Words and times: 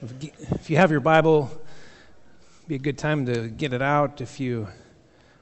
If 0.00 0.70
you 0.70 0.76
have 0.76 0.92
your 0.92 1.00
Bible, 1.00 1.50
be 2.68 2.76
a 2.76 2.78
good 2.78 2.98
time 2.98 3.26
to 3.26 3.48
get 3.48 3.72
it 3.72 3.82
out. 3.82 4.20
If 4.20 4.38
you 4.38 4.68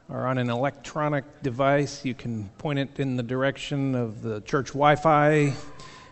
are 0.09 0.27
on 0.27 0.39
an 0.39 0.49
electronic 0.49 1.43
device, 1.43 2.07
you 2.07 2.15
can 2.15 2.49
point 2.57 2.79
it 2.79 2.99
in 2.99 3.17
the 3.17 3.23
direction 3.23 3.95
of 3.95 4.23
the 4.23 4.41
church 4.41 4.69
Wi 4.69 4.97
Fi. 4.97 5.53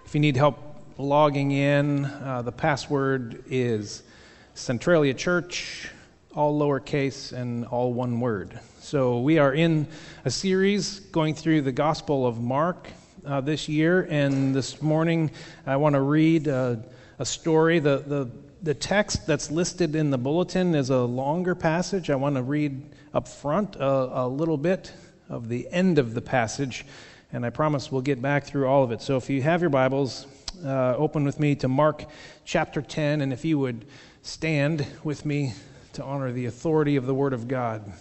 If 0.04 0.12
you 0.12 0.21
need 0.21 0.37
help 0.37 0.59
logging 0.99 1.53
in, 1.53 2.04
uh, 2.04 2.43
the 2.43 2.53
password 2.53 3.45
is 3.46 4.03
Centralia 4.52 5.14
Church, 5.14 5.88
all 6.34 6.61
lowercase 6.61 7.32
and 7.32 7.64
all 7.64 7.95
one 7.95 8.20
word. 8.20 8.61
So 8.79 9.20
we 9.20 9.38
are 9.38 9.54
in 9.54 9.86
a 10.26 10.30
series 10.30 11.00
going 11.00 11.34
through 11.34 11.62
the 11.62 11.72
Gospel 11.72 12.26
of 12.26 12.42
Mark 12.42 12.88
uh, 13.24 13.40
this 13.40 13.70
year, 13.70 14.06
and 14.11 14.54
this 14.54 14.82
morning 14.82 15.30
I 15.66 15.76
want 15.76 15.95
to 15.95 16.02
read. 16.02 16.46
Uh, 16.46 16.76
a 17.19 17.25
story. 17.25 17.79
The, 17.79 17.99
the, 17.99 18.31
the 18.62 18.75
text 18.75 19.27
that's 19.27 19.51
listed 19.51 19.95
in 19.95 20.11
the 20.11 20.18
bulletin 20.18 20.75
is 20.75 20.91
a 20.91 21.00
longer 21.00 21.55
passage. 21.55 22.11
I 22.11 22.17
want 22.17 22.36
to 22.36 22.43
read 22.43 22.91
up 23.13 23.29
front 23.29 23.77
a, 23.77 24.25
a 24.25 24.29
little 24.29 24.57
bit 24.57 24.93
of 25.29 25.49
the 25.49 25.69
end 25.71 25.99
of 25.99 26.14
the 26.14 26.21
passage, 26.21 26.85
and 27.32 27.45
I 27.45 27.50
promise 27.50 27.91
we'll 27.91 28.03
get 28.03 28.21
back 28.21 28.45
through 28.45 28.67
all 28.67 28.82
of 28.82 28.91
it. 28.91 29.00
So 29.00 29.17
if 29.17 29.31
you 29.31 29.43
have 29.43 29.61
your 29.61 29.71
Bibles, 29.71 30.27
uh, 30.64 30.96
open 30.96 31.25
with 31.25 31.41
me 31.41 31.55
to 31.57 31.69
Mark 31.69 32.05
chapter 32.45 32.83
10, 32.83 33.20
and 33.20 33.33
if 33.33 33.44
you 33.44 33.58
would 33.58 33.86
stand 34.22 34.86
with 35.03 35.25
me 35.25 35.53
to 35.92 36.03
honor 36.03 36.33
the 36.33 36.47
authority 36.47 36.97
of 36.97 37.06
the 37.06 37.14
Word 37.14 37.33
of 37.33 37.47
God. 37.47 37.92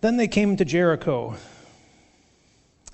Then 0.00 0.18
they 0.18 0.28
came 0.28 0.56
to 0.56 0.64
Jericho. 0.64 1.36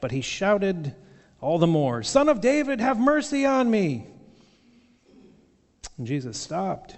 But 0.00 0.10
he 0.10 0.20
shouted 0.20 0.94
all 1.40 1.58
the 1.58 1.66
more, 1.66 2.02
Son 2.02 2.28
of 2.28 2.40
David, 2.40 2.80
have 2.80 2.98
mercy 2.98 3.44
on 3.46 3.70
me. 3.70 4.06
And 5.96 6.06
Jesus 6.06 6.38
stopped, 6.38 6.96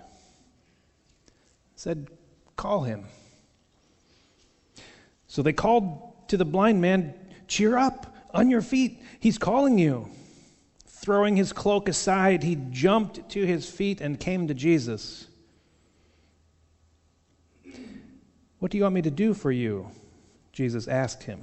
said, 1.77 2.09
Call 2.57 2.83
him. 2.83 3.05
So 5.27 5.43
they 5.43 5.53
called 5.53 6.29
to 6.29 6.37
the 6.37 6.45
blind 6.45 6.81
man, 6.81 7.15
Cheer 7.49 7.77
up, 7.77 8.15
on 8.35 8.51
your 8.51 8.63
feet, 8.63 9.03
he's 9.21 9.39
calling 9.39 9.79
you. 9.79 10.09
Throwing 10.87 11.37
his 11.37 11.53
cloak 11.53 11.89
aside, 11.89 12.43
he 12.43 12.57
jumped 12.71 13.31
to 13.31 13.45
his 13.45 13.69
feet 13.69 14.01
and 14.01 14.19
came 14.19 14.49
to 14.49 14.55
Jesus. 14.55 15.27
What 18.59 18.71
do 18.71 18.79
you 18.79 18.85
want 18.85 18.95
me 18.95 19.03
to 19.03 19.11
do 19.11 19.35
for 19.35 19.51
you? 19.51 19.91
Jesus 20.53 20.87
asked 20.87 21.25
him. 21.25 21.41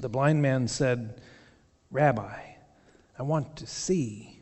The 0.00 0.08
blind 0.08 0.42
man 0.42 0.68
said, 0.68 1.20
Rabbi, 1.90 2.40
I 3.18 3.22
want 3.22 3.56
to 3.56 3.66
see. 3.66 4.40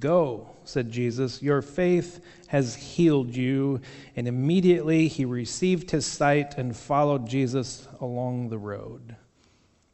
Go, 0.00 0.50
said 0.64 0.90
Jesus, 0.90 1.42
your 1.42 1.60
faith 1.62 2.24
has 2.48 2.74
healed 2.74 3.36
you. 3.36 3.80
And 4.16 4.26
immediately 4.26 5.06
he 5.06 5.24
received 5.24 5.90
his 5.90 6.06
sight 6.06 6.56
and 6.56 6.76
followed 6.76 7.28
Jesus 7.28 7.86
along 8.00 8.48
the 8.48 8.58
road. 8.58 9.16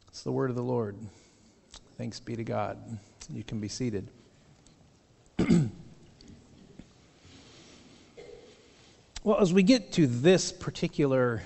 It's 0.07 0.23
the 0.23 0.31
word 0.31 0.49
of 0.49 0.55
the 0.55 0.63
Lord. 0.63 0.95
Thanks 1.97 2.19
be 2.19 2.35
to 2.35 2.43
God. 2.43 2.77
You 3.31 3.43
can 3.43 3.59
be 3.59 3.67
seated. 3.67 4.09
well, 9.23 9.39
as 9.39 9.53
we 9.53 9.63
get 9.63 9.91
to 9.93 10.07
this 10.07 10.51
particular 10.51 11.43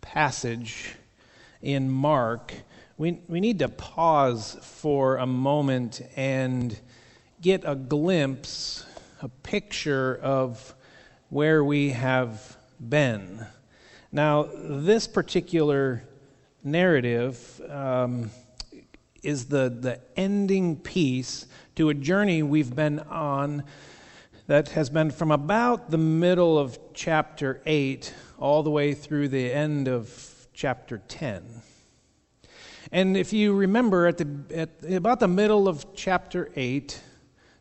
passage, 0.00 0.94
in 1.64 1.90
Mark, 1.90 2.52
we, 2.98 3.20
we 3.26 3.40
need 3.40 3.58
to 3.58 3.68
pause 3.68 4.56
for 4.60 5.16
a 5.16 5.26
moment 5.26 6.02
and 6.14 6.78
get 7.40 7.62
a 7.64 7.74
glimpse, 7.74 8.84
a 9.22 9.28
picture 9.28 10.16
of 10.22 10.74
where 11.30 11.64
we 11.64 11.90
have 11.90 12.56
been. 12.88 13.44
Now, 14.12 14.48
this 14.54 15.08
particular 15.08 16.04
narrative 16.62 17.60
um, 17.68 18.30
is 19.22 19.46
the, 19.46 19.68
the 19.70 20.00
ending 20.16 20.76
piece 20.76 21.46
to 21.76 21.88
a 21.88 21.94
journey 21.94 22.42
we've 22.42 22.76
been 22.76 23.00
on 23.00 23.64
that 24.46 24.68
has 24.68 24.90
been 24.90 25.10
from 25.10 25.32
about 25.32 25.90
the 25.90 25.98
middle 25.98 26.58
of 26.58 26.78
chapter 26.92 27.62
8 27.64 28.14
all 28.38 28.62
the 28.62 28.70
way 28.70 28.92
through 28.92 29.28
the 29.28 29.50
end 29.50 29.88
of 29.88 30.33
chapter 30.54 30.98
10. 31.08 31.62
And 32.92 33.16
if 33.16 33.32
you 33.32 33.54
remember, 33.54 34.06
at, 34.06 34.18
the, 34.18 34.28
at 34.54 34.92
about 34.92 35.20
the 35.20 35.28
middle 35.28 35.68
of 35.68 35.94
chapter 35.94 36.50
8, 36.54 37.00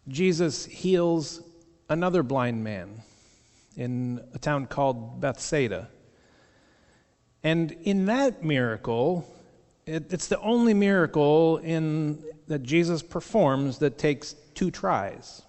Jesus 0.08 0.66
heals 0.66 1.42
another 1.90 2.24
blind 2.24 2.64
man 2.64 3.02
in 3.76 4.24
a 4.34 4.40
town 4.40 4.68
called 4.68 5.20
Bethsaida. 5.20 5.90
And 7.44 7.72
in 7.84 8.06
that 8.06 8.44
miracle, 8.44 9.28
it, 9.86 10.14
it's 10.14 10.28
the 10.28 10.40
only 10.40 10.74
miracle 10.74 11.58
in, 11.58 12.24
that 12.48 12.64
Jesus 12.64 13.02
performs 13.02 13.80
that 13.80 13.98
takes 13.98 14.34
two 14.54 14.72
tries. 14.72 15.42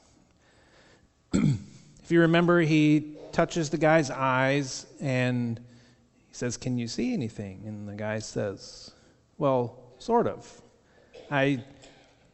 if 1.32 2.10
you 2.10 2.20
remember, 2.20 2.60
he 2.60 3.16
touches 3.32 3.70
the 3.70 3.78
guy's 3.78 4.10
eyes 4.10 4.86
and 5.00 5.60
he 6.34 6.36
says, 6.36 6.56
Can 6.56 6.76
you 6.78 6.88
see 6.88 7.12
anything? 7.12 7.62
And 7.64 7.88
the 7.88 7.94
guy 7.94 8.18
says, 8.18 8.90
Well, 9.38 9.78
sort 9.98 10.26
of. 10.26 10.62
I, 11.30 11.62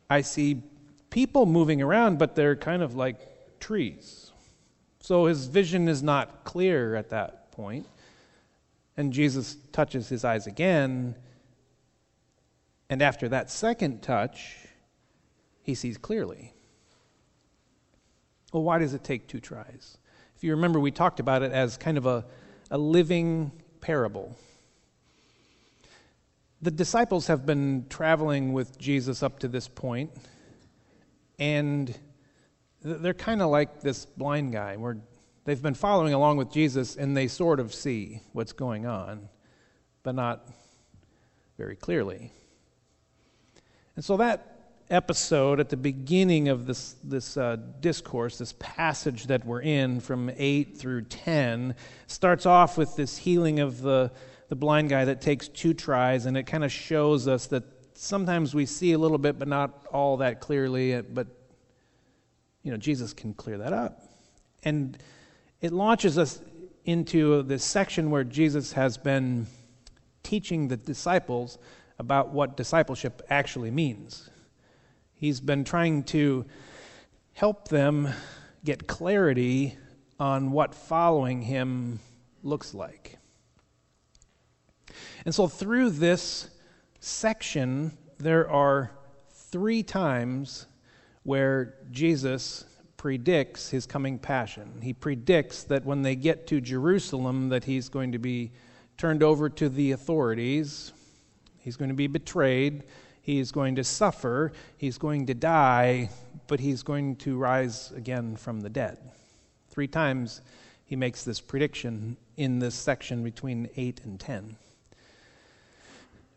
I 0.09 0.23
see 0.23 0.63
people 1.11 1.45
moving 1.45 1.83
around, 1.83 2.19
but 2.19 2.35
they're 2.35 2.57
kind 2.57 2.83
of 2.83 2.97
like 2.97 3.61
trees. 3.61 4.33
So 5.01 5.27
his 5.27 5.45
vision 5.45 5.87
is 5.87 6.03
not 6.03 6.45
clear 6.45 6.97
at 6.97 7.11
that 7.11 7.53
point. 7.53 7.87
And 8.97 9.13
Jesus 9.13 9.59
touches 9.71 10.09
his 10.09 10.25
eyes 10.25 10.47
again. 10.47 11.15
And 12.89 13.03
after 13.03 13.29
that 13.29 13.51
second 13.51 14.01
touch, 14.03 14.57
he 15.61 15.75
sees 15.75 15.99
clearly. 15.99 16.55
Well, 18.51 18.63
why 18.63 18.79
does 18.79 18.95
it 18.95 19.05
take 19.05 19.29
two 19.29 19.41
tries? 19.41 19.99
If 20.37 20.43
you 20.43 20.53
remember, 20.53 20.81
we 20.81 20.91
talked 20.91 21.21
about 21.21 21.43
it 21.43 21.53
as 21.53 21.77
kind 21.77 21.99
of 21.99 22.07
a, 22.07 22.25
a 22.71 22.79
living 22.79 23.53
parable. 23.81 24.37
The 26.63 26.71
disciples 26.71 27.27
have 27.29 27.47
been 27.47 27.87
traveling 27.89 28.53
with 28.53 28.79
Jesus 28.79 29.23
up 29.23 29.39
to 29.41 29.49
this 29.49 29.67
point, 29.67 30.11
and 31.39 31.99
they're 32.83 33.15
kind 33.15 33.41
of 33.41 33.51
like 33.51 33.81
this 33.81 34.05
blind 34.05 34.53
guy, 34.53 34.77
where 34.77 34.99
they've 35.45 35.63
been 35.63 35.75
following 35.75 36.13
along 36.13 36.37
with 36.37 36.51
Jesus 36.51 36.97
and 36.97 37.17
they 37.17 37.29
sort 37.29 37.61
of 37.61 37.73
see 37.75 38.21
what's 38.33 38.53
going 38.53 38.87
on, 38.87 39.29
but 40.03 40.15
not 40.15 40.49
very 41.57 41.77
clearly. 41.77 42.33
And 43.97 44.05
so 44.05 44.19
that 44.19 44.60
episode 44.91 45.61
at 45.61 45.69
the 45.69 45.77
beginning 45.77 46.49
of 46.49 46.67
this, 46.67 46.97
this 47.05 47.37
uh, 47.37 47.57
discourse, 47.81 48.39
this 48.39 48.55
passage 48.59 49.27
that 49.29 49.45
we're 49.47 49.63
in 49.63 50.01
from 50.01 50.31
8 50.37 50.77
through 50.77 51.03
10, 51.03 51.75
starts 52.07 52.47
off 52.47 52.77
with 52.77 52.97
this 52.97 53.17
healing 53.17 53.61
of 53.61 53.83
the, 53.83 54.11
the 54.49 54.57
blind 54.57 54.89
guy 54.89 55.05
that 55.05 55.21
takes 55.21 55.49
two 55.49 55.75
tries, 55.75 56.27
and 56.27 56.37
it 56.37 56.45
kind 56.45 56.65
of 56.65 56.73
shows 56.73 57.29
us 57.29 57.47
that 57.47 57.65
sometimes 57.95 58.55
we 58.55 58.67
see 58.67 58.93
a 58.93 58.99
little 58.99 59.19
bit, 59.19 59.39
but 59.39 59.47
not 59.47 59.87
all 59.93 60.17
that 60.19 60.41
clearly, 60.41 60.95
uh, 60.95 61.03
but 61.03 61.27
you 62.63 62.71
know, 62.71 62.77
Jesus 62.77 63.13
can 63.13 63.35
clear 63.35 63.59
that 63.59 63.73
up. 63.73 64.03
And 64.63 64.99
it 65.61 65.73
launches 65.73 66.19
us 66.19 66.41
into 66.85 67.43
this 67.43 67.65
section 67.65 68.11
where 68.11 68.25
Jesus 68.25 68.73
has 68.73 68.99
been 68.99 69.47
teaching 70.23 70.69
the 70.69 70.77
disciples 70.77 71.59
about 71.99 72.31
what 72.31 72.57
discipleship 72.57 73.23
actually 73.29 73.71
means. 73.71 74.30
He's 75.21 75.39
been 75.39 75.65
trying 75.65 76.05
to 76.05 76.47
help 77.35 77.69
them 77.69 78.09
get 78.65 78.87
clarity 78.87 79.77
on 80.19 80.51
what 80.51 80.75
following 80.75 81.43
him 81.43 82.01
looks 82.43 82.73
like. 82.73 83.19
And 85.27 85.35
so, 85.35 85.47
through 85.47 85.91
this 85.91 86.49
section 87.01 87.99
there 88.17 88.49
are 88.51 88.93
three 89.31 89.83
times 89.83 90.67
where 91.25 91.75
Jesus 91.91 92.65
predicts 92.97 93.69
his 93.69 93.85
coming 93.85 94.19
passion. 94.19 94.81
He 94.83 94.95
predicts 94.95 95.65
that 95.65 95.85
when 95.85 96.01
they 96.01 96.17
get 96.17 96.47
to 96.47 96.63
Jerusalem 96.63 97.51
that 97.51 97.65
he's 97.65 97.91
going 97.91 98.13
to 98.13 98.19
be 98.19 98.53
turned 98.97 99.23
over 99.23 99.51
to 99.51 99.69
the 99.69 99.93
authorities, 99.93 100.95
he's 101.59 101.77
going 101.77 101.91
to 101.91 101.95
be 101.95 102.07
betrayed, 102.07 102.85
he's 103.35 103.53
going 103.53 103.77
to 103.77 103.85
suffer, 103.85 104.53
he's 104.77 104.99
going 104.99 105.27
to 105.27 105.35
die, 105.35 106.11
but 106.47 106.61
he's 106.61 106.83
going 106.83 107.17
to 107.17 107.37
rise 107.37 107.93
again 107.93 108.37
from 108.37 108.61
the 108.61 108.69
dead. 108.69 108.99
Three 109.71 109.89
times 109.89 110.41
he 110.85 110.97
makes 110.97 111.23
this 111.25 111.41
prediction 111.41 112.17
in 112.37 112.59
this 112.59 112.75
section 112.75 113.23
between 113.23 113.69
8 113.77 114.01
and 114.05 114.19
10. 114.19 114.57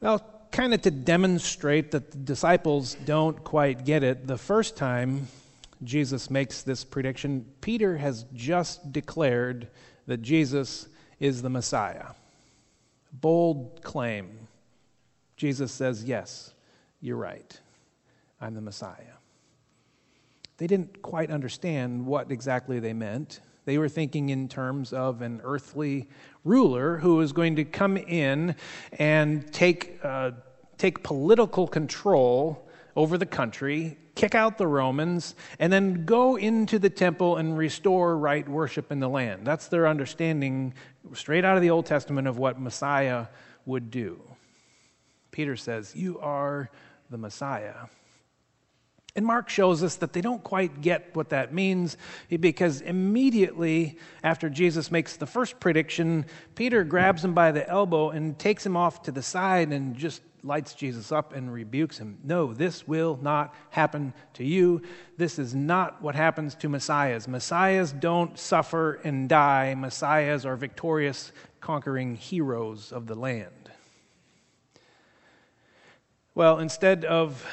Well, 0.01 0.23
kind 0.51 0.73
of 0.73 0.81
to 0.83 0.91
demonstrate 0.91 1.91
that 1.91 2.11
the 2.11 2.17
disciples 2.17 2.95
don't 3.05 3.43
quite 3.43 3.85
get 3.85 4.03
it, 4.03 4.27
the 4.27 4.37
first 4.37 4.77
time 4.77 5.27
Jesus 5.83 6.29
makes 6.29 6.61
this 6.61 6.83
prediction, 6.83 7.45
Peter 7.61 7.97
has 7.97 8.25
just 8.33 8.91
declared 8.91 9.67
that 10.05 10.21
Jesus 10.21 10.87
is 11.19 11.41
the 11.41 11.49
Messiah. 11.49 12.07
Bold 13.11 13.81
claim. 13.83 14.47
Jesus 15.35 15.71
says, 15.71 16.03
Yes, 16.03 16.52
you're 17.03 17.17
right. 17.17 17.59
I'm 18.39 18.55
the 18.55 18.61
Messiah. 18.61 19.17
They 20.55 20.67
didn't 20.67 21.01
quite 21.01 21.29
understand 21.29 22.05
what 22.05 22.31
exactly 22.31 22.79
they 22.79 22.93
meant. 22.93 23.41
They 23.65 23.77
were 23.77 23.89
thinking 23.89 24.29
in 24.29 24.47
terms 24.47 24.93
of 24.93 25.21
an 25.21 25.41
earthly 25.43 26.07
ruler 26.45 26.97
who 26.97 27.17
was 27.17 27.33
going 27.33 27.57
to 27.57 27.65
come 27.65 27.97
in 27.97 28.55
and 28.93 29.51
take, 29.51 29.99
uh, 30.01 30.31
take 30.77 31.03
political 31.03 31.67
control 31.67 32.69
over 32.95 33.17
the 33.17 33.25
country, 33.25 33.97
kick 34.15 34.33
out 34.33 34.57
the 34.57 34.67
Romans, 34.67 35.35
and 35.59 35.73
then 35.73 36.05
go 36.05 36.37
into 36.37 36.79
the 36.79 36.89
temple 36.89 37.35
and 37.35 37.57
restore 37.57 38.17
right 38.17 38.47
worship 38.47 38.93
in 38.93 39.01
the 39.01 39.09
land. 39.09 39.45
That's 39.45 39.67
their 39.67 39.87
understanding, 39.87 40.73
straight 41.13 41.43
out 41.43 41.57
of 41.57 41.61
the 41.61 41.69
Old 41.69 41.85
Testament, 41.85 42.29
of 42.29 42.37
what 42.37 42.61
Messiah 42.61 43.27
would 43.65 43.91
do. 43.91 44.21
Peter 45.33 45.57
says, 45.57 45.93
You 45.93 46.19
are 46.19 46.69
the 47.13 47.17
Messiah. 47.17 47.75
And 49.15 49.25
Mark 49.25 49.47
shows 49.47 49.83
us 49.83 49.97
that 49.97 50.11
they 50.11 50.21
don't 50.21 50.43
quite 50.43 50.81
get 50.81 51.15
what 51.15 51.29
that 51.29 51.53
means 51.53 51.97
because 52.39 52.81
immediately 52.81 53.99
after 54.23 54.49
Jesus 54.49 54.89
makes 54.89 55.17
the 55.17 55.27
first 55.27 55.59
prediction, 55.59 56.25
Peter 56.55 56.83
grabs 56.83 57.23
him 57.23 57.35
by 57.35 57.51
the 57.51 57.69
elbow 57.69 58.09
and 58.09 58.37
takes 58.39 58.65
him 58.65 58.75
off 58.75 59.03
to 59.03 59.11
the 59.11 59.21
side 59.21 59.71
and 59.71 59.95
just 59.95 60.23
lights 60.43 60.73
Jesus 60.73 61.11
up 61.11 61.33
and 61.33 61.53
rebukes 61.53 61.99
him. 61.99 62.17
No, 62.23 62.53
this 62.53 62.87
will 62.87 63.19
not 63.21 63.53
happen 63.69 64.15
to 64.33 64.43
you. 64.43 64.81
This 65.15 65.37
is 65.37 65.53
not 65.53 66.01
what 66.01 66.15
happens 66.15 66.55
to 66.55 66.67
messiahs. 66.67 67.27
Messiahs 67.27 67.93
don't 67.93 68.37
suffer 68.37 68.95
and 69.03 69.29
die, 69.29 69.75
messiahs 69.75 70.43
are 70.43 70.55
victorious, 70.55 71.31
conquering 71.61 72.15
heroes 72.15 72.91
of 72.91 73.05
the 73.05 73.15
land. 73.15 73.62
Well, 76.35 76.57
instead 76.57 77.05
of 77.05 77.45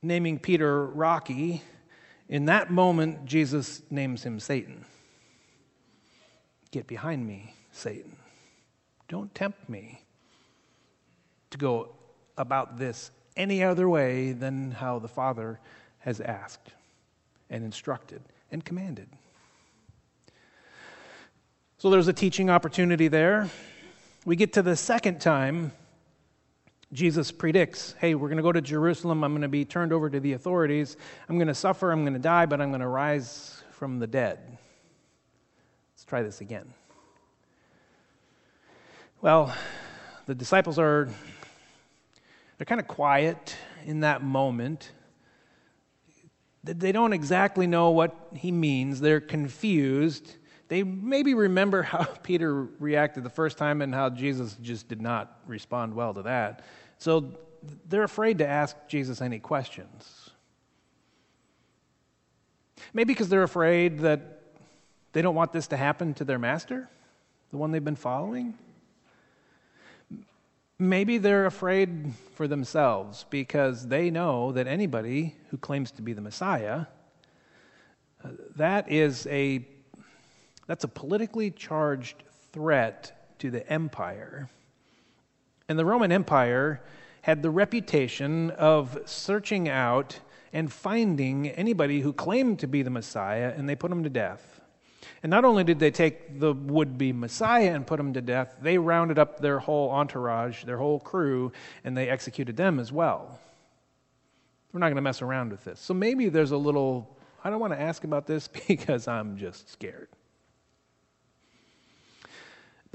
naming 0.00 0.38
Peter 0.38 0.86
Rocky, 0.86 1.62
in 2.28 2.44
that 2.44 2.70
moment, 2.70 3.24
Jesus 3.24 3.82
names 3.90 4.22
him 4.22 4.38
Satan. 4.38 4.84
Get 6.70 6.86
behind 6.86 7.26
me, 7.26 7.54
Satan. 7.72 8.14
Don't 9.08 9.34
tempt 9.34 9.68
me 9.68 10.00
to 11.50 11.58
go 11.58 11.88
about 12.38 12.78
this 12.78 13.10
any 13.36 13.64
other 13.64 13.88
way 13.88 14.30
than 14.30 14.70
how 14.70 15.00
the 15.00 15.08
Father 15.08 15.58
has 15.98 16.20
asked 16.20 16.70
and 17.50 17.64
instructed 17.64 18.22
and 18.52 18.64
commanded. 18.64 19.08
So 21.78 21.90
there's 21.90 22.06
a 22.06 22.12
teaching 22.12 22.48
opportunity 22.48 23.08
there. 23.08 23.50
We 24.24 24.36
get 24.36 24.52
to 24.52 24.62
the 24.62 24.76
second 24.76 25.20
time 25.20 25.72
Jesus 26.92 27.32
predicts, 27.32 27.94
hey, 27.98 28.14
we're 28.14 28.28
going 28.28 28.36
to 28.36 28.42
go 28.42 28.52
to 28.52 28.60
Jerusalem. 28.60 29.24
I'm 29.24 29.32
going 29.32 29.42
to 29.42 29.48
be 29.48 29.64
turned 29.64 29.92
over 29.92 30.08
to 30.08 30.20
the 30.20 30.34
authorities. 30.34 30.96
I'm 31.28 31.36
going 31.36 31.48
to 31.48 31.54
suffer. 31.54 31.90
I'm 31.90 32.02
going 32.02 32.14
to 32.14 32.20
die, 32.20 32.46
but 32.46 32.60
I'm 32.60 32.70
going 32.70 32.80
to 32.80 32.88
rise 32.88 33.62
from 33.72 33.98
the 33.98 34.06
dead. 34.06 34.38
Let's 35.94 36.04
try 36.04 36.22
this 36.22 36.40
again. 36.40 36.72
Well, 39.20 39.54
the 40.26 40.34
disciples 40.34 40.78
are 40.78 41.08
they're 42.58 42.64
kind 42.64 42.80
of 42.80 42.86
quiet 42.86 43.56
in 43.84 44.00
that 44.00 44.22
moment. 44.22 44.92
They 46.64 46.92
don't 46.92 47.12
exactly 47.12 47.66
know 47.66 47.90
what 47.90 48.14
he 48.34 48.50
means. 48.50 49.00
They're 49.00 49.20
confused. 49.20 50.36
They 50.68 50.82
maybe 50.82 51.34
remember 51.34 51.82
how 51.82 52.04
Peter 52.22 52.64
reacted 52.78 53.24
the 53.24 53.30
first 53.30 53.58
time 53.58 53.82
and 53.82 53.94
how 53.94 54.10
Jesus 54.10 54.56
just 54.60 54.88
did 54.88 55.00
not 55.00 55.40
respond 55.46 55.94
well 55.94 56.14
to 56.14 56.22
that. 56.22 56.64
So 56.98 57.32
they're 57.88 58.04
afraid 58.04 58.38
to 58.38 58.46
ask 58.46 58.76
Jesus 58.88 59.20
any 59.20 59.38
questions. 59.38 60.30
Maybe 62.92 63.12
because 63.12 63.28
they're 63.28 63.42
afraid 63.42 64.00
that 64.00 64.40
they 65.12 65.22
don't 65.22 65.34
want 65.34 65.52
this 65.52 65.66
to 65.68 65.76
happen 65.76 66.14
to 66.14 66.24
their 66.24 66.38
master, 66.38 66.88
the 67.50 67.56
one 67.56 67.70
they've 67.70 67.84
been 67.84 67.96
following. 67.96 68.54
Maybe 70.78 71.16
they're 71.16 71.46
afraid 71.46 72.12
for 72.34 72.46
themselves 72.46 73.24
because 73.30 73.88
they 73.88 74.10
know 74.10 74.52
that 74.52 74.66
anybody 74.66 75.34
who 75.48 75.56
claims 75.56 75.90
to 75.92 76.02
be 76.02 76.12
the 76.12 76.20
Messiah, 76.20 76.86
uh, 78.22 78.28
that 78.56 78.90
is 78.92 79.26
a 79.28 79.66
that's 80.66 80.84
a 80.84 80.88
politically 80.88 81.50
charged 81.50 82.22
threat 82.52 83.34
to 83.38 83.50
the 83.50 83.70
empire. 83.70 84.48
And 85.68 85.78
the 85.78 85.84
Roman 85.84 86.12
Empire 86.12 86.80
had 87.22 87.42
the 87.42 87.50
reputation 87.50 88.50
of 88.52 88.98
searching 89.04 89.68
out 89.68 90.20
and 90.52 90.72
finding 90.72 91.48
anybody 91.48 92.00
who 92.00 92.12
claimed 92.12 92.60
to 92.60 92.66
be 92.66 92.82
the 92.82 92.90
Messiah, 92.90 93.52
and 93.56 93.68
they 93.68 93.74
put 93.74 93.90
them 93.90 94.04
to 94.04 94.08
death. 94.08 94.60
And 95.22 95.30
not 95.30 95.44
only 95.44 95.64
did 95.64 95.78
they 95.78 95.90
take 95.90 96.38
the 96.38 96.52
would 96.52 96.96
be 96.96 97.12
Messiah 97.12 97.74
and 97.74 97.86
put 97.86 97.98
him 97.98 98.12
to 98.12 98.20
death, 98.20 98.56
they 98.60 98.78
rounded 98.78 99.18
up 99.18 99.40
their 99.40 99.58
whole 99.58 99.90
entourage, 99.90 100.64
their 100.64 100.78
whole 100.78 101.00
crew, 101.00 101.52
and 101.84 101.96
they 101.96 102.08
executed 102.08 102.56
them 102.56 102.78
as 102.78 102.92
well. 102.92 103.40
We're 104.72 104.80
not 104.80 104.86
going 104.86 104.96
to 104.96 105.02
mess 105.02 105.22
around 105.22 105.50
with 105.50 105.64
this. 105.64 105.80
So 105.80 105.94
maybe 105.94 106.28
there's 106.28 106.50
a 106.52 106.56
little, 106.56 107.16
I 107.42 107.50
don't 107.50 107.60
want 107.60 107.72
to 107.72 107.80
ask 107.80 108.04
about 108.04 108.26
this 108.26 108.48
because 108.68 109.08
I'm 109.08 109.36
just 109.36 109.70
scared. 109.70 110.08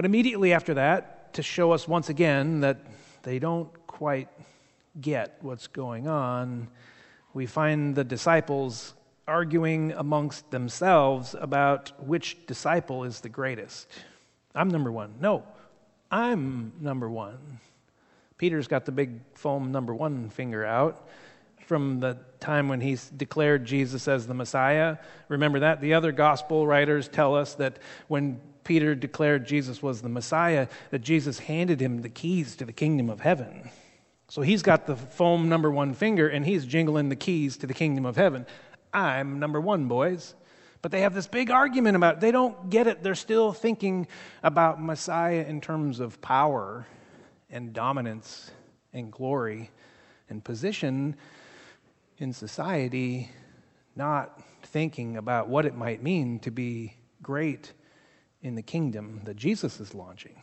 But 0.02 0.08
immediately 0.08 0.52
after 0.52 0.74
that, 0.74 1.32
to 1.36 1.44
show 1.44 1.74
us 1.74 1.88
once 1.88 2.10
again 2.10 2.62
that 2.62 2.80
they 3.22 3.38
don't 3.38 3.70
quite 3.86 4.30
get 5.00 5.38
what's 5.42 5.68
going 5.68 6.08
on, 6.08 6.70
we 7.36 7.46
find 7.46 7.94
the 7.94 8.04
disciples 8.04 8.96
arguing 9.28 9.92
amongst 9.92 10.50
themselves 10.50 11.36
about 11.40 11.92
which 12.04 12.48
disciple 12.48 13.04
is 13.04 13.22
the 13.22 13.30
greatest. 13.30 13.88
I'm 14.56 14.70
number 14.70 14.92
one. 14.92 15.14
No, 15.22 15.44
I'm 16.10 16.74
number 16.80 17.08
one. 17.08 17.60
Peter's 18.40 18.68
got 18.68 18.86
the 18.86 18.92
big 18.92 19.20
foam 19.36 19.72
number 19.72 19.94
one 19.94 20.32
finger 20.32 20.66
out 20.66 21.08
from 21.68 22.00
the 22.00 22.18
time 22.40 22.70
when 22.70 22.82
he 22.82 22.98
declared 23.16 23.66
Jesus 23.66 24.08
as 24.08 24.26
the 24.26 24.34
Messiah. 24.34 24.98
Remember 25.28 25.60
that? 25.60 25.80
The 25.80 25.94
other 25.94 26.12
gospel 26.12 26.66
writers 26.66 27.08
tell 27.08 27.36
us 27.36 27.54
that 27.54 27.78
when 28.08 28.42
Peter 28.64 28.96
declared 28.96 29.46
Jesus 29.46 29.82
was 29.82 30.02
the 30.02 30.10
Messiah, 30.10 30.68
that 30.92 31.00
Jesus 31.00 31.40
handed 31.40 31.82
him 31.82 32.02
the 32.02 32.10
keys 32.10 32.56
to 32.58 32.66
the 32.66 32.74
kingdom 32.74 33.10
of 33.10 33.22
heaven. 33.22 33.70
So 34.30 34.42
he's 34.42 34.62
got 34.62 34.88
the 34.88 34.96
foam 34.96 35.50
number 35.50 35.70
one 35.70 35.94
finger 35.94 36.30
and 36.30 36.46
he's 36.46 36.66
jingling 36.66 37.10
the 37.10 37.16
keys 37.16 37.58
to 37.58 37.68
the 37.68 37.74
kingdom 37.74 38.06
of 38.06 38.16
heaven. 38.16 38.46
I'm 38.94 39.40
number 39.40 39.60
one, 39.60 39.88
boys. 39.88 40.36
But 40.82 40.92
they 40.92 41.02
have 41.02 41.14
this 41.14 41.28
big 41.28 41.52
argument 41.52 41.96
about 41.96 42.16
it. 42.16 42.22
They 42.22 42.32
don't 42.32 42.70
get 42.70 42.88
it. 42.88 43.04
They're 43.04 43.14
still 43.14 43.52
thinking 43.52 44.08
about 44.42 44.82
Messiah 44.82 45.46
in 45.48 45.62
terms 45.62 46.00
of 46.00 46.22
power 46.22 46.88
and 47.50 47.74
dominance 47.74 48.52
and 48.94 49.12
glory 49.12 49.70
and 50.30 50.44
position 50.44 51.16
in 52.18 52.34
society, 52.34 53.30
not 53.96 54.42
thinking 54.64 55.18
about 55.18 55.50
what 55.50 55.66
it 55.66 55.76
might 55.76 56.02
mean 56.02 56.40
to 56.40 56.52
be 56.52 56.96
great 57.22 57.74
in 58.42 58.56
the 58.56 58.62
kingdom 58.62 59.22
that 59.24 59.36
Jesus 59.36 59.80
is 59.80 59.94
launching. 59.94 60.36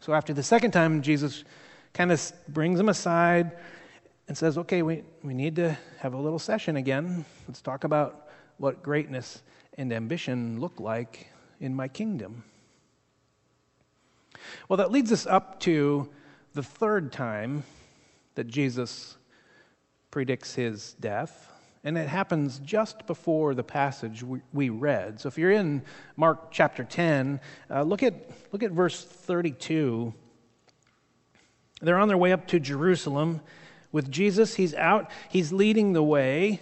So 0.00 0.14
after 0.14 0.32
the 0.32 0.42
second 0.42 0.72
time, 0.72 1.02
Jesus 1.02 1.44
kind 1.94 2.12
of 2.12 2.32
brings 2.48 2.78
them 2.78 2.88
aside 2.88 3.56
and 4.28 4.36
says, 4.36 4.58
okay, 4.58 4.82
we, 4.82 5.02
we 5.22 5.34
need 5.34 5.56
to 5.56 5.76
have 5.98 6.14
a 6.14 6.18
little 6.18 6.38
session 6.38 6.76
again. 6.76 7.24
Let's 7.46 7.62
talk 7.62 7.84
about 7.84 8.28
what 8.58 8.82
greatness 8.82 9.42
and 9.76 9.92
ambition 9.92 10.60
look 10.60 10.78
like 10.80 11.28
in 11.60 11.74
my 11.74 11.88
kingdom. 11.88 12.44
Well, 14.68 14.76
that 14.76 14.92
leads 14.92 15.12
us 15.12 15.26
up 15.26 15.60
to 15.60 16.08
the 16.54 16.62
third 16.62 17.12
time 17.12 17.64
that 18.34 18.46
Jesus 18.46 19.16
predicts 20.10 20.54
his 20.54 20.94
death. 21.00 21.50
And 21.88 21.96
it 21.96 22.06
happens 22.06 22.58
just 22.58 23.06
before 23.06 23.54
the 23.54 23.62
passage 23.62 24.22
we, 24.22 24.42
we 24.52 24.68
read. 24.68 25.20
So 25.20 25.28
if 25.28 25.38
you're 25.38 25.52
in 25.52 25.80
Mark 26.18 26.50
chapter 26.50 26.84
10, 26.84 27.40
uh, 27.70 27.82
look, 27.82 28.02
at, 28.02 28.12
look 28.52 28.62
at 28.62 28.72
verse 28.72 29.02
32. 29.02 30.12
They're 31.80 31.98
on 31.98 32.08
their 32.08 32.18
way 32.18 32.32
up 32.32 32.46
to 32.48 32.60
Jerusalem 32.60 33.40
with 33.90 34.10
Jesus. 34.10 34.54
He's 34.54 34.74
out, 34.74 35.10
he's 35.30 35.50
leading 35.50 35.94
the 35.94 36.02
way, 36.02 36.60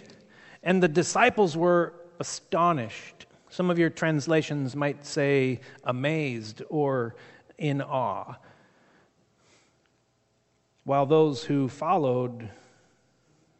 and 0.63 0.81
the 0.81 0.87
disciples 0.87 1.57
were 1.57 1.93
astonished. 2.21 3.25
Some 3.49 3.69
of 3.69 3.77
your 3.77 3.89
translations 3.89 4.77
might 4.77 5.05
say 5.05 5.59
amazed 5.83 6.63
or 6.69 7.15
in 7.57 7.81
awe, 7.81 8.35
while 10.85 11.05
those 11.05 11.43
who 11.43 11.67
followed 11.67 12.49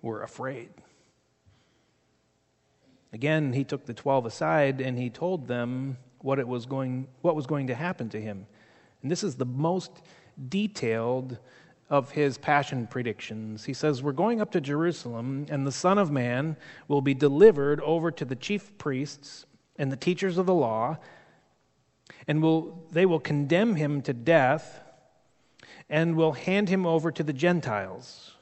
were 0.01 0.23
afraid. 0.23 0.69
Again, 3.13 3.53
he 3.53 3.63
took 3.63 3.85
the 3.85 3.93
twelve 3.93 4.25
aside 4.25 4.81
and 4.81 4.97
he 4.97 5.09
told 5.09 5.47
them 5.47 5.97
what, 6.19 6.39
it 6.39 6.47
was 6.47 6.65
going, 6.65 7.07
what 7.21 7.35
was 7.35 7.45
going 7.45 7.67
to 7.67 7.75
happen 7.75 8.09
to 8.09 8.21
him. 8.21 8.45
And 9.01 9.11
this 9.11 9.23
is 9.23 9.35
the 9.35 9.45
most 9.45 9.91
detailed 10.49 11.37
of 11.89 12.11
his 12.11 12.37
passion 12.37 12.87
predictions. 12.87 13.63
He 13.63 13.73
says, 13.73 14.03
We're 14.03 14.11
going 14.11 14.41
up 14.41 14.51
to 14.51 14.61
Jerusalem, 14.61 15.45
and 15.49 15.65
the 15.65 15.71
Son 15.71 15.97
of 15.97 16.11
Man 16.11 16.57
will 16.87 17.01
be 17.01 17.13
delivered 17.13 17.79
over 17.81 18.11
to 18.11 18.25
the 18.25 18.35
chief 18.35 18.77
priests 18.77 19.45
and 19.77 19.91
the 19.91 19.97
teachers 19.97 20.37
of 20.37 20.45
the 20.45 20.53
law, 20.53 20.97
and 22.27 22.41
will, 22.41 22.83
they 22.91 23.05
will 23.05 23.19
condemn 23.19 23.75
him 23.75 24.01
to 24.01 24.13
death 24.13 24.81
and 25.89 26.15
will 26.15 26.33
hand 26.33 26.67
him 26.67 26.85
over 26.85 27.11
to 27.11 27.23
the 27.23 27.33
Gentiles, 27.33 28.33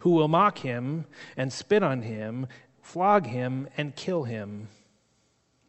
who 0.00 0.10
will 0.10 0.28
mock 0.28 0.58
him 0.58 1.04
and 1.36 1.52
spit 1.52 1.82
on 1.82 2.02
him, 2.02 2.46
flog 2.90 3.24
him, 3.24 3.68
and 3.76 3.94
kill 3.94 4.24
him. 4.24 4.66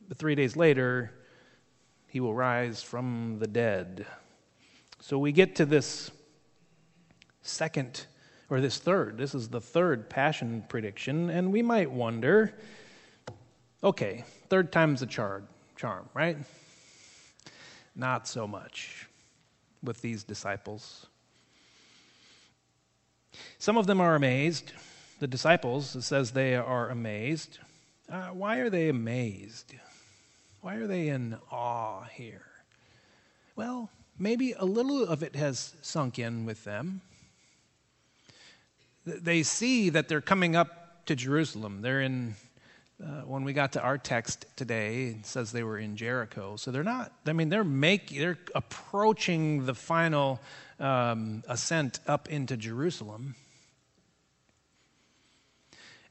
But 0.08 0.18
three 0.18 0.34
days 0.34 0.56
later, 0.56 1.12
he 2.08 2.20
will 2.20 2.34
rise 2.34 2.82
from 2.82 3.38
the 3.38 3.46
dead. 3.46 4.08
So 5.02 5.20
we 5.20 5.32
get 5.32 5.56
to 5.58 5.66
this 5.68 6.10
second, 7.44 8.08
or 8.50 8.60
this 8.60 8.80
third. 8.80 9.20
This 9.20 9.36
is 9.36 9.50
the 9.50 9.62
third 9.62 10.10
passion 10.10 10.66
prediction, 10.68 11.30
and 11.30 11.52
we 11.54 11.62
might 11.62 11.92
wonder 11.92 12.56
okay, 13.84 14.24
third 14.50 14.72
time's 14.72 15.04
a 15.04 15.08
char- 15.08 15.44
charm, 15.76 16.10
right? 16.16 16.38
Not 17.96 18.28
so 18.28 18.48
much 18.48 19.08
with 19.84 20.02
these 20.02 20.24
disciples. 20.24 21.06
Some 23.60 23.78
of 23.78 23.86
them 23.86 24.02
are 24.02 24.16
amazed. 24.16 24.74
The 25.22 25.28
disciples, 25.28 25.96
it 25.96 26.02
says 26.02 26.32
they 26.32 26.56
are 26.56 26.90
amazed. 26.90 27.60
Uh, 28.12 28.30
why 28.30 28.58
are 28.58 28.72
they 28.72 28.90
amazed? 28.90 29.74
Why 30.62 30.76
are 30.76 30.88
they 30.88 31.10
in 31.10 31.38
awe 31.52 32.06
here? 32.12 32.48
Well, 33.56 33.92
maybe 34.18 34.54
a 34.54 34.66
little 34.66 35.06
of 35.06 35.22
it 35.22 35.36
has 35.36 35.76
sunk 35.82 36.18
in 36.18 36.46
with 36.46 36.64
them 36.64 37.02
they 39.06 39.44
see 39.44 39.90
that 39.90 40.08
they're 40.08 40.22
coming 40.22 40.56
up 40.56 41.06
to 41.06 41.16
Jerusalem. 41.16 41.82
They're 41.82 42.02
in, 42.02 42.36
uh, 43.04 43.22
when 43.22 43.44
we 43.44 43.54
got 43.54 43.74
to 43.74 43.82
our 43.82 43.98
text 43.98 44.46
today, 44.56 45.18
it 45.20 45.26
says 45.26 45.52
they 45.52 45.64
were 45.64 45.78
in 45.78 45.96
Jericho. 45.96 46.56
So 46.56 46.72
they're 46.72 46.84
not, 46.84 47.12
I 47.26 47.34
mean, 47.34 47.50
they're 47.50 47.64
making, 47.64 48.20
they're 48.20 48.38
approaching 48.54 49.66
the 49.66 49.74
final 49.74 50.40
um, 50.80 51.44
ascent 51.48 52.00
up 52.08 52.30
into 52.30 52.58
Jerusalem. 52.58 53.36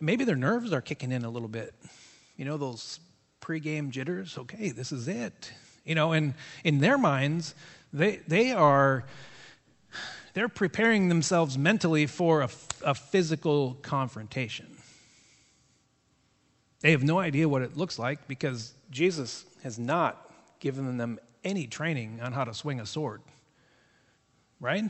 Maybe 0.01 0.25
their 0.25 0.37
nerves 0.37 0.73
are 0.73 0.81
kicking 0.81 1.13
in 1.13 1.25
a 1.25 1.31
little 1.31 1.49
bit. 1.49 1.75
You 2.37 2.45
know, 2.45 2.57
those 2.57 3.01
pregame 3.41 3.91
jitters. 3.91 4.39
Okay, 4.39 4.71
this 4.71 4.93
is 4.93 5.09
it. 5.09 5.53
You 5.85 5.95
know, 5.95 6.13
and 6.13 6.35
in 6.65 6.79
their 6.79 6.99
minds, 6.99 7.55
they, 7.93 8.21
they 8.27 8.53
are 8.53 9.05
they're 10.33 10.49
preparing 10.49 11.09
themselves 11.09 11.59
mentally 11.59 12.07
for 12.07 12.43
a, 12.43 12.51
a 12.85 12.95
physical 12.95 13.75
confrontation. 13.83 14.67
They 16.81 16.93
have 16.93 17.03
no 17.03 17.19
idea 17.19 17.49
what 17.49 17.63
it 17.63 17.77
looks 17.77 17.99
like 17.99 18.27
because 18.29 18.75
Jesus 18.91 19.45
has 19.63 19.79
not 19.79 20.31
given 20.61 20.97
them 20.97 21.19
any 21.45 21.67
training 21.67 22.21
on 22.23 22.33
how 22.33 22.45
to 22.45 22.55
swing 22.55 22.81
a 22.81 22.87
sword. 22.87 23.23
Right? 24.61 24.85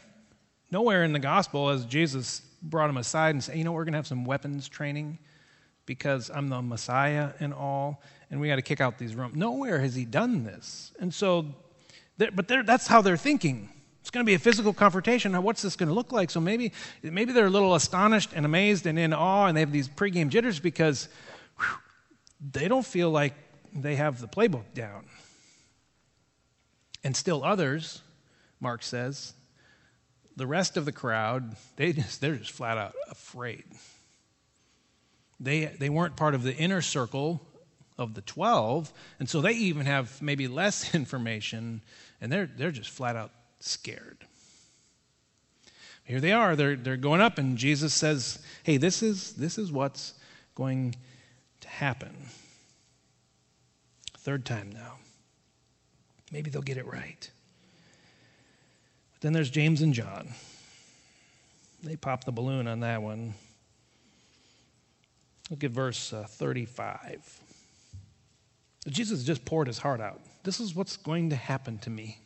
Nowhere 0.71 1.03
in 1.05 1.13
the 1.13 1.19
gospel 1.19 1.71
has 1.71 1.85
Jesus 1.85 2.43
brought 2.63 2.91
him 2.91 2.97
aside 2.97 3.31
and 3.31 3.43
said, 3.43 3.57
you 3.57 3.65
know, 3.65 3.73
we're 3.73 3.85
going 3.85 3.93
to 3.93 3.99
have 3.99 4.07
some 4.07 4.25
weapons 4.25 4.69
training 4.69 5.19
because 5.87 6.31
I'm 6.33 6.49
the 6.49 6.63
Messiah 6.63 7.33
and 7.41 7.53
all, 7.53 8.03
and 8.31 8.41
we 8.41 8.49
got 8.49 8.57
to 8.57 8.63
kick 8.63 8.81
out 8.81 8.99
these 8.99 9.15
Romans. 9.15 9.37
Nowhere 9.37 9.81
has 9.81 9.95
he 9.95 10.05
done 10.05 10.45
this. 10.45 10.93
And 11.01 11.13
so, 11.13 11.47
but 12.17 12.47
that's 12.49 12.87
how 12.87 13.03
they're 13.03 13.17
thinking. 13.17 13.71
It's 14.01 14.11
going 14.11 14.25
to 14.25 14.29
be 14.29 14.35
a 14.35 14.39
physical 14.39 14.73
confrontation. 14.73 15.33
Now, 15.33 15.41
what's 15.41 15.63
this 15.63 15.77
going 15.77 15.89
to 15.89 15.95
look 15.95 16.13
like? 16.13 16.31
So 16.31 16.41
maybe, 16.41 16.73
maybe 17.03 17.33
they're 17.33 17.47
a 17.47 17.51
little 17.51 17.75
astonished 17.75 18.31
and 18.35 18.45
amazed 18.47 18.87
and 18.87 18.99
in 18.99 19.13
awe, 19.13 19.47
and 19.47 19.57
they 19.57 19.61
have 19.61 19.73
these 19.73 19.89
pregame 19.89 20.29
jitters 20.29 20.61
because 20.61 21.09
whew, 21.59 21.67
they 22.53 22.69
don't 22.69 22.87
feel 22.87 23.11
like 23.11 23.35
they 23.75 23.97
have 23.97 24.21
the 24.21 24.29
playbook 24.29 24.73
down. 24.75 25.07
And 27.03 27.17
still 27.17 27.43
others, 27.43 28.03
Mark 28.61 28.83
says, 28.83 29.33
the 30.37 30.47
rest 30.47 30.77
of 30.77 30.85
the 30.85 30.93
crowd, 30.93 31.57
they 31.77 31.93
just, 31.93 32.21
they're 32.21 32.37
just 32.37 32.53
flat 32.53 32.79
out 32.79 32.95
afraid. 33.11 33.65
They, 35.39 35.67
they 35.67 35.89
weren't 35.89 36.17
part 36.17 36.35
of 36.35 36.43
the 36.43 36.55
inner 36.55 36.83
circle 36.83 37.41
of 37.99 38.15
the 38.15 38.21
12, 38.23 38.93
and 39.19 39.29
so 39.29 39.41
they 39.41 39.53
even 39.53 39.87
have 39.87 40.21
maybe 40.23 40.49
less 40.49 40.95
information, 40.95 41.83
and 42.21 42.31
they're, 42.31 42.47
they're 42.47 42.71
just 42.71 42.91
flat 42.91 43.17
out 43.17 43.31
scared. 43.61 44.27
Here 46.05 46.21
they 46.21 46.33
are, 46.33 46.57
they're, 46.57 46.77
they're 46.77 46.97
going 46.97 47.21
up, 47.21 47.39
and 47.39 47.57
Jesus 47.57 47.95
says, 47.95 48.41
Hey, 48.65 48.79
this 48.79 49.03
is, 49.03 49.35
this 49.35 49.59
is 49.59 49.71
what's 49.71 50.15
going 50.55 50.97
to 51.61 51.69
happen. 51.69 52.27
Third 54.19 54.45
time 54.45 54.71
now. 54.73 54.97
Maybe 56.33 56.51
they'll 56.51 56.63
get 56.63 56.77
it 56.77 56.87
right. 56.87 57.31
Then 59.21 59.33
there's 59.33 59.51
James 59.51 59.83
and 59.83 59.93
John. 59.93 60.29
They 61.83 61.97
pop 61.97 62.25
the 62.25 62.33
balloon 62.33 62.67
on 62.67 62.81
that 62.81 63.03
one. 63.03 63.35
Look 65.51 65.65
at 65.65 65.71
verse 65.71 66.13
uh, 66.13 66.25
35. 66.29 67.41
Jesus 68.89 69.25
just 69.25 69.45
poured 69.45 69.67
his 69.67 69.79
heart 69.79 70.01
out. 70.01 70.21
This 70.43 70.61
is 70.61 70.75
what's 70.75 70.97
going 70.97 71.31
to 71.31 71.37
happen 71.37 71.79
to 71.79 71.91
me. 71.91 72.19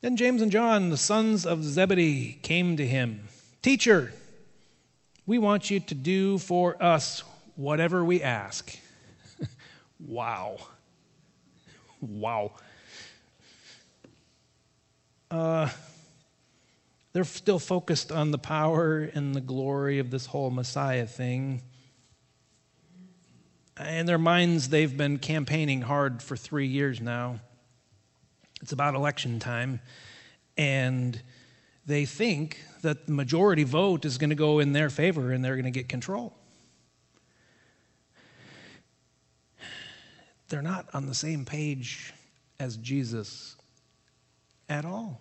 Then 0.00 0.16
James 0.16 0.42
and 0.42 0.52
John, 0.52 0.90
the 0.90 0.96
sons 0.96 1.46
of 1.46 1.64
Zebedee, 1.64 2.38
came 2.42 2.76
to 2.76 2.86
him. 2.86 3.28
Teacher, 3.62 4.12
we 5.26 5.38
want 5.38 5.70
you 5.70 5.80
to 5.80 5.94
do 5.94 6.38
for 6.38 6.82
us 6.82 7.22
whatever 7.56 8.04
we 8.04 8.22
ask. 8.22 8.78
wow. 9.98 10.58
Wow. 12.00 12.52
Uh, 15.30 15.68
they're 17.12 17.24
still 17.24 17.58
focused 17.58 18.10
on 18.10 18.30
the 18.30 18.38
power 18.38 19.10
and 19.14 19.34
the 19.34 19.40
glory 19.40 19.98
of 19.98 20.10
this 20.10 20.26
whole 20.26 20.50
Messiah 20.50 21.06
thing. 21.06 21.62
In 23.80 24.06
their 24.06 24.18
minds, 24.18 24.68
they've 24.68 24.96
been 24.96 25.18
campaigning 25.18 25.82
hard 25.82 26.22
for 26.22 26.36
three 26.36 26.66
years 26.66 27.00
now. 27.00 27.40
It's 28.62 28.72
about 28.72 28.94
election 28.94 29.40
time, 29.40 29.80
and 30.56 31.20
they 31.86 32.04
think 32.04 32.60
that 32.82 33.06
the 33.06 33.12
majority 33.12 33.64
vote 33.64 34.04
is 34.04 34.18
going 34.18 34.30
to 34.30 34.36
go 34.36 34.58
in 34.58 34.72
their 34.72 34.90
favor 34.90 35.32
and 35.32 35.44
they're 35.44 35.56
going 35.56 35.64
to 35.64 35.70
get 35.70 35.88
control. 35.88 36.36
They're 40.48 40.62
not 40.62 40.86
on 40.94 41.06
the 41.06 41.14
same 41.14 41.44
page 41.44 42.12
as 42.60 42.76
Jesus 42.76 43.56
at 44.68 44.84
all. 44.84 45.20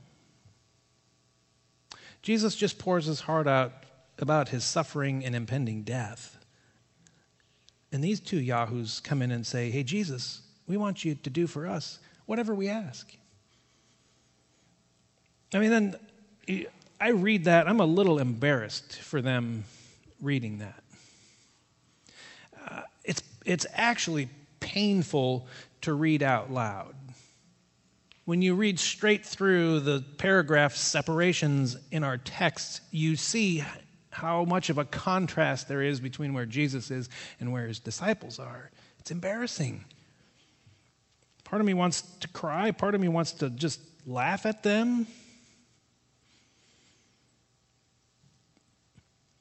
Jesus 2.21 2.55
just 2.55 2.79
pours 2.79 3.05
his 3.05 3.21
heart 3.21 3.47
out 3.47 3.71
about 4.17 4.49
his 4.49 4.63
suffering 4.63 5.25
and 5.25 5.35
impending 5.35 5.83
death. 5.83 6.37
And 7.91 8.03
these 8.03 8.19
two 8.19 8.39
yahoos 8.39 8.99
come 9.01 9.21
in 9.21 9.31
and 9.31 9.45
say, 9.45 9.69
Hey, 9.69 9.83
Jesus, 9.83 10.41
we 10.67 10.77
want 10.77 11.03
you 11.03 11.15
to 11.15 11.29
do 11.29 11.47
for 11.47 11.67
us 11.67 11.99
whatever 12.25 12.55
we 12.55 12.69
ask. 12.69 13.11
I 15.53 15.59
mean, 15.59 15.69
then 15.69 16.65
I 16.99 17.09
read 17.09 17.43
that, 17.45 17.67
I'm 17.67 17.79
a 17.79 17.85
little 17.85 18.17
embarrassed 18.17 18.95
for 18.99 19.21
them 19.21 19.65
reading 20.21 20.59
that. 20.59 20.83
Uh, 22.65 22.81
it's, 23.03 23.21
it's 23.45 23.65
actually 23.73 24.29
painful 24.59 25.45
to 25.81 25.93
read 25.93 26.23
out 26.23 26.51
loud. 26.51 26.95
When 28.25 28.41
you 28.41 28.55
read 28.55 28.79
straight 28.79 29.25
through 29.25 29.81
the 29.81 30.03
paragraph 30.17 30.75
separations 30.75 31.77
in 31.91 32.03
our 32.03 32.17
text, 32.17 32.81
you 32.91 33.15
see 33.15 33.63
how 34.11 34.45
much 34.45 34.69
of 34.69 34.77
a 34.77 34.85
contrast 34.85 35.67
there 35.67 35.81
is 35.81 35.99
between 35.99 36.33
where 36.33 36.45
Jesus 36.45 36.89
is 36.91 37.09
and 37.39 37.51
where 37.51 37.67
his 37.67 37.79
disciples 37.79 38.39
are. 38.39 38.71
It's 38.99 39.11
embarrassing. 39.11 39.83
Part 41.43 41.59
of 41.61 41.65
me 41.67 41.73
wants 41.73 42.01
to 42.21 42.27
cry, 42.29 42.71
part 42.71 42.95
of 42.95 43.01
me 43.01 43.09
wants 43.09 43.33
to 43.33 43.49
just 43.49 43.81
laugh 44.05 44.45
at 44.45 44.63
them. 44.63 45.07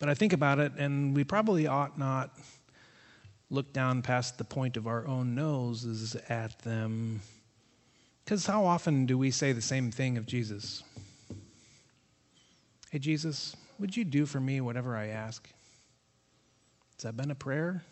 But 0.01 0.09
I 0.09 0.15
think 0.15 0.33
about 0.33 0.59
it, 0.59 0.73
and 0.79 1.15
we 1.15 1.23
probably 1.23 1.69
ought 1.69 1.97
not 1.97 2.37
look 3.51 3.73
down 3.73 4.03
past 4.03 4.37
the 4.39 4.45
point 4.45 4.77
of 4.77 4.89
our 4.89 5.07
own 5.07 5.37
noses 5.37 6.17
at 6.29 6.59
them. 6.61 7.21
Because 8.25 8.47
how 8.47 8.65
often 8.65 9.07
do 9.07 9.19
we 9.19 9.31
say 9.31 9.53
the 9.53 9.63
same 9.63 9.91
thing 9.91 10.17
of 10.17 10.27
Jesus? 10.27 10.83
Hey, 12.91 12.99
Jesus, 12.99 13.57
would 13.79 13.97
you 13.97 14.05
do 14.05 14.27
for 14.27 14.41
me 14.41 14.61
whatever 14.61 14.97
I 14.97 15.09
ask? 15.09 15.49
Has 16.97 17.05
that 17.05 17.17
been 17.17 17.31
a 17.31 17.35
prayer 17.35 17.83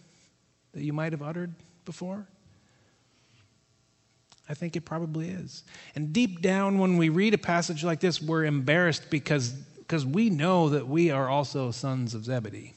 that 0.72 0.82
you 0.82 0.92
might 0.92 1.12
have 1.12 1.22
uttered 1.22 1.54
before? 1.84 2.26
I 4.48 4.54
think 4.54 4.76
it 4.76 4.82
probably 4.82 5.30
is. 5.30 5.62
And 5.94 6.12
deep 6.12 6.42
down, 6.42 6.78
when 6.78 6.96
we 6.96 7.08
read 7.08 7.34
a 7.34 7.38
passage 7.38 7.84
like 7.84 8.00
this, 8.00 8.20
we're 8.20 8.44
embarrassed 8.44 9.08
because, 9.08 9.50
because 9.50 10.04
we 10.04 10.28
know 10.28 10.68
that 10.70 10.88
we 10.88 11.10
are 11.10 11.28
also 11.28 11.70
sons 11.70 12.14
of 12.14 12.24
Zebedee. 12.24 12.74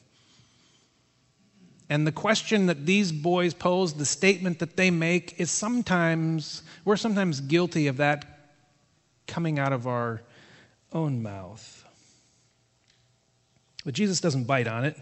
And 1.93 2.07
the 2.07 2.11
question 2.11 2.65
that 2.65 2.87
these 2.87 3.11
boys 3.11 3.53
pose, 3.53 3.93
the 3.93 4.03
statement 4.03 4.57
that 4.57 4.77
they 4.77 4.89
make, 4.89 5.39
is 5.39 5.51
sometimes, 5.51 6.63
we're 6.85 6.97
sometimes 6.97 7.39
guilty 7.39 7.85
of 7.85 7.97
that 7.97 8.25
coming 9.27 9.59
out 9.59 9.71
of 9.73 9.85
our 9.85 10.23
own 10.91 11.21
mouth. 11.21 11.85
But 13.85 13.93
Jesus 13.93 14.19
doesn't 14.19 14.45
bite 14.45 14.67
on 14.67 14.85
it. 14.85 14.97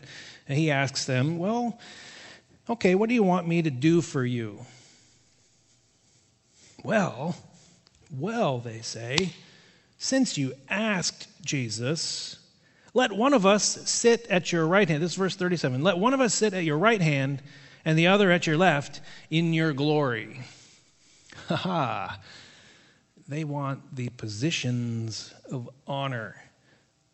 And 0.50 0.58
he 0.58 0.70
asks 0.70 1.06
them, 1.06 1.38
Well, 1.38 1.80
okay, 2.70 2.94
what 2.96 3.08
do 3.08 3.16
you 3.16 3.24
want 3.24 3.48
me 3.48 3.62
to 3.62 3.72
do 3.72 4.02
for 4.02 4.26
you? 4.26 4.60
Well, 6.84 7.38
well, 8.14 8.60
they 8.60 8.82
say, 8.82 9.32
since 9.98 10.38
you 10.38 10.56
asked 10.68 11.30
Jesus, 11.42 12.38
let 12.94 13.12
one 13.12 13.34
of 13.34 13.46
us 13.46 13.64
sit 13.90 14.28
at 14.28 14.52
your 14.52 14.68
right 14.68 14.88
hand. 14.88 15.02
This 15.02 15.12
is 15.12 15.18
verse 15.18 15.36
37. 15.36 15.82
Let 15.82 15.98
one 15.98 16.14
of 16.14 16.20
us 16.20 16.34
sit 16.34 16.54
at 16.54 16.64
your 16.64 16.78
right 16.78 17.02
hand 17.02 17.42
and 17.86 17.98
the 17.98 18.08
other 18.08 18.32
at 18.32 18.46
your 18.46 18.58
left 18.58 19.02
in 19.30 19.54
your 19.54 19.74
glory. 19.74 20.42
Ha 21.48 21.56
ha. 21.56 22.20
They 23.28 23.44
want 23.46 23.96
the 23.96 24.10
positions 24.10 25.34
of 25.50 25.70
honor 25.88 26.36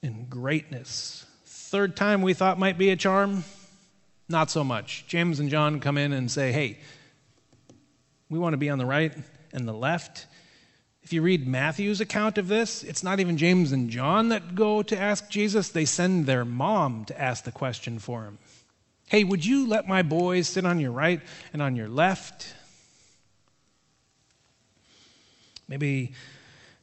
and 0.02 0.30
greatness. 0.30 1.26
Third 1.46 1.96
time 1.96 2.22
we 2.22 2.34
thought 2.34 2.58
might 2.58 2.78
be 2.78 2.90
a 2.90 2.96
charm, 2.96 3.44
not 4.28 4.50
so 4.50 4.64
much. 4.64 5.06
James 5.08 5.40
and 5.40 5.50
John 5.50 5.80
come 5.80 5.98
in 5.98 6.14
and 6.14 6.32
say, 6.32 6.52
hey, 6.52 6.80
we 8.30 8.40
want 8.40 8.54
to 8.54 8.58
be 8.58 8.70
on 8.70 8.80
the 8.80 8.86
right 8.86 9.14
and 9.54 9.68
the 9.68 9.74
left. 9.74 10.26
If 11.08 11.14
you 11.14 11.22
read 11.22 11.48
Matthew's 11.48 12.02
account 12.02 12.38
of 12.38 12.50
this, 12.50 12.84
it's 12.84 13.02
not 13.02 13.22
even 13.22 13.38
James 13.38 13.72
and 13.72 13.90
John 13.90 14.28
that 14.28 14.56
go 14.56 14.84
to 14.84 15.00
ask 15.00 15.30
Jesus, 15.30 15.70
they 15.70 15.86
send 15.86 16.26
their 16.26 16.44
mom 16.44 17.06
to 17.06 17.18
ask 17.18 17.46
the 17.46 17.52
question 17.54 17.98
for 17.98 18.26
him. 18.26 18.40
Hey, 19.08 19.24
would 19.24 19.46
you 19.46 19.66
let 19.66 19.88
my 19.88 20.02
boys 20.02 20.50
sit 20.50 20.66
on 20.66 20.82
your 20.82 20.92
right 20.92 21.22
and 21.54 21.62
on 21.62 21.78
your 21.78 21.88
left? 21.88 22.54
Maybe, 25.70 26.12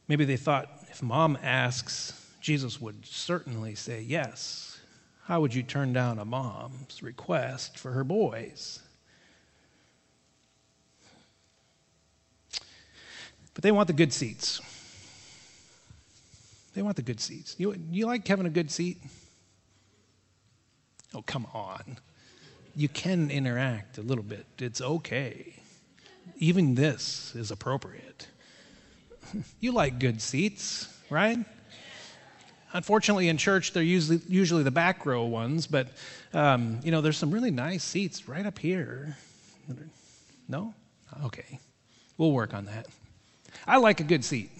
maybe 0.07 0.25
they 0.25 0.37
thought 0.37 0.71
if 0.89 1.03
mom 1.03 1.37
asks, 1.43 2.27
Jesus 2.41 2.81
would 2.81 3.05
certainly 3.05 3.75
say 3.75 4.01
yes. 4.01 4.79
How 5.25 5.39
would 5.41 5.53
you 5.53 5.61
turn 5.61 5.93
down 5.93 6.17
a 6.17 6.25
mom's 6.25 7.03
request 7.03 7.77
for 7.77 7.91
her 7.91 8.03
boys? 8.03 8.79
But 13.55 13.63
they 13.63 13.71
want 13.71 13.87
the 13.87 13.93
good 13.93 14.13
seats. 14.13 14.61
They 16.75 16.81
want 16.81 16.97
the 16.97 17.01
good 17.01 17.21
seats. 17.21 17.55
You, 17.57 17.75
you 17.89 18.05
like 18.05 18.27
having 18.27 18.45
a 18.45 18.49
good 18.49 18.69
seat? 18.69 18.97
Oh, 21.15 21.23
come 21.23 21.47
on. 21.53 21.97
You 22.75 22.89
can 22.89 23.31
interact 23.31 23.97
a 23.97 24.01
little 24.01 24.23
bit. 24.23 24.45
It's 24.59 24.81
okay. 24.81 25.53
Even 26.37 26.75
this 26.75 27.33
is 27.35 27.49
appropriate. 27.49 28.27
You 29.59 29.71
like 29.71 29.97
good 29.97 30.21
seats, 30.21 30.87
right? 31.09 31.39
Unfortunately, 32.73 33.27
in 33.27 33.37
church, 33.37 33.73
they're 33.73 33.81
usually, 33.81 34.21
usually 34.29 34.61
the 34.61 34.69
back 34.69 35.03
row 35.03 35.23
ones, 35.23 35.65
but 35.65 35.87
um, 36.31 36.79
you 36.83 36.91
know, 36.91 37.01
there's 37.01 37.17
some 37.17 37.31
really 37.31 37.49
nice 37.49 37.83
seats 37.83 38.27
right 38.27 38.45
up 38.45 38.59
here. 38.59 39.17
No? 40.47 40.75
Okay. 41.23 41.59
We'll 42.19 42.33
work 42.33 42.53
on 42.53 42.65
that. 42.65 42.85
I 43.67 43.77
like 43.77 43.99
a 43.99 44.03
good 44.03 44.23
seat. 44.23 44.51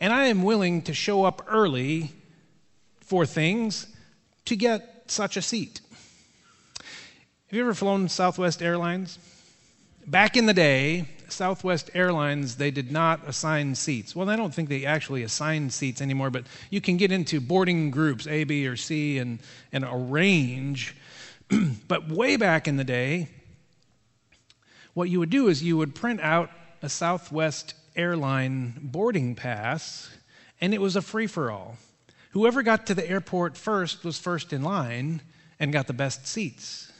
And 0.00 0.12
I 0.12 0.26
am 0.26 0.42
willing 0.42 0.82
to 0.82 0.94
show 0.94 1.24
up 1.24 1.44
early 1.46 2.12
for 3.00 3.24
things 3.26 3.86
to 4.46 4.56
get 4.56 5.04
such 5.06 5.36
a 5.36 5.42
seat. 5.42 5.80
Have 6.78 7.56
you 7.58 7.60
ever 7.60 7.74
flown 7.74 8.08
Southwest 8.08 8.62
Airlines? 8.62 9.18
Back 10.06 10.36
in 10.36 10.46
the 10.46 10.54
day, 10.54 11.08
Southwest 11.28 11.90
Airlines, 11.94 12.56
they 12.56 12.70
did 12.70 12.90
not 12.90 13.26
assign 13.28 13.74
seats. 13.74 14.16
Well, 14.16 14.28
I 14.28 14.36
don't 14.36 14.54
think 14.54 14.68
they 14.68 14.84
actually 14.84 15.22
assign 15.22 15.70
seats 15.70 16.00
anymore, 16.00 16.30
but 16.30 16.44
you 16.70 16.80
can 16.80 16.96
get 16.96 17.12
into 17.12 17.40
boarding 17.40 17.90
groups, 17.90 18.26
A, 18.26 18.44
B, 18.44 18.66
or 18.66 18.76
C, 18.76 19.18
and, 19.18 19.38
and 19.72 19.84
arrange. 19.88 20.96
but 21.88 22.08
way 22.08 22.36
back 22.36 22.66
in 22.66 22.76
the 22.76 22.84
day, 22.84 23.28
what 24.94 25.08
you 25.08 25.18
would 25.18 25.30
do 25.30 25.48
is 25.48 25.62
you 25.62 25.76
would 25.76 25.94
print 25.94 26.20
out 26.20 26.50
a 26.82 26.88
Southwest 26.88 27.74
airline 27.96 28.74
boarding 28.80 29.34
pass, 29.34 30.10
and 30.60 30.72
it 30.72 30.80
was 30.80 30.96
a 30.96 31.02
free 31.02 31.26
for 31.26 31.50
all. 31.50 31.76
Whoever 32.30 32.62
got 32.62 32.86
to 32.86 32.94
the 32.94 33.08
airport 33.08 33.56
first 33.56 34.04
was 34.04 34.18
first 34.18 34.52
in 34.52 34.62
line 34.62 35.20
and 35.60 35.72
got 35.72 35.86
the 35.86 35.92
best 35.92 36.26
seats. 36.26 36.90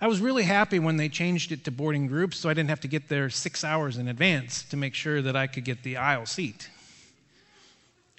I 0.00 0.06
was 0.06 0.20
really 0.20 0.44
happy 0.44 0.78
when 0.78 0.98
they 0.98 1.08
changed 1.08 1.52
it 1.52 1.64
to 1.64 1.70
boarding 1.70 2.06
groups 2.06 2.36
so 2.36 2.48
I 2.48 2.54
didn't 2.54 2.68
have 2.68 2.80
to 2.80 2.88
get 2.88 3.08
there 3.08 3.30
six 3.30 3.64
hours 3.64 3.96
in 3.96 4.08
advance 4.08 4.62
to 4.64 4.76
make 4.76 4.94
sure 4.94 5.22
that 5.22 5.34
I 5.34 5.46
could 5.46 5.64
get 5.64 5.82
the 5.82 5.96
aisle 5.96 6.26
seat. 6.26 6.68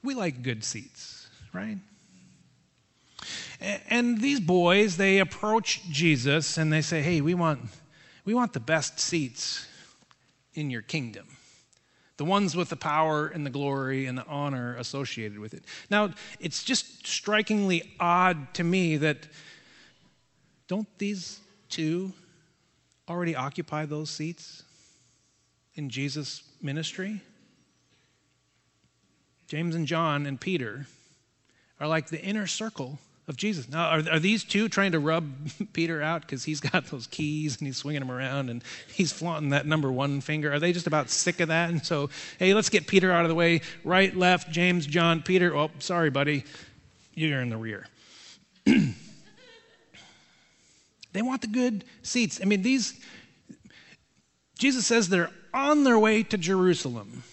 We 0.04 0.16
like 0.16 0.42
good 0.42 0.64
seats, 0.64 1.28
right? 1.54 1.78
And 3.90 4.20
these 4.20 4.40
boys, 4.40 4.98
they 4.98 5.20
approach 5.20 5.82
Jesus 5.90 6.58
and 6.58 6.74
they 6.74 6.82
say, 6.82 7.02
Hey, 7.02 7.22
we 7.22 7.34
want, 7.34 7.62
we 8.26 8.34
want 8.34 8.54
the 8.54 8.60
best 8.60 9.00
seats 9.00 9.68
in 10.54 10.70
your 10.70 10.82
kingdom 10.82 11.37
the 12.18 12.26
ones 12.26 12.56
with 12.56 12.70
the 12.70 12.76
power 12.76 13.28
and 13.28 13.46
the 13.46 13.50
glory 13.50 14.08
and 14.08 14.18
the 14.18 14.26
honor 14.26 14.76
associated 14.78 15.40
with 15.40 15.54
it. 15.54 15.64
Now, 15.90 16.14
it's 16.40 16.64
just 16.64 17.06
strikingly 17.06 17.94
odd 18.00 18.54
to 18.56 18.64
me 18.64 18.98
that 18.98 19.28
don't 20.68 20.88
these 20.98 21.40
two 21.70 22.12
already 23.08 23.36
occupy 23.36 23.86
those 23.86 24.10
seats 24.10 24.64
in 25.76 25.90
Jesus' 25.90 26.44
ministry? 26.62 27.22
James 29.48 29.76
and 29.76 29.88
John 29.88 30.26
and 30.26 30.42
Peter 30.42 30.88
are 31.80 31.88
like 31.88 32.08
the 32.08 32.22
inner 32.22 32.48
circle 32.48 33.00
of 33.28 33.36
Jesus. 33.36 33.68
Now, 33.68 33.90
are, 33.90 34.02
are 34.12 34.20
these 34.20 34.44
two 34.44 34.70
trying 34.70 34.94
to 34.94 35.00
rub 35.00 35.30
Peter 35.74 36.02
out 36.02 36.22
because 36.22 36.46
he's 36.46 36.60
got 36.62 36.86
those 36.86 37.08
keys 37.08 37.58
and 37.58 37.68
he's 37.68 37.78
swinging 37.78 38.00
them 38.00 38.12
around 38.12 38.50
and 38.50 38.64
he's 38.94 39.12
flaunting 39.12 39.50
that 39.50 39.66
number 39.66 39.92
one 39.92 40.22
finger? 40.22 40.54
Are 40.54 40.60
they 40.60 40.72
just 40.72 40.88
about 40.88 41.10
sick 41.10 41.40
of 41.42 41.50
that? 41.50 41.70
And 41.70 41.86
so, 41.86 42.10
hey, 42.40 42.54
let's 42.54 42.70
get 42.70 42.88
Peter 42.88 43.12
out 43.12 43.24
of 43.24 43.30
the 43.30 43.36
way. 43.36 43.62
Right, 43.84 44.16
left, 44.16 44.50
James, 44.50 44.86
John, 44.86 45.22
Peter. 45.22 45.56
Oh, 45.56 45.72
sorry, 45.80 46.10
buddy. 46.10 46.46
You're 47.14 47.42
in 47.42 47.50
the 47.50 47.58
rear. 47.58 47.88
they 48.66 48.94
want 51.22 51.42
the 51.42 51.48
good 51.48 51.84
seats. 52.04 52.40
I 52.42 52.46
mean, 52.46 52.62
these, 52.62 52.98
Jesus 54.58 54.88
says 54.88 55.10
they're 55.10 55.32
on 55.54 55.84
their 55.84 56.00
way 56.00 56.24
to 56.24 56.38
Jerusalem. 56.38 57.24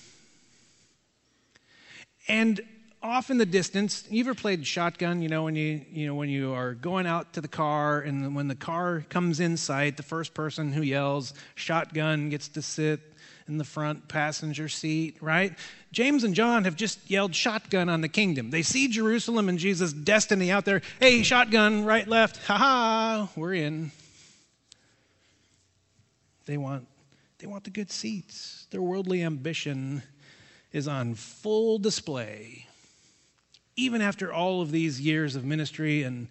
And 2.26 2.60
off 3.04 3.30
in 3.30 3.36
the 3.36 3.44
distance. 3.44 4.04
You 4.08 4.24
ever 4.24 4.34
played 4.34 4.66
shotgun 4.66 5.20
you 5.20 5.28
know 5.28 5.42
when 5.42 5.54
you 5.54 5.82
you 5.92 6.06
know 6.06 6.14
when 6.14 6.30
you 6.30 6.54
are 6.54 6.72
going 6.72 7.06
out 7.06 7.34
to 7.34 7.42
the 7.42 7.48
car 7.48 8.00
and 8.00 8.34
when 8.34 8.48
the 8.48 8.54
car 8.54 9.04
comes 9.10 9.40
in 9.40 9.58
sight 9.58 9.98
the 9.98 10.02
first 10.02 10.32
person 10.32 10.72
who 10.72 10.80
yells 10.80 11.34
shotgun 11.54 12.30
gets 12.30 12.48
to 12.48 12.62
sit 12.62 13.00
in 13.46 13.58
the 13.58 13.64
front 13.64 14.08
passenger 14.08 14.70
seat 14.70 15.18
right? 15.20 15.52
James 15.92 16.24
and 16.24 16.34
john 16.34 16.64
have 16.64 16.76
just 16.76 16.98
yelled 17.10 17.34
shotgun 17.34 17.90
on 17.90 18.00
the 18.00 18.08
kingdom. 18.08 18.48
They 18.48 18.62
see 18.62 18.88
jerusalem 18.88 19.50
and 19.50 19.58
jesus 19.58 19.92
destiny 19.92 20.50
out 20.50 20.64
there. 20.64 20.80
Hey 20.98 21.22
shotgun 21.22 21.84
right 21.84 22.08
left. 22.08 22.38
Ha 22.46 22.56
ha 22.56 23.28
we're 23.36 23.52
in. 23.52 23.92
They 26.46 26.56
want 26.56 26.88
they 27.38 27.46
want 27.46 27.64
the 27.64 27.70
good 27.70 27.90
seats. 27.90 28.66
Their 28.70 28.80
worldly 28.80 29.22
ambition 29.22 30.02
is 30.72 30.88
on 30.88 31.14
full 31.14 31.78
display, 31.78 32.63
even 33.76 34.00
after 34.00 34.32
all 34.32 34.60
of 34.62 34.70
these 34.70 35.00
years 35.00 35.36
of 35.36 35.44
ministry 35.44 36.02
and, 36.02 36.28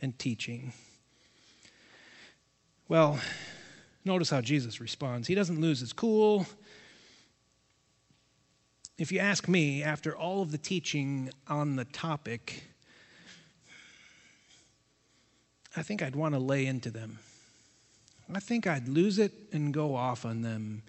and 0.00 0.18
teaching. 0.18 0.72
Well, 2.88 3.18
notice 4.04 4.30
how 4.30 4.40
Jesus 4.40 4.80
responds. 4.80 5.26
He 5.26 5.34
doesn't 5.34 5.60
lose 5.60 5.80
his 5.80 5.92
cool. 5.92 6.46
If 8.98 9.10
you 9.12 9.18
ask 9.18 9.48
me, 9.48 9.82
after 9.82 10.16
all 10.16 10.42
of 10.42 10.52
the 10.52 10.58
teaching 10.58 11.30
on 11.48 11.76
the 11.76 11.84
topic, 11.84 12.62
I 15.76 15.82
think 15.82 16.02
I'd 16.02 16.16
want 16.16 16.34
to 16.34 16.38
lay 16.38 16.66
into 16.66 16.90
them. 16.90 17.18
I 18.32 18.40
think 18.40 18.66
I'd 18.66 18.88
lose 18.88 19.18
it 19.18 19.32
and 19.52 19.74
go 19.74 19.94
off 19.94 20.24
on 20.24 20.42
them. 20.42 20.82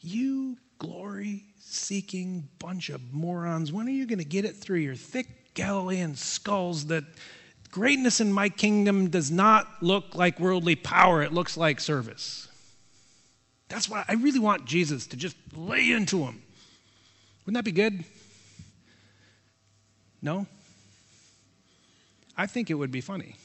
You 0.00 0.56
glory 0.78 1.44
seeking 1.68 2.48
bunch 2.58 2.90
of 2.90 3.12
morons, 3.12 3.72
when 3.72 3.86
are 3.86 3.90
you 3.90 4.06
going 4.06 4.18
to 4.18 4.24
get 4.24 4.44
it 4.44 4.56
through 4.56 4.78
your 4.78 4.94
thick 4.94 5.54
Galilean 5.54 6.14
skulls 6.14 6.86
that 6.86 7.04
greatness 7.70 8.20
in 8.20 8.32
my 8.32 8.48
kingdom 8.48 9.10
does 9.10 9.30
not 9.30 9.66
look 9.82 10.14
like 10.14 10.38
worldly 10.38 10.76
power, 10.76 11.22
it 11.22 11.32
looks 11.32 11.56
like 11.56 11.80
service? 11.80 12.48
That's 13.68 13.88
why 13.88 14.04
I 14.06 14.14
really 14.14 14.38
want 14.38 14.64
Jesus 14.64 15.06
to 15.08 15.16
just 15.16 15.36
lay 15.54 15.90
into 15.90 16.18
them. 16.18 16.42
Wouldn't 17.44 17.56
that 17.56 17.64
be 17.64 17.72
good? 17.72 18.04
No? 20.22 20.46
I 22.36 22.46
think 22.46 22.70
it 22.70 22.74
would 22.74 22.92
be 22.92 23.00
funny. 23.00 23.36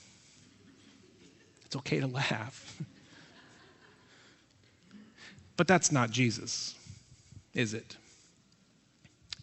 It's 1.65 1.75
okay 1.77 1.99
to 1.99 2.07
laugh. 2.07 2.81
but 5.57 5.67
that's 5.67 5.91
not 5.91 6.11
Jesus, 6.11 6.75
is 7.53 7.73
it? 7.73 7.97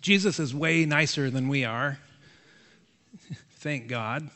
Jesus 0.08 0.38
is 0.38 0.54
way 0.54 0.86
nicer 0.86 1.28
than 1.28 1.48
we 1.48 1.66
are. 1.66 1.98
Thank 3.58 3.88
God. 3.88 4.30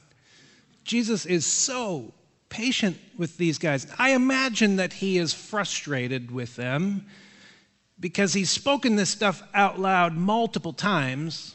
Jesus 0.85 1.25
is 1.25 1.47
so 1.47 2.13
patient 2.51 2.99
with 3.17 3.39
these 3.39 3.57
guys. 3.57 3.87
I 3.99 4.11
imagine 4.11 4.77
that 4.77 4.93
he 4.93 5.17
is 5.17 5.33
frustrated 5.33 6.31
with 6.31 6.57
them 6.57 7.07
because 7.99 8.35
he's 8.35 8.51
spoken 8.51 8.97
this 8.97 9.09
stuff 9.09 9.43
out 9.55 9.81
loud 9.81 10.13
multiple 10.13 10.75
times 10.75 11.55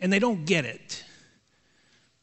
and 0.00 0.10
they 0.10 0.20
don't 0.20 0.46
get 0.46 0.64
it. 0.64 1.04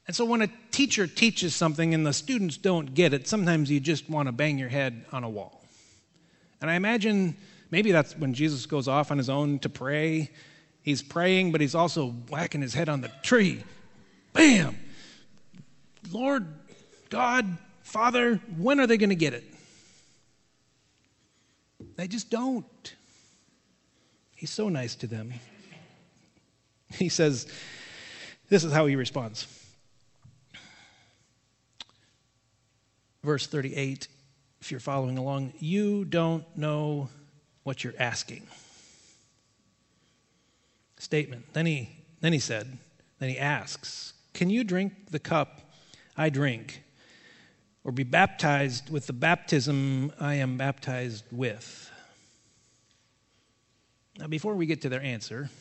And 0.08 0.16
so 0.16 0.26
when 0.26 0.42
a 0.42 0.50
teacher 0.72 1.06
teaches 1.06 1.54
something 1.54 1.94
and 1.94 2.04
the 2.04 2.14
students 2.14 2.58
don't 2.58 2.96
get 2.96 3.14
it, 3.14 3.28
sometimes 3.28 3.70
you 3.70 3.80
just 3.80 4.10
want 4.10 4.28
to 4.28 4.32
bang 4.32 4.58
your 4.58 4.70
head 4.70 5.06
on 5.12 5.24
a 5.24 5.30
wall. 5.30 5.64
And 6.62 6.72
I 6.72 6.74
imagine 6.74 7.38
maybe 7.70 7.92
that's 7.92 8.18
when 8.18 8.34
Jesus 8.34 8.66
goes 8.66 8.88
off 8.88 9.12
on 9.12 9.20
his 9.20 9.30
own 9.30 9.60
to 9.60 9.70
pray. 9.70 10.32
He's 10.86 11.02
praying, 11.02 11.52
but 11.52 11.62
he's 11.62 11.74
also 11.74 12.12
whacking 12.30 12.62
his 12.62 12.76
head 12.76 12.90
on 12.90 13.02
the 13.02 13.10
tree. 13.24 13.64
Bam! 14.34 14.78
Lord, 16.12 16.46
God, 17.10 17.58
Father, 17.82 18.36
when 18.56 18.80
are 18.80 18.86
they 18.86 18.98
going 18.98 19.10
to 19.10 19.16
get 19.16 19.34
it? 19.34 19.44
They 21.96 22.08
just 22.08 22.30
don't. 22.30 22.96
He's 24.36 24.52
so 24.52 24.70
nice 24.70 24.94
to 24.98 25.08
them. 25.08 25.34
He 26.94 27.10
says, 27.10 27.48
This 28.48 28.64
is 28.64 28.72
how 28.72 28.86
he 28.86 28.96
responds. 28.96 29.48
Verse 33.24 33.48
38, 33.48 34.08
if 34.62 34.70
you're 34.70 34.80
following 34.80 35.18
along, 35.18 35.54
you 35.58 36.06
don't 36.06 36.46
know 36.56 37.10
what 37.64 37.84
you're 37.84 37.96
asking. 37.98 38.46
Statement. 41.06 41.46
Then 41.54 41.68
he, 41.68 41.88
then 42.22 42.34
he 42.34 42.40
said, 42.40 42.80
then 43.20 43.30
he 43.30 43.38
asks, 43.38 44.14
Can 44.34 44.50
you 44.50 44.64
drink 44.64 45.12
the 45.12 45.20
cup 45.20 45.62
I 46.18 46.30
drink, 46.30 46.82
or 47.84 47.92
be 47.92 48.02
baptized 48.02 48.90
with 48.90 49.06
the 49.06 49.14
baptism 49.14 50.12
I 50.20 50.34
am 50.34 50.58
baptized 50.58 51.26
with? 51.32 51.92
Now, 54.18 54.26
before 54.26 54.56
we 54.56 54.66
get 54.66 54.82
to 54.82 54.90
their 54.90 55.04
answer, 55.04 55.52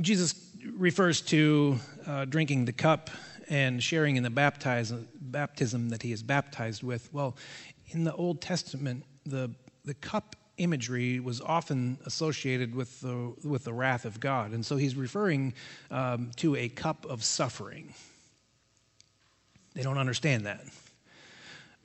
Jesus 0.00 0.34
refers 0.76 1.22
to 1.22 1.80
uh, 2.06 2.26
drinking 2.26 2.66
the 2.66 2.72
cup 2.72 3.10
and 3.48 3.82
sharing 3.82 4.14
in 4.14 4.22
the 4.22 4.30
baptism, 4.30 5.08
baptism 5.20 5.88
that 5.88 6.02
he 6.02 6.12
is 6.12 6.22
baptized 6.22 6.84
with. 6.84 7.12
Well, 7.12 7.36
in 7.88 8.04
the 8.04 8.14
Old 8.14 8.40
Testament, 8.40 9.04
the, 9.26 9.50
the 9.84 9.94
cup 9.94 10.36
imagery 10.60 11.20
was 11.20 11.40
often 11.40 11.98
associated 12.06 12.74
with 12.74 13.00
the, 13.00 13.34
with 13.42 13.64
the 13.64 13.72
wrath 13.72 14.04
of 14.04 14.20
God. 14.20 14.52
And 14.52 14.64
so 14.64 14.76
he's 14.76 14.94
referring 14.94 15.54
um, 15.90 16.30
to 16.36 16.54
a 16.54 16.68
cup 16.68 17.06
of 17.06 17.24
suffering. 17.24 17.94
They 19.74 19.82
don't 19.82 19.98
understand 19.98 20.46
that. 20.46 20.64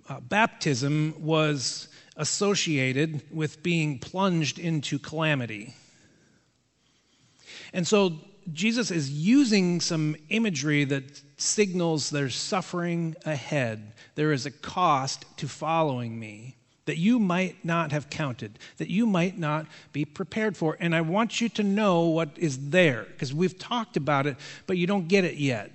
Uh, 0.08 0.20
baptism 0.20 1.16
was 1.20 1.88
associated 2.18 3.22
with 3.32 3.64
being 3.64 4.00
plunged 4.00 4.60
into 4.60 5.00
calamity. 5.00 5.74
And 7.74 7.88
so 7.88 8.14
Jesus 8.54 8.92
is 8.92 9.10
using 9.10 9.82
some 9.82 10.16
imagery 10.30 10.84
that 10.86 11.22
signals 11.38 12.10
there's 12.10 12.36
suffering 12.36 13.16
ahead. 13.26 13.94
There 14.16 14.32
is 14.32 14.46
a 14.46 14.52
cost 14.52 15.26
to 15.38 15.48
following 15.48 16.20
me 16.20 16.56
that 16.86 16.98
you 16.98 17.20
might 17.20 17.64
not 17.66 17.92
have 17.92 18.10
counted, 18.10 18.60
that 18.78 18.90
you 18.90 19.06
might 19.06 19.38
not 19.38 19.66
be 19.92 20.06
prepared 20.06 20.56
for. 20.56 20.78
And 20.80 20.96
I 20.96 21.02
want 21.02 21.42
you 21.42 21.50
to 21.50 21.64
know 21.64 22.02
what 22.02 22.30
is 22.38 22.70
there, 22.70 23.04
because 23.04 23.34
we've 23.34 23.58
talked 23.58 23.98
about 23.98 24.28
it, 24.28 24.38
but 24.68 24.78
you 24.78 24.88
don't 24.88 25.08
get 25.08 25.24
it 25.24 25.36
yet. 25.36 25.72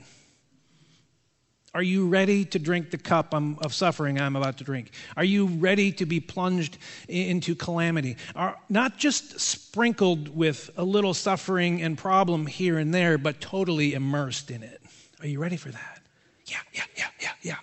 Are 1.72 1.82
you 1.82 2.08
ready 2.08 2.44
to 2.46 2.58
drink 2.58 2.90
the 2.90 2.98
cup 2.98 3.32
of 3.32 3.72
suffering 3.72 4.20
I'm 4.20 4.34
about 4.34 4.58
to 4.58 4.64
drink? 4.64 4.90
Are 5.16 5.22
you 5.22 5.46
ready 5.46 5.92
to 5.92 6.06
be 6.06 6.18
plunged 6.18 6.78
into 7.06 7.54
calamity? 7.54 8.16
Are 8.34 8.58
not 8.68 8.98
just 8.98 9.38
sprinkled 9.38 10.34
with 10.34 10.70
a 10.76 10.82
little 10.82 11.14
suffering 11.14 11.80
and 11.80 11.96
problem 11.96 12.46
here 12.46 12.78
and 12.78 12.92
there, 12.92 13.18
but 13.18 13.40
totally 13.40 13.94
immersed 13.94 14.50
in 14.50 14.64
it. 14.64 14.82
Are 15.20 15.28
you 15.28 15.38
ready 15.38 15.56
for 15.56 15.70
that? 15.70 16.02
Yeah, 16.46 16.58
yeah, 16.72 16.82
yeah, 16.96 17.06
yeah, 17.20 17.32
yeah. 17.42 17.56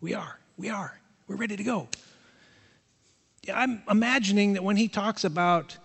We 0.00 0.14
are. 0.14 0.38
We 0.56 0.68
are. 0.68 0.96
We're 1.26 1.34
ready 1.34 1.56
to 1.56 1.64
go. 1.64 1.88
I'm 3.52 3.82
imagining 3.88 4.54
that 4.54 4.64
when 4.64 4.76
he 4.76 4.88
talks 4.88 5.24
about 5.24 5.76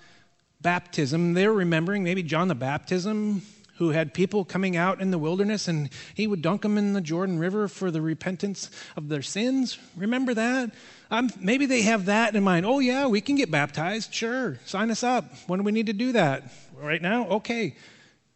baptism, 0.61 1.33
they're 1.33 1.53
remembering 1.53 2.03
maybe 2.03 2.23
John 2.23 2.47
the 2.47 2.55
Baptism 2.55 3.41
who 3.77 3.89
had 3.89 4.13
people 4.13 4.45
coming 4.45 4.77
out 4.77 5.01
in 5.01 5.11
the 5.11 5.17
wilderness 5.17 5.67
and 5.67 5.89
he 6.13 6.27
would 6.27 6.41
dunk 6.41 6.61
them 6.61 6.77
in 6.77 6.93
the 6.93 7.01
Jordan 7.01 7.39
River 7.39 7.67
for 7.67 7.89
the 7.89 8.01
repentance 8.01 8.69
of 8.95 9.09
their 9.09 9.21
sins. 9.21 9.79
Remember 9.97 10.33
that? 10.33 10.71
Um, 11.09 11.29
maybe 11.39 11.65
they 11.65 11.81
have 11.81 12.05
that 12.05 12.35
in 12.35 12.43
mind. 12.43 12.65
Oh, 12.65 12.79
yeah, 12.79 13.07
we 13.07 13.19
can 13.19 13.35
get 13.35 13.49
baptized. 13.49 14.13
Sure, 14.13 14.59
sign 14.65 14.91
us 14.91 15.03
up. 15.03 15.25
When 15.47 15.59
do 15.59 15.63
we 15.63 15.71
need 15.71 15.87
to 15.87 15.93
do 15.93 16.11
that? 16.13 16.43
Right 16.79 17.01
now? 17.01 17.27
Okay. 17.27 17.75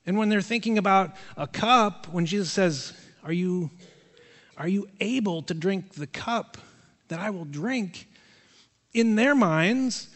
And 0.05 0.17
when 0.17 0.29
they're 0.29 0.41
thinking 0.41 0.77
about 0.77 1.15
a 1.35 1.47
cup, 1.47 2.07
when 2.07 2.25
Jesus 2.25 2.51
says, 2.51 2.93
Are 3.23 3.33
you, 3.33 3.69
are 4.57 4.67
you 4.67 4.89
able 4.99 5.43
to 5.43 5.53
drink 5.53 5.93
the 5.93 6.07
cup 6.07 6.57
that 7.09 7.19
I 7.19 7.29
will 7.29 7.45
drink? 7.45 8.07
In 8.97 9.15
their 9.15 9.35
minds, 9.35 10.07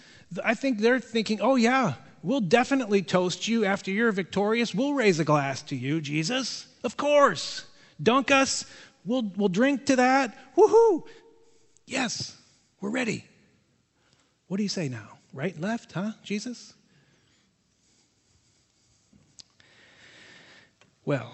I 0.43 0.55
think 0.55 0.79
they're 0.79 0.99
thinking, 0.99 1.39
Oh, 1.41 1.55
yeah, 1.55 1.93
We'll 2.23 2.41
definitely 2.41 3.01
toast 3.01 3.47
you 3.47 3.65
after 3.65 3.89
you're 3.89 4.11
victorious. 4.11 4.75
We'll 4.75 4.93
raise 4.93 5.19
a 5.19 5.23
glass 5.23 5.61
to 5.63 5.75
you, 5.75 6.01
Jesus. 6.01 6.67
Of 6.83 6.95
course. 6.95 7.65
Dunk 8.01 8.29
us. 8.29 8.65
We'll, 9.05 9.31
we'll 9.35 9.49
drink 9.49 9.87
to 9.87 9.95
that. 9.95 10.37
Woohoo! 10.55 11.03
Yes, 11.87 12.37
we're 12.79 12.91
ready. 12.91 13.25
What 14.47 14.57
do 14.57 14.63
you 14.63 14.69
say 14.69 14.87
now? 14.87 15.17
Right, 15.33 15.59
left, 15.59 15.93
huh, 15.93 16.11
Jesus? 16.23 16.73
Well, 21.03 21.33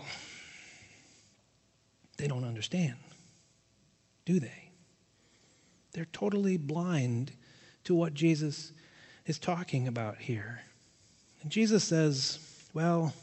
they 2.18 2.28
don't 2.28 2.46
understand, 2.46 2.96
do 4.26 4.40
they? 4.40 4.67
They're 5.98 6.06
totally 6.14 6.58
blind 6.58 7.32
to 7.86 7.96
what 7.96 8.14
Jesus 8.14 8.72
is 9.26 9.40
talking 9.40 9.88
about 9.88 10.20
here. 10.20 10.62
And 11.42 11.52
Jesus 11.52 11.84
says, 11.84 12.38
Well, 12.72 13.16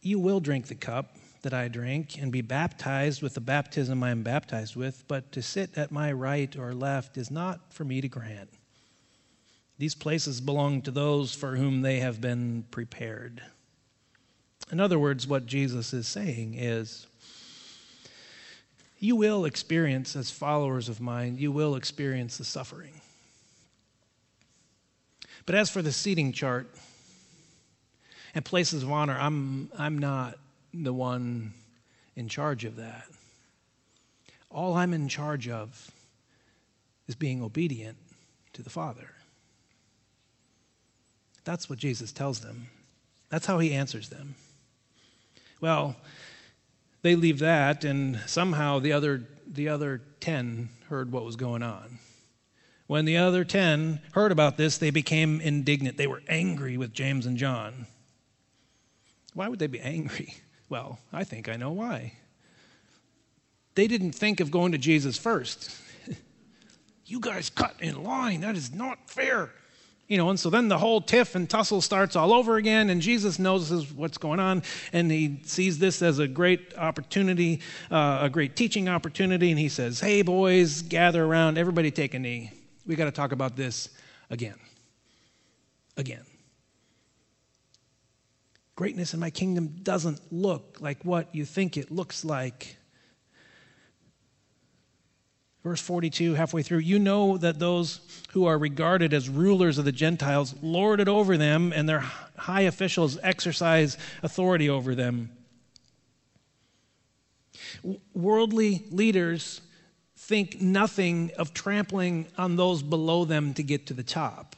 you 0.00 0.18
will 0.18 0.40
drink 0.40 0.68
the 0.68 0.74
cup 0.74 1.14
that 1.42 1.52
I 1.52 1.68
drink 1.68 2.16
and 2.18 2.32
be 2.32 2.40
baptized 2.40 3.20
with 3.20 3.34
the 3.34 3.42
baptism 3.42 4.02
I 4.02 4.12
am 4.12 4.22
baptized 4.22 4.76
with, 4.76 5.04
but 5.08 5.30
to 5.32 5.42
sit 5.42 5.76
at 5.76 5.92
my 5.92 6.10
right 6.10 6.56
or 6.56 6.72
left 6.72 7.18
is 7.18 7.30
not 7.30 7.70
for 7.70 7.84
me 7.84 8.00
to 8.00 8.08
grant. 8.08 8.48
These 9.76 9.94
places 9.94 10.40
belong 10.40 10.80
to 10.80 10.90
those 10.90 11.34
for 11.34 11.56
whom 11.56 11.82
they 11.82 12.00
have 12.00 12.18
been 12.18 12.64
prepared. 12.70 13.42
In 14.72 14.80
other 14.80 14.98
words, 14.98 15.26
what 15.26 15.44
Jesus 15.44 15.92
is 15.92 16.08
saying 16.08 16.54
is, 16.54 17.06
you 18.98 19.16
will 19.16 19.44
experience, 19.44 20.16
as 20.16 20.30
followers 20.30 20.88
of 20.88 21.00
mine, 21.00 21.36
you 21.38 21.52
will 21.52 21.76
experience 21.76 22.38
the 22.38 22.44
suffering. 22.44 23.00
But 25.44 25.54
as 25.54 25.70
for 25.70 25.82
the 25.82 25.92
seating 25.92 26.32
chart 26.32 26.68
and 28.34 28.44
places 28.44 28.82
of 28.82 28.90
honor, 28.90 29.16
I'm, 29.18 29.70
I'm 29.78 29.98
not 29.98 30.38
the 30.74 30.92
one 30.92 31.52
in 32.16 32.28
charge 32.28 32.64
of 32.64 32.76
that. 32.76 33.04
All 34.50 34.74
I'm 34.74 34.92
in 34.92 35.08
charge 35.08 35.48
of 35.48 35.90
is 37.06 37.14
being 37.14 37.42
obedient 37.42 37.96
to 38.54 38.62
the 38.62 38.70
Father. 38.70 39.10
That's 41.44 41.70
what 41.70 41.78
Jesus 41.78 42.10
tells 42.10 42.40
them. 42.40 42.68
That's 43.28 43.46
how 43.46 43.58
he 43.58 43.72
answers 43.72 44.08
them. 44.08 44.34
Well, 45.60 45.96
they 47.06 47.14
leave 47.14 47.38
that, 47.38 47.84
and 47.84 48.18
somehow 48.26 48.80
the 48.80 48.92
other, 48.92 49.22
the 49.46 49.68
other 49.68 50.02
10 50.20 50.68
heard 50.88 51.12
what 51.12 51.24
was 51.24 51.36
going 51.36 51.62
on. 51.62 52.00
When 52.88 53.04
the 53.04 53.16
other 53.16 53.44
10 53.44 54.00
heard 54.12 54.32
about 54.32 54.56
this, 54.56 54.78
they 54.78 54.90
became 54.90 55.40
indignant. 55.40 55.96
They 55.96 56.08
were 56.08 56.22
angry 56.28 56.76
with 56.76 56.92
James 56.92 57.24
and 57.24 57.36
John. 57.36 57.86
Why 59.34 59.48
would 59.48 59.60
they 59.60 59.68
be 59.68 59.80
angry? 59.80 60.34
Well, 60.68 60.98
I 61.12 61.22
think 61.22 61.48
I 61.48 61.54
know 61.54 61.70
why. 61.70 62.14
They 63.76 63.86
didn't 63.86 64.16
think 64.16 64.40
of 64.40 64.50
going 64.50 64.72
to 64.72 64.78
Jesus 64.78 65.16
first. 65.16 65.72
you 67.06 67.20
guys 67.20 67.50
cut 67.50 67.76
in 67.80 68.02
line. 68.02 68.40
That 68.40 68.56
is 68.56 68.74
not 68.74 69.08
fair. 69.08 69.52
You 70.08 70.16
know, 70.18 70.30
and 70.30 70.38
so 70.38 70.50
then 70.50 70.68
the 70.68 70.78
whole 70.78 71.00
tiff 71.00 71.34
and 71.34 71.50
tussle 71.50 71.80
starts 71.80 72.14
all 72.14 72.32
over 72.32 72.56
again, 72.56 72.90
and 72.90 73.00
Jesus 73.00 73.40
knows 73.40 73.92
what's 73.92 74.18
going 74.18 74.38
on, 74.38 74.62
and 74.92 75.10
he 75.10 75.40
sees 75.44 75.78
this 75.78 76.00
as 76.00 76.20
a 76.20 76.28
great 76.28 76.74
opportunity, 76.76 77.60
uh, 77.90 78.18
a 78.22 78.30
great 78.30 78.54
teaching 78.54 78.88
opportunity, 78.88 79.50
and 79.50 79.58
he 79.58 79.68
says, 79.68 79.98
Hey, 79.98 80.22
boys, 80.22 80.82
gather 80.82 81.24
around, 81.24 81.58
everybody 81.58 81.90
take 81.90 82.14
a 82.14 82.20
knee. 82.20 82.52
We 82.86 82.94
got 82.94 83.06
to 83.06 83.10
talk 83.10 83.32
about 83.32 83.56
this 83.56 83.88
again. 84.30 84.58
Again. 85.96 86.24
Greatness 88.76 89.12
in 89.12 89.18
my 89.18 89.30
kingdom 89.30 89.74
doesn't 89.82 90.20
look 90.30 90.76
like 90.80 91.04
what 91.04 91.34
you 91.34 91.44
think 91.44 91.76
it 91.76 91.90
looks 91.90 92.24
like. 92.24 92.76
Verse 95.66 95.80
42, 95.80 96.34
halfway 96.34 96.62
through, 96.62 96.78
you 96.78 96.96
know 96.96 97.38
that 97.38 97.58
those 97.58 97.98
who 98.30 98.44
are 98.44 98.56
regarded 98.56 99.12
as 99.12 99.28
rulers 99.28 99.78
of 99.78 99.84
the 99.84 99.90
Gentiles 99.90 100.54
lord 100.62 101.00
it 101.00 101.08
over 101.08 101.36
them, 101.36 101.72
and 101.72 101.88
their 101.88 102.04
high 102.38 102.60
officials 102.60 103.18
exercise 103.20 103.98
authority 104.22 104.70
over 104.70 104.94
them. 104.94 105.28
Worldly 108.14 108.84
leaders 108.92 109.60
think 110.16 110.60
nothing 110.60 111.32
of 111.36 111.52
trampling 111.52 112.28
on 112.38 112.54
those 112.54 112.84
below 112.84 113.24
them 113.24 113.52
to 113.54 113.64
get 113.64 113.86
to 113.86 113.94
the 113.94 114.04
top. 114.04 114.54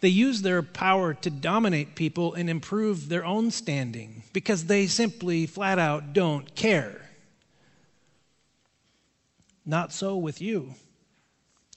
They 0.00 0.10
use 0.10 0.42
their 0.42 0.62
power 0.62 1.14
to 1.14 1.30
dominate 1.30 1.94
people 1.94 2.34
and 2.34 2.50
improve 2.50 3.08
their 3.08 3.24
own 3.24 3.50
standing 3.52 4.24
because 4.34 4.66
they 4.66 4.86
simply 4.86 5.46
flat 5.46 5.78
out 5.78 6.12
don't 6.12 6.54
care. 6.54 7.03
Not 9.64 9.92
so 9.92 10.16
with 10.16 10.40
you. 10.40 10.74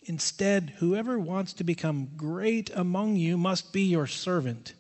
Instead, 0.04 0.74
whoever 0.78 1.20
wants 1.20 1.54
to 1.54 1.64
become 1.64 2.10
great 2.16 2.70
among 2.74 3.16
you 3.16 3.38
must 3.38 3.74
be 3.74 3.84
your 3.84 4.08
servant. 4.08 4.74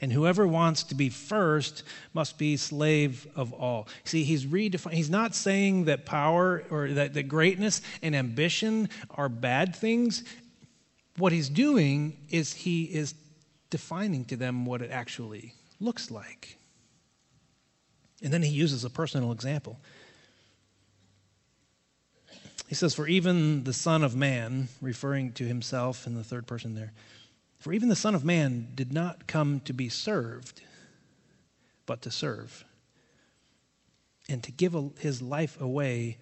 And 0.00 0.12
whoever 0.12 0.46
wants 0.46 0.82
to 0.84 0.94
be 0.94 1.08
first 1.08 1.82
must 2.12 2.36
be 2.36 2.56
slave 2.58 3.26
of 3.34 3.52
all. 3.54 3.88
See, 4.04 4.24
he's 4.24 4.44
redefining, 4.44 4.92
he's 4.92 5.08
not 5.08 5.34
saying 5.34 5.86
that 5.86 6.04
power 6.04 6.64
or 6.70 6.88
that, 6.88 7.14
that 7.14 7.24
greatness 7.24 7.80
and 8.02 8.14
ambition 8.14 8.90
are 9.10 9.30
bad 9.30 9.74
things. 9.74 10.24
What 11.16 11.32
he's 11.32 11.48
doing 11.48 12.18
is 12.28 12.52
he 12.52 12.84
is 12.84 13.14
defining 13.70 14.26
to 14.26 14.36
them 14.36 14.66
what 14.66 14.82
it 14.82 14.90
actually 14.90 15.54
looks 15.80 16.10
like. 16.10 16.58
And 18.22 18.32
then 18.32 18.42
he 18.42 18.50
uses 18.50 18.84
a 18.84 18.90
personal 18.90 19.32
example. 19.32 19.78
He 22.66 22.74
says, 22.74 22.94
For 22.94 23.06
even 23.06 23.64
the 23.64 23.72
Son 23.72 24.02
of 24.02 24.16
Man, 24.16 24.68
referring 24.80 25.32
to 25.34 25.44
himself 25.44 26.06
in 26.06 26.14
the 26.14 26.24
third 26.24 26.46
person 26.46 26.74
there, 26.74 26.92
for 27.58 27.72
even 27.72 27.88
the 27.88 27.96
Son 27.96 28.14
of 28.14 28.24
Man 28.24 28.68
did 28.74 28.92
not 28.92 29.26
come 29.26 29.60
to 29.60 29.72
be 29.72 29.88
served, 29.88 30.62
but 31.86 32.02
to 32.02 32.10
serve, 32.10 32.64
and 34.28 34.42
to 34.42 34.52
give 34.52 34.74
his 34.98 35.22
life 35.22 35.60
away 35.60 36.18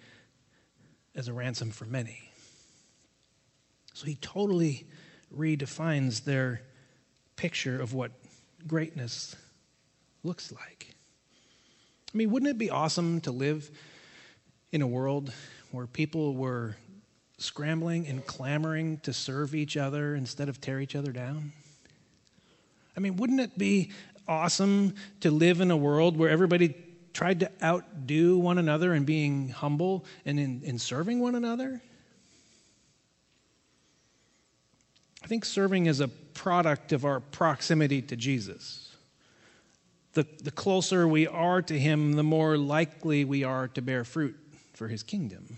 as 1.15 1.27
a 1.27 1.33
ransom 1.33 1.71
for 1.71 1.85
many. 1.85 2.29
So 3.93 4.05
he 4.05 4.15
totally 4.15 4.85
redefines 5.35 6.23
their 6.23 6.61
picture 7.35 7.81
of 7.81 7.93
what 7.93 8.11
greatness 8.67 9.35
looks 10.23 10.51
like. 10.51 10.93
I 12.13 12.17
mean, 12.17 12.29
wouldn't 12.29 12.49
it 12.49 12.57
be 12.57 12.69
awesome 12.69 13.21
to 13.21 13.31
live 13.31 13.71
in 14.71 14.81
a 14.81 14.87
world 14.87 15.33
where 15.75 15.87
people 15.87 16.33
were 16.33 16.75
scrambling 17.37 18.07
and 18.07 18.25
clamoring 18.25 18.97
to 18.99 19.13
serve 19.13 19.53
each 19.53 19.77
other 19.77 20.15
instead 20.15 20.49
of 20.49 20.61
tear 20.61 20.79
each 20.79 20.95
other 20.95 21.11
down? 21.11 21.51
I 22.95 22.99
mean, 22.99 23.17
wouldn't 23.17 23.41
it 23.41 23.57
be 23.57 23.91
awesome 24.27 24.95
to 25.19 25.31
live 25.31 25.61
in 25.61 25.69
a 25.69 25.77
world 25.77 26.17
where 26.17 26.29
everybody 26.29 26.73
tried 27.13 27.41
to 27.41 27.51
outdo 27.63 28.37
one 28.37 28.57
another 28.57 28.93
in 28.93 29.05
being 29.05 29.49
humble 29.49 30.05
and 30.25 30.39
in, 30.39 30.61
in 30.63 30.79
serving 30.79 31.19
one 31.19 31.35
another? 31.35 31.81
I 35.23 35.27
think 35.27 35.43
serving 35.43 35.87
is 35.87 36.01
a 36.01 36.07
product 36.07 36.93
of 36.93 37.03
our 37.03 37.19
proximity 37.19 38.01
to 38.03 38.15
Jesus. 38.15 38.95
The, 40.13 40.25
the 40.43 40.51
closer 40.51 41.07
we 41.07 41.27
are 41.27 41.61
to 41.63 41.77
Him, 41.77 42.13
the 42.13 42.23
more 42.23 42.57
likely 42.57 43.25
we 43.25 43.43
are 43.43 43.67
to 43.69 43.81
bear 43.81 44.03
fruit 44.03 44.37
for 44.75 44.87
his 44.87 45.03
kingdom. 45.03 45.57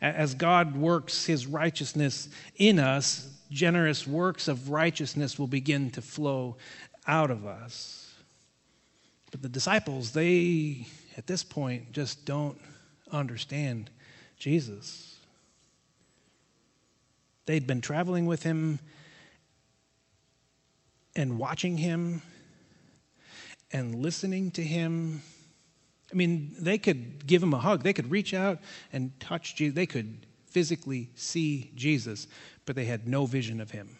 As 0.00 0.34
God 0.34 0.76
works 0.76 1.24
his 1.24 1.46
righteousness 1.46 2.28
in 2.56 2.78
us, 2.78 3.28
generous 3.50 4.06
works 4.06 4.48
of 4.48 4.70
righteousness 4.70 5.38
will 5.38 5.46
begin 5.46 5.90
to 5.92 6.02
flow 6.02 6.56
out 7.06 7.30
of 7.30 7.46
us. 7.46 8.12
But 9.30 9.42
the 9.42 9.48
disciples, 9.48 10.12
they, 10.12 10.86
at 11.16 11.26
this 11.26 11.42
point, 11.42 11.92
just 11.92 12.24
don't 12.24 12.58
understand 13.10 13.90
Jesus. 14.38 15.16
They'd 17.46 17.66
been 17.66 17.80
traveling 17.80 18.26
with 18.26 18.42
him 18.42 18.78
and 21.16 21.38
watching 21.38 21.76
him 21.76 22.22
and 23.72 23.96
listening 23.96 24.50
to 24.52 24.62
him 24.62 25.22
I 26.14 26.16
mean, 26.16 26.54
they 26.60 26.78
could 26.78 27.26
give 27.26 27.42
him 27.42 27.52
a 27.52 27.58
hug, 27.58 27.82
they 27.82 27.92
could 27.92 28.08
reach 28.08 28.32
out 28.32 28.60
and 28.92 29.18
touch 29.18 29.56
Jesus, 29.56 29.74
they 29.74 29.86
could 29.86 30.26
physically 30.46 31.10
see 31.16 31.72
Jesus, 31.74 32.28
but 32.66 32.76
they 32.76 32.84
had 32.84 33.08
no 33.08 33.26
vision 33.26 33.60
of 33.60 33.72
him. 33.72 33.98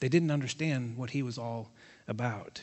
They 0.00 0.08
didn't 0.08 0.30
understand 0.30 0.96
what 0.96 1.10
he 1.10 1.22
was 1.22 1.36
all 1.36 1.70
about. 2.08 2.62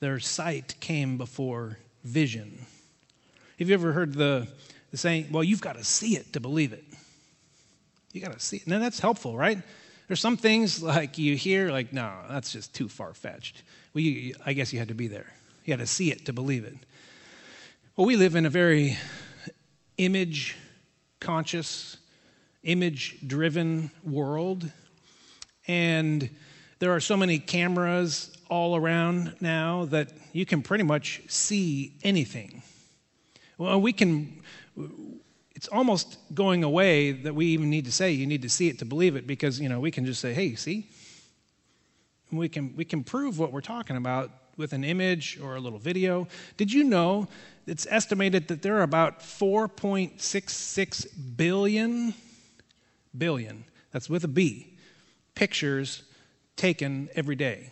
Their 0.00 0.18
sight 0.18 0.74
came 0.80 1.16
before 1.16 1.78
vision. 2.02 2.66
Have 3.60 3.68
you 3.68 3.74
ever 3.74 3.92
heard 3.92 4.14
the, 4.14 4.48
the 4.90 4.96
saying, 4.96 5.28
well, 5.30 5.44
you've 5.44 5.60
got 5.60 5.76
to 5.76 5.84
see 5.84 6.16
it 6.16 6.32
to 6.32 6.40
believe 6.40 6.72
it? 6.72 6.84
You 8.12 8.20
got 8.20 8.32
to 8.32 8.40
see 8.40 8.56
it. 8.56 8.66
Now, 8.66 8.80
that's 8.80 8.98
helpful, 8.98 9.36
right? 9.36 9.58
There's 10.08 10.20
some 10.20 10.36
things 10.36 10.82
like 10.82 11.18
you 11.18 11.36
hear, 11.36 11.70
like, 11.70 11.92
no, 11.92 12.12
that's 12.28 12.50
just 12.50 12.74
too 12.74 12.88
far 12.88 13.14
fetched. 13.14 13.62
Well, 13.94 14.02
you, 14.02 14.34
I 14.44 14.54
guess 14.54 14.72
you 14.72 14.80
had 14.80 14.88
to 14.88 14.94
be 14.94 15.06
there. 15.06 15.32
You 15.64 15.74
got 15.74 15.80
to 15.80 15.86
see 15.86 16.10
it 16.10 16.26
to 16.26 16.32
believe 16.32 16.64
it. 16.64 16.74
Well, 17.96 18.06
we 18.06 18.16
live 18.16 18.34
in 18.34 18.46
a 18.46 18.50
very 18.50 18.98
image 19.96 20.56
conscious, 21.20 21.98
image 22.64 23.18
driven 23.24 23.92
world. 24.02 24.68
And 25.68 26.28
there 26.80 26.90
are 26.90 26.98
so 26.98 27.16
many 27.16 27.38
cameras 27.38 28.32
all 28.50 28.74
around 28.74 29.36
now 29.40 29.84
that 29.86 30.08
you 30.32 30.44
can 30.44 30.62
pretty 30.62 30.82
much 30.82 31.22
see 31.28 31.94
anything. 32.02 32.64
Well, 33.56 33.80
we 33.80 33.92
can, 33.92 34.42
it's 35.54 35.68
almost 35.68 36.18
going 36.34 36.64
away 36.64 37.12
that 37.12 37.36
we 37.36 37.46
even 37.46 37.70
need 37.70 37.84
to 37.84 37.92
say 37.92 38.10
you 38.10 38.26
need 38.26 38.42
to 38.42 38.48
see 38.48 38.68
it 38.68 38.80
to 38.80 38.84
believe 38.84 39.14
it 39.14 39.28
because, 39.28 39.60
you 39.60 39.68
know, 39.68 39.78
we 39.78 39.92
can 39.92 40.06
just 40.06 40.20
say, 40.20 40.34
hey, 40.34 40.56
see? 40.56 40.88
We 42.32 42.48
can, 42.48 42.74
we 42.74 42.84
can 42.84 43.04
prove 43.04 43.38
what 43.38 43.52
we're 43.52 43.60
talking 43.60 43.96
about 43.96 44.30
with 44.56 44.72
an 44.72 44.84
image 44.84 45.38
or 45.42 45.56
a 45.56 45.60
little 45.60 45.78
video. 45.78 46.28
Did 46.56 46.72
you 46.72 46.84
know 46.84 47.28
it's 47.66 47.86
estimated 47.90 48.48
that 48.48 48.62
there 48.62 48.76
are 48.76 48.82
about 48.82 49.20
4.66 49.20 51.06
billion, 51.36 52.14
billion, 53.16 53.64
that's 53.90 54.10
with 54.10 54.24
a 54.24 54.28
B, 54.28 54.76
pictures 55.34 56.02
taken 56.56 57.08
every 57.14 57.36
day? 57.36 57.70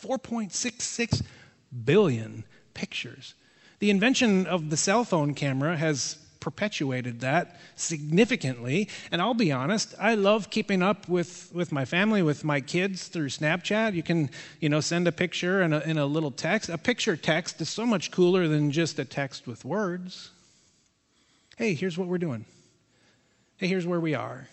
4.66 0.00 1.22
billion 1.84 2.44
pictures. 2.74 3.34
The 3.78 3.90
invention 3.90 4.46
of 4.46 4.70
the 4.70 4.76
cell 4.76 5.04
phone 5.04 5.34
camera 5.34 5.76
has 5.76 6.18
perpetuated 6.46 7.18
that 7.22 7.58
significantly. 7.74 8.88
And 9.10 9.20
I'll 9.20 9.34
be 9.34 9.50
honest, 9.50 9.96
I 9.98 10.14
love 10.14 10.48
keeping 10.48 10.80
up 10.80 11.08
with, 11.08 11.50
with 11.52 11.72
my 11.72 11.84
family, 11.84 12.22
with 12.22 12.44
my 12.44 12.60
kids 12.60 13.08
through 13.08 13.30
Snapchat. 13.30 13.94
You 13.94 14.04
can, 14.04 14.30
you 14.60 14.68
know, 14.68 14.78
send 14.78 15.08
a 15.08 15.12
picture 15.12 15.60
and 15.60 15.74
a, 15.74 15.84
and 15.84 15.98
a 15.98 16.06
little 16.06 16.30
text. 16.30 16.68
A 16.68 16.78
picture 16.78 17.16
text 17.16 17.60
is 17.60 17.68
so 17.68 17.84
much 17.84 18.12
cooler 18.12 18.46
than 18.46 18.70
just 18.70 19.00
a 19.00 19.04
text 19.04 19.48
with 19.48 19.64
words. 19.64 20.30
Hey, 21.56 21.74
here's 21.74 21.98
what 21.98 22.06
we're 22.06 22.18
doing. 22.18 22.44
Hey, 23.56 23.66
here's 23.66 23.84
where 23.84 23.98
we 23.98 24.14
are. 24.14 24.46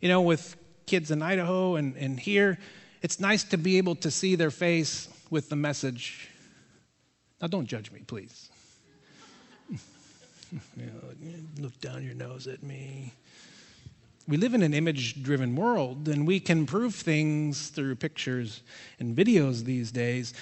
You 0.00 0.08
know, 0.08 0.22
with 0.22 0.54
kids 0.86 1.10
in 1.10 1.20
Idaho 1.20 1.74
and, 1.74 1.96
and 1.96 2.20
here, 2.20 2.58
it's 3.02 3.18
nice 3.18 3.42
to 3.42 3.56
be 3.56 3.78
able 3.78 3.96
to 3.96 4.10
see 4.12 4.36
their 4.36 4.52
face 4.52 5.08
with 5.30 5.48
the 5.48 5.56
message. 5.56 6.30
Now, 7.42 7.48
don't 7.48 7.66
judge 7.66 7.90
me, 7.90 8.02
please. 8.06 8.45
you 10.76 10.86
know, 10.86 11.32
look 11.58 11.80
down 11.80 12.04
your 12.04 12.14
nose 12.14 12.46
at 12.46 12.62
me. 12.62 13.12
We 14.28 14.36
live 14.36 14.54
in 14.54 14.62
an 14.62 14.74
image 14.74 15.22
driven 15.22 15.54
world, 15.54 16.08
and 16.08 16.26
we 16.26 16.40
can 16.40 16.66
prove 16.66 16.94
things 16.94 17.68
through 17.68 17.94
pictures 17.96 18.62
and 18.98 19.16
videos 19.16 19.64
these 19.64 19.92
days. 19.92 20.34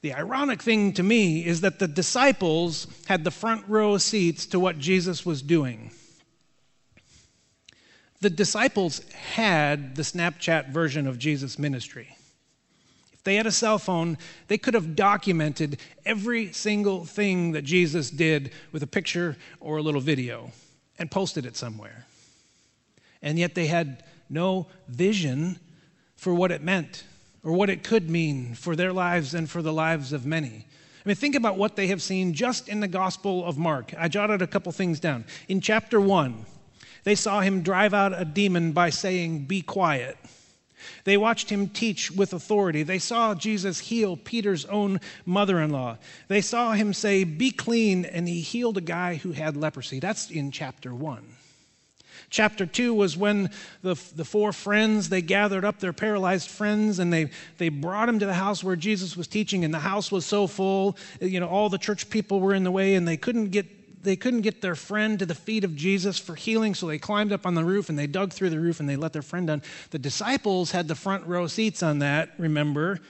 The 0.00 0.14
ironic 0.14 0.62
thing 0.62 0.94
to 0.94 1.02
me 1.02 1.44
is 1.44 1.60
that 1.60 1.78
the 1.78 1.88
disciples 1.88 2.86
had 3.06 3.24
the 3.24 3.30
front 3.30 3.68
row 3.68 3.98
seats 3.98 4.46
to 4.46 4.58
what 4.58 4.78
Jesus 4.78 5.26
was 5.26 5.42
doing. 5.42 5.90
The 8.22 8.30
disciples 8.30 9.00
had 9.34 9.96
the 9.96 10.02
Snapchat 10.02 10.70
version 10.70 11.06
of 11.06 11.18
Jesus' 11.18 11.58
ministry. 11.58 12.16
If 13.20 13.24
they 13.24 13.36
had 13.36 13.46
a 13.46 13.52
cell 13.52 13.78
phone, 13.78 14.16
they 14.48 14.56
could 14.56 14.72
have 14.72 14.96
documented 14.96 15.78
every 16.06 16.54
single 16.54 17.04
thing 17.04 17.52
that 17.52 17.64
Jesus 17.64 18.08
did 18.08 18.50
with 18.72 18.82
a 18.82 18.86
picture 18.86 19.36
or 19.60 19.76
a 19.76 19.82
little 19.82 20.00
video 20.00 20.52
and 20.98 21.10
posted 21.10 21.44
it 21.44 21.54
somewhere. 21.54 22.06
And 23.20 23.38
yet 23.38 23.54
they 23.54 23.66
had 23.66 24.04
no 24.30 24.68
vision 24.88 25.58
for 26.16 26.32
what 26.32 26.50
it 26.50 26.62
meant 26.62 27.04
or 27.44 27.52
what 27.52 27.68
it 27.68 27.84
could 27.84 28.08
mean 28.08 28.54
for 28.54 28.74
their 28.74 28.90
lives 28.90 29.34
and 29.34 29.50
for 29.50 29.60
the 29.60 29.72
lives 29.72 30.14
of 30.14 30.24
many. 30.24 30.66
I 31.04 31.08
mean, 31.08 31.14
think 31.14 31.34
about 31.34 31.58
what 31.58 31.76
they 31.76 31.88
have 31.88 32.00
seen 32.00 32.32
just 32.32 32.70
in 32.70 32.80
the 32.80 32.88
Gospel 32.88 33.44
of 33.44 33.58
Mark. 33.58 33.92
I 33.98 34.08
jotted 34.08 34.40
a 34.40 34.46
couple 34.46 34.72
things 34.72 34.98
down. 34.98 35.26
In 35.46 35.60
chapter 35.60 36.00
1, 36.00 36.46
they 37.04 37.16
saw 37.16 37.40
him 37.42 37.60
drive 37.60 37.92
out 37.92 38.18
a 38.18 38.24
demon 38.24 38.72
by 38.72 38.88
saying, 38.88 39.44
Be 39.44 39.60
quiet. 39.60 40.16
They 41.04 41.16
watched 41.16 41.50
him 41.50 41.68
teach 41.68 42.10
with 42.10 42.32
authority. 42.32 42.82
They 42.82 42.98
saw 42.98 43.34
Jesus 43.34 43.80
heal 43.80 44.16
Peter's 44.16 44.64
own 44.66 45.00
mother 45.24 45.60
in 45.60 45.70
law. 45.70 45.98
They 46.28 46.40
saw 46.40 46.72
him 46.72 46.92
say, 46.92 47.24
Be 47.24 47.50
clean, 47.50 48.04
and 48.04 48.28
he 48.28 48.40
healed 48.40 48.76
a 48.76 48.82
guy 48.82 49.16
who 49.16 49.32
had 49.32 49.56
leprosy. 49.56 50.00
That's 50.00 50.30
in 50.30 50.50
chapter 50.50 50.94
1. 50.94 51.24
Chapter 52.30 52.64
2 52.64 52.94
was 52.94 53.16
when 53.16 53.50
the, 53.82 53.96
the 54.14 54.24
four 54.24 54.52
friends, 54.52 55.08
they 55.08 55.20
gathered 55.20 55.64
up 55.64 55.80
their 55.80 55.92
paralyzed 55.92 56.48
friends 56.48 57.00
and 57.00 57.12
they, 57.12 57.30
they 57.58 57.68
brought 57.68 58.06
them 58.06 58.20
to 58.20 58.26
the 58.26 58.34
house 58.34 58.62
where 58.62 58.76
Jesus 58.76 59.16
was 59.16 59.26
teaching, 59.26 59.64
and 59.64 59.74
the 59.74 59.80
house 59.80 60.12
was 60.12 60.24
so 60.24 60.46
full, 60.46 60.96
you 61.20 61.40
know, 61.40 61.48
all 61.48 61.68
the 61.68 61.78
church 61.78 62.08
people 62.08 62.38
were 62.38 62.54
in 62.54 62.62
the 62.62 62.70
way, 62.70 62.94
and 62.94 63.06
they 63.06 63.16
couldn't 63.16 63.48
get 63.50 63.79
they 64.02 64.16
couldn't 64.16 64.40
get 64.42 64.62
their 64.62 64.74
friend 64.74 65.18
to 65.18 65.26
the 65.26 65.34
feet 65.34 65.64
of 65.64 65.76
Jesus 65.76 66.18
for 66.18 66.34
healing, 66.34 66.74
so 66.74 66.86
they 66.86 66.98
climbed 66.98 67.32
up 67.32 67.46
on 67.46 67.54
the 67.54 67.64
roof 67.64 67.88
and 67.88 67.98
they 67.98 68.06
dug 68.06 68.32
through 68.32 68.50
the 68.50 68.60
roof 68.60 68.80
and 68.80 68.88
they 68.88 68.96
let 68.96 69.12
their 69.12 69.22
friend 69.22 69.46
down. 69.46 69.62
The 69.90 69.98
disciples 69.98 70.70
had 70.70 70.88
the 70.88 70.94
front 70.94 71.26
row 71.26 71.46
seats 71.46 71.82
on 71.82 71.98
that, 72.00 72.30
remember, 72.38 73.00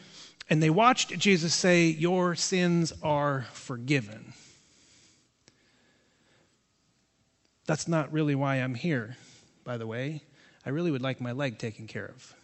and 0.48 0.62
they 0.62 0.70
watched 0.70 1.16
Jesus 1.18 1.54
say, 1.54 1.86
Your 1.86 2.34
sins 2.34 2.92
are 3.02 3.46
forgiven. 3.52 4.32
That's 7.66 7.86
not 7.86 8.12
really 8.12 8.34
why 8.34 8.56
I'm 8.56 8.74
here, 8.74 9.16
by 9.62 9.76
the 9.76 9.86
way. 9.86 10.22
I 10.66 10.70
really 10.70 10.90
would 10.90 11.02
like 11.02 11.20
my 11.20 11.32
leg 11.32 11.58
taken 11.58 11.86
care 11.86 12.06
of. 12.06 12.34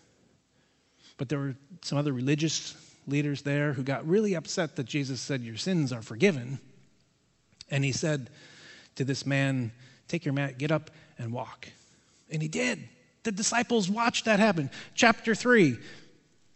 But 1.16 1.28
there 1.28 1.38
were 1.38 1.56
some 1.82 1.98
other 1.98 2.12
religious 2.12 2.76
leaders 3.08 3.42
there 3.42 3.72
who 3.72 3.82
got 3.82 4.06
really 4.06 4.34
upset 4.34 4.76
that 4.76 4.84
Jesus 4.84 5.20
said, 5.20 5.40
Your 5.40 5.56
sins 5.56 5.92
are 5.92 6.02
forgiven. 6.02 6.60
And 7.70 7.84
he 7.84 7.92
said 7.92 8.30
to 8.96 9.04
this 9.04 9.26
man, 9.26 9.72
Take 10.08 10.24
your 10.24 10.34
mat, 10.34 10.58
get 10.58 10.70
up, 10.70 10.90
and 11.18 11.32
walk. 11.32 11.68
And 12.30 12.42
he 12.42 12.48
did. 12.48 12.88
The 13.24 13.32
disciples 13.32 13.90
watched 13.90 14.26
that 14.26 14.38
happen. 14.38 14.70
Chapter 14.94 15.34
3, 15.34 15.76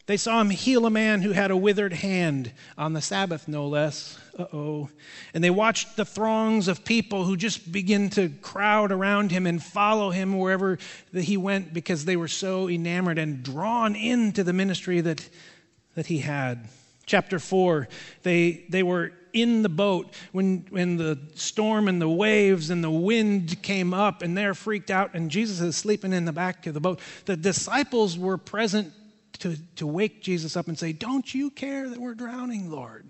they 0.06 0.16
saw 0.16 0.40
him 0.40 0.50
heal 0.50 0.86
a 0.86 0.90
man 0.90 1.22
who 1.22 1.32
had 1.32 1.50
a 1.50 1.56
withered 1.56 1.92
hand 1.92 2.52
on 2.76 2.92
the 2.94 3.00
Sabbath, 3.00 3.46
no 3.46 3.66
less. 3.68 4.18
Uh 4.38 4.46
oh. 4.52 4.88
And 5.34 5.42
they 5.42 5.50
watched 5.50 5.96
the 5.96 6.04
throngs 6.04 6.68
of 6.68 6.84
people 6.84 7.24
who 7.24 7.36
just 7.36 7.70
begin 7.70 8.10
to 8.10 8.28
crowd 8.28 8.92
around 8.92 9.30
him 9.30 9.46
and 9.46 9.62
follow 9.62 10.10
him 10.10 10.38
wherever 10.38 10.78
that 11.12 11.22
he 11.24 11.36
went 11.36 11.72
because 11.72 12.04
they 12.04 12.16
were 12.16 12.28
so 12.28 12.68
enamored 12.68 13.18
and 13.18 13.42
drawn 13.42 13.94
into 13.94 14.42
the 14.42 14.52
ministry 14.52 15.00
that, 15.00 15.28
that 15.94 16.06
he 16.06 16.18
had. 16.18 16.68
Chapter 17.06 17.38
4, 17.38 17.88
they, 18.22 18.64
they 18.68 18.82
were 18.82 19.12
in 19.32 19.62
the 19.62 19.68
boat 19.68 20.12
when, 20.32 20.66
when 20.70 20.96
the 20.96 21.18
storm 21.34 21.88
and 21.88 22.00
the 22.00 22.08
waves 22.08 22.70
and 22.70 22.82
the 22.82 22.90
wind 22.90 23.62
came 23.62 23.94
up, 23.94 24.22
and 24.22 24.36
they're 24.36 24.54
freaked 24.54 24.90
out, 24.90 25.14
and 25.14 25.30
Jesus 25.30 25.60
is 25.60 25.76
sleeping 25.76 26.12
in 26.12 26.24
the 26.24 26.32
back 26.32 26.66
of 26.66 26.74
the 26.74 26.80
boat. 26.80 27.00
The 27.26 27.36
disciples 27.36 28.18
were 28.18 28.38
present 28.38 28.92
to, 29.40 29.56
to 29.76 29.86
wake 29.86 30.22
Jesus 30.22 30.56
up 30.56 30.68
and 30.68 30.78
say, 30.78 30.92
Don't 30.92 31.34
you 31.34 31.50
care 31.50 31.88
that 31.88 31.98
we're 31.98 32.14
drowning, 32.14 32.70
Lord? 32.70 33.08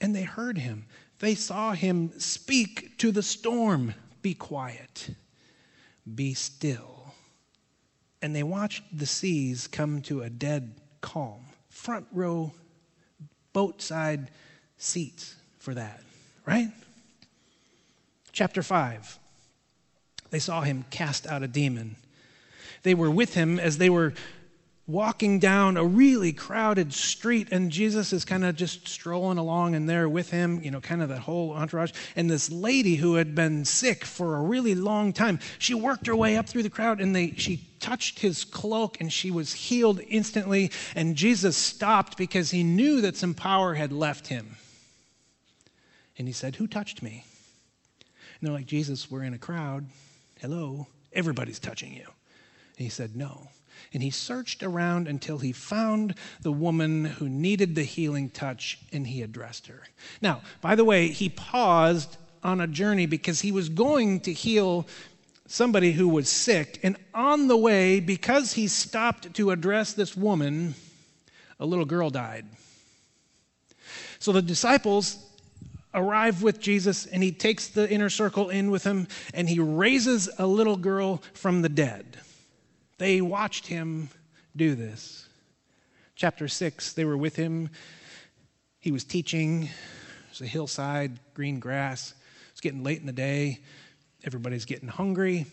And 0.00 0.14
they 0.14 0.22
heard 0.22 0.58
him. 0.58 0.86
They 1.20 1.34
saw 1.34 1.72
him 1.72 2.12
speak 2.18 2.98
to 2.98 3.12
the 3.12 3.22
storm 3.22 3.94
Be 4.22 4.34
quiet, 4.34 5.10
be 6.14 6.34
still. 6.34 7.14
And 8.20 8.34
they 8.34 8.42
watched 8.42 8.82
the 8.96 9.06
seas 9.06 9.66
come 9.66 10.00
to 10.02 10.22
a 10.22 10.30
dead 10.30 10.80
calm. 11.02 11.44
Front 11.68 12.06
row 12.10 12.52
boat 13.54 13.80
side 13.80 14.30
seats 14.76 15.34
for 15.58 15.72
that, 15.72 16.02
right? 16.44 16.68
Chapter 18.32 18.62
5. 18.62 19.18
They 20.28 20.38
saw 20.38 20.60
him 20.60 20.84
cast 20.90 21.26
out 21.26 21.42
a 21.42 21.48
demon. 21.48 21.96
They 22.82 22.94
were 22.94 23.10
with 23.10 23.32
him 23.32 23.58
as 23.58 23.78
they 23.78 23.88
were 23.88 24.12
walking 24.86 25.38
down 25.38 25.78
a 25.78 25.84
really 25.84 26.32
crowded 26.32 26.92
street, 26.92 27.48
and 27.50 27.70
Jesus 27.70 28.12
is 28.12 28.24
kind 28.24 28.44
of 28.44 28.54
just 28.54 28.86
strolling 28.86 29.38
along 29.38 29.74
and 29.74 29.88
there 29.88 30.08
with 30.08 30.30
him, 30.30 30.62
you 30.62 30.70
know, 30.70 30.80
kind 30.80 31.02
of 31.02 31.08
that 31.08 31.20
whole 31.20 31.52
entourage. 31.52 31.92
And 32.16 32.28
this 32.28 32.50
lady 32.50 32.96
who 32.96 33.14
had 33.14 33.34
been 33.34 33.64
sick 33.64 34.04
for 34.04 34.36
a 34.36 34.42
really 34.42 34.74
long 34.74 35.12
time, 35.14 35.38
she 35.58 35.74
worked 35.74 36.06
her 36.06 36.16
way 36.16 36.36
up 36.36 36.48
through 36.48 36.64
the 36.64 36.70
crowd 36.70 37.00
and 37.00 37.16
they, 37.16 37.30
she 37.32 37.66
touched 37.80 38.18
his 38.18 38.44
cloak 38.44 39.00
and 39.00 39.10
she 39.10 39.30
was 39.30 39.54
healed 39.54 40.00
instantly. 40.06 40.70
And 40.94 41.16
Jesus 41.16 41.56
stopped 41.56 42.18
because 42.18 42.50
he 42.50 42.62
knew 42.62 43.00
that 43.00 43.16
some 43.16 43.32
power 43.32 43.74
had 43.74 43.92
left 43.92 44.26
him. 44.26 44.56
And 46.18 46.28
he 46.28 46.34
said, 46.34 46.56
Who 46.56 46.66
touched 46.66 47.02
me? 47.02 47.24
And 48.00 48.46
they're 48.46 48.54
like, 48.54 48.66
Jesus, 48.66 49.10
we're 49.10 49.24
in 49.24 49.34
a 49.34 49.38
crowd. 49.38 49.86
Hello, 50.40 50.88
everybody's 51.12 51.58
touching 51.58 51.94
you. 51.94 52.06
And 52.76 52.84
he 52.84 52.90
said, 52.90 53.16
No. 53.16 53.48
And 53.94 54.02
he 54.02 54.10
searched 54.10 54.64
around 54.64 55.06
until 55.06 55.38
he 55.38 55.52
found 55.52 56.16
the 56.42 56.52
woman 56.52 57.04
who 57.04 57.28
needed 57.28 57.76
the 57.76 57.84
healing 57.84 58.28
touch 58.28 58.80
and 58.92 59.06
he 59.06 59.22
addressed 59.22 59.68
her. 59.68 59.84
Now, 60.20 60.42
by 60.60 60.74
the 60.74 60.84
way, 60.84 61.08
he 61.08 61.28
paused 61.28 62.16
on 62.42 62.60
a 62.60 62.66
journey 62.66 63.06
because 63.06 63.40
he 63.40 63.52
was 63.52 63.68
going 63.68 64.20
to 64.20 64.32
heal 64.32 64.86
somebody 65.46 65.92
who 65.92 66.08
was 66.08 66.28
sick. 66.28 66.80
And 66.82 66.96
on 67.14 67.46
the 67.46 67.56
way, 67.56 68.00
because 68.00 68.54
he 68.54 68.66
stopped 68.66 69.32
to 69.34 69.52
address 69.52 69.92
this 69.92 70.16
woman, 70.16 70.74
a 71.60 71.64
little 71.64 71.84
girl 71.84 72.10
died. 72.10 72.46
So 74.18 74.32
the 74.32 74.42
disciples 74.42 75.18
arrive 75.94 76.42
with 76.42 76.58
Jesus 76.58 77.06
and 77.06 77.22
he 77.22 77.30
takes 77.30 77.68
the 77.68 77.88
inner 77.88 78.10
circle 78.10 78.50
in 78.50 78.72
with 78.72 78.82
him 78.82 79.06
and 79.32 79.48
he 79.48 79.60
raises 79.60 80.28
a 80.38 80.46
little 80.46 80.76
girl 80.76 81.22
from 81.32 81.62
the 81.62 81.68
dead. 81.68 82.18
They 82.98 83.20
watched 83.20 83.66
him 83.66 84.10
do 84.56 84.74
this. 84.74 85.28
Chapter 86.16 86.46
6, 86.46 86.92
they 86.92 87.04
were 87.04 87.16
with 87.16 87.36
him. 87.36 87.70
He 88.80 88.92
was 88.92 89.02
teaching. 89.02 89.64
It 89.64 89.70
was 90.30 90.40
a 90.40 90.46
hillside, 90.46 91.18
green 91.34 91.58
grass. 91.58 92.14
It's 92.52 92.60
getting 92.60 92.84
late 92.84 93.00
in 93.00 93.06
the 93.06 93.12
day. 93.12 93.60
Everybody's 94.24 94.64
getting 94.64 94.88
hungry. 94.88 95.46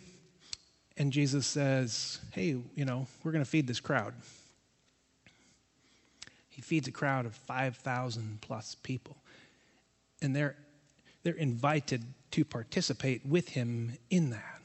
And 0.97 1.11
Jesus 1.11 1.47
says, 1.47 2.19
Hey, 2.31 2.57
you 2.75 2.85
know, 2.85 3.07
we're 3.23 3.31
going 3.31 3.43
to 3.43 3.49
feed 3.49 3.67
this 3.67 3.79
crowd. 3.79 4.13
He 6.49 6.61
feeds 6.61 6.87
a 6.87 6.91
crowd 6.91 7.25
of 7.25 7.33
5,000 7.33 8.39
plus 8.41 8.75
people. 8.75 9.17
And 10.21 10.35
they're, 10.35 10.55
they're 11.23 11.33
invited 11.33 12.03
to 12.31 12.45
participate 12.45 13.25
with 13.25 13.49
him 13.49 13.97
in 14.09 14.29
that. 14.29 14.60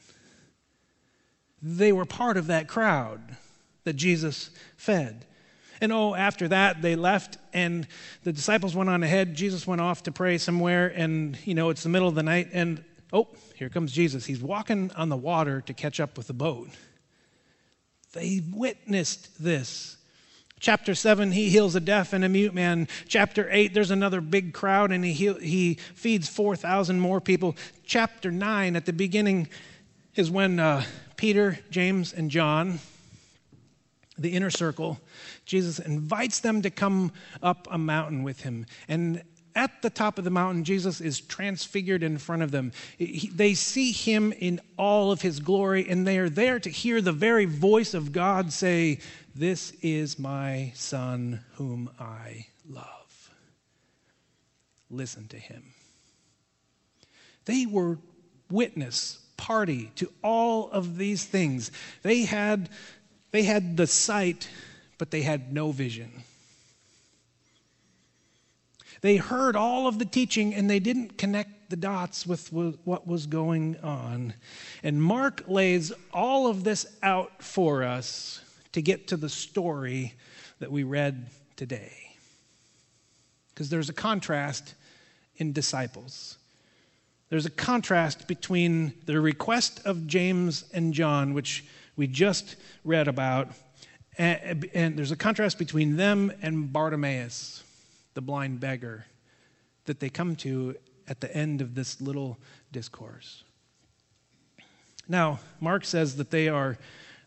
They 1.75 1.91
were 1.91 2.05
part 2.05 2.37
of 2.37 2.47
that 2.47 2.67
crowd 2.67 3.35
that 3.83 3.93
Jesus 3.93 4.51
fed. 4.77 5.25
And 5.81 5.91
oh, 5.91 6.15
after 6.15 6.47
that, 6.47 6.81
they 6.81 6.95
left, 6.95 7.37
and 7.53 7.87
the 8.23 8.31
disciples 8.31 8.73
went 8.73 8.89
on 8.89 9.03
ahead. 9.03 9.35
Jesus 9.35 9.67
went 9.67 9.81
off 9.81 10.03
to 10.03 10.11
pray 10.11 10.37
somewhere, 10.37 10.87
and, 10.95 11.37
you 11.45 11.53
know, 11.53 11.69
it's 11.69 11.83
the 11.83 11.89
middle 11.89 12.07
of 12.07 12.15
the 12.15 12.23
night, 12.23 12.49
and 12.53 12.83
oh, 13.11 13.27
here 13.53 13.69
comes 13.69 13.91
Jesus. 13.91 14.25
He's 14.25 14.41
walking 14.41 14.91
on 14.95 15.09
the 15.09 15.17
water 15.17 15.61
to 15.61 15.73
catch 15.73 15.99
up 15.99 16.17
with 16.17 16.27
the 16.27 16.33
boat. 16.33 16.69
They 18.13 18.41
witnessed 18.51 19.43
this. 19.43 19.97
Chapter 20.59 20.95
7, 20.95 21.33
he 21.33 21.49
heals 21.49 21.75
a 21.75 21.79
deaf 21.79 22.13
and 22.13 22.23
a 22.23 22.29
mute 22.29 22.53
man. 22.53 22.87
Chapter 23.07 23.47
8, 23.51 23.73
there's 23.75 23.91
another 23.91 24.21
big 24.21 24.53
crowd 24.53 24.91
and 24.91 25.05
he, 25.05 25.31
he 25.33 25.75
feeds 25.93 26.27
4,000 26.27 26.99
more 26.99 27.21
people. 27.21 27.55
Chapter 27.85 28.31
9, 28.31 28.75
at 28.75 28.87
the 28.87 28.93
beginning, 28.93 29.49
is 30.17 30.31
when 30.31 30.59
uh, 30.59 30.83
Peter, 31.15 31.59
James, 31.69 32.13
and 32.13 32.31
John, 32.31 32.79
the 34.17 34.33
inner 34.33 34.49
circle, 34.49 34.99
Jesus 35.45 35.79
invites 35.79 36.39
them 36.39 36.61
to 36.63 36.69
come 36.69 37.11
up 37.43 37.67
a 37.69 37.77
mountain 37.77 38.23
with 38.23 38.41
him. 38.41 38.65
And 38.87 39.21
at 39.55 39.81
the 39.81 39.89
top 39.89 40.17
of 40.17 40.23
the 40.23 40.29
mountain, 40.29 40.63
Jesus 40.63 41.01
is 41.01 41.19
transfigured 41.19 42.03
in 42.03 42.17
front 42.17 42.41
of 42.41 42.51
them. 42.51 42.71
He, 42.97 43.29
they 43.33 43.53
see 43.53 43.91
him 43.91 44.31
in 44.31 44.59
all 44.77 45.11
of 45.11 45.21
his 45.21 45.39
glory, 45.39 45.87
and 45.89 46.05
they 46.05 46.19
are 46.19 46.29
there 46.29 46.59
to 46.59 46.69
hear 46.69 47.01
the 47.01 47.11
very 47.11 47.45
voice 47.45 47.93
of 47.93 48.11
God 48.11 48.53
say, 48.53 48.99
This 49.35 49.71
is 49.81 50.19
my 50.19 50.71
Son 50.75 51.43
whom 51.53 51.89
I 51.99 52.47
love. 52.69 53.31
Listen 54.89 55.27
to 55.29 55.37
him. 55.37 55.73
They 57.45 57.65
were 57.65 57.97
witness 58.49 59.19
party 59.37 59.91
to 59.95 60.11
all 60.23 60.69
of 60.71 60.97
these 60.97 61.23
things. 61.23 61.71
They 62.01 62.23
had, 62.23 62.69
they 63.31 63.43
had 63.43 63.77
the 63.77 63.87
sight, 63.87 64.49
but 64.97 65.11
they 65.11 65.21
had 65.21 65.53
no 65.53 65.71
vision. 65.71 66.11
They 69.01 69.17
heard 69.17 69.55
all 69.55 69.87
of 69.87 69.99
the 69.99 70.05
teaching 70.05 70.53
and 70.53 70.69
they 70.69 70.79
didn't 70.79 71.17
connect 71.17 71.69
the 71.69 71.75
dots 71.75 72.25
with 72.25 72.51
what 72.51 73.07
was 73.07 73.27
going 73.27 73.77
on. 73.83 74.33
And 74.83 75.01
Mark 75.01 75.43
lays 75.47 75.91
all 76.13 76.47
of 76.47 76.63
this 76.63 76.85
out 77.03 77.43
for 77.43 77.83
us 77.83 78.41
to 78.71 78.81
get 78.81 79.07
to 79.09 79.17
the 79.17 79.29
story 79.29 80.13
that 80.59 80.71
we 80.71 80.83
read 80.83 81.27
today. 81.55 81.93
Because 83.49 83.69
there's 83.69 83.89
a 83.89 83.93
contrast 83.93 84.73
in 85.37 85.53
disciples. 85.53 86.36
There's 87.29 87.45
a 87.45 87.51
contrast 87.51 88.27
between 88.27 88.93
the 89.05 89.19
request 89.19 89.81
of 89.85 90.07
James 90.07 90.63
and 90.73 90.93
John, 90.93 91.33
which 91.33 91.65
we 91.95 92.07
just 92.07 92.55
read 92.83 93.07
about, 93.07 93.49
and, 94.17 94.69
and 94.73 94.97
there's 94.97 95.11
a 95.11 95.17
contrast 95.17 95.59
between 95.59 95.97
them 95.97 96.31
and 96.41 96.71
Bartimaeus 96.71 97.63
the 98.13 98.21
blind 98.21 98.59
beggar 98.59 99.05
that 99.85 99.99
they 99.99 100.09
come 100.09 100.35
to 100.37 100.75
at 101.07 101.21
the 101.21 101.33
end 101.35 101.61
of 101.61 101.75
this 101.75 102.01
little 102.01 102.37
discourse. 102.71 103.43
Now, 105.07 105.39
Mark 105.59 105.85
says 105.85 106.15
that 106.17 106.31
they 106.31 106.47
are 106.49 106.77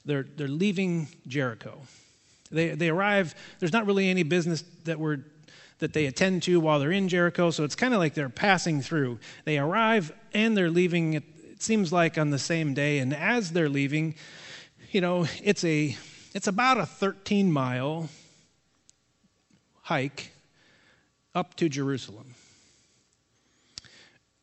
they're, 0.04 0.26
they're 0.36 0.48
leaving 0.48 1.08
Jericho. 1.26 1.80
They, 2.50 2.70
they 2.70 2.88
arrive, 2.88 3.34
there's 3.58 3.72
not 3.72 3.86
really 3.86 4.08
any 4.08 4.22
business 4.22 4.62
that 4.84 4.98
we're 4.98 5.20
that 5.80 5.92
they 5.92 6.06
attend 6.06 6.42
to 6.44 6.60
while 6.60 6.78
they're 6.78 6.92
in 6.92 7.08
Jericho, 7.08 7.50
so 7.50 7.64
it's 7.64 7.74
kind 7.74 7.92
of 7.92 8.00
like 8.00 8.14
they're 8.14 8.28
passing 8.28 8.80
through. 8.80 9.18
They 9.44 9.58
arrive 9.58 10.12
and 10.32 10.56
they're 10.56 10.70
leaving, 10.70 11.14
it, 11.14 11.24
seems 11.62 11.92
like 11.92 12.16
on 12.16 12.30
the 12.30 12.38
same 12.38 12.74
day, 12.74 12.98
and 12.98 13.14
as 13.14 13.52
they're 13.52 13.68
leaving, 13.68 14.14
you 14.90 15.00
know, 15.00 15.26
it's 15.42 15.64
a 15.64 15.96
it's 16.32 16.46
about 16.46 16.78
a 16.78 16.86
13 16.86 17.50
mile 17.50 18.08
hike 19.82 20.32
up 21.34 21.54
to 21.56 21.68
Jerusalem. 21.68 22.34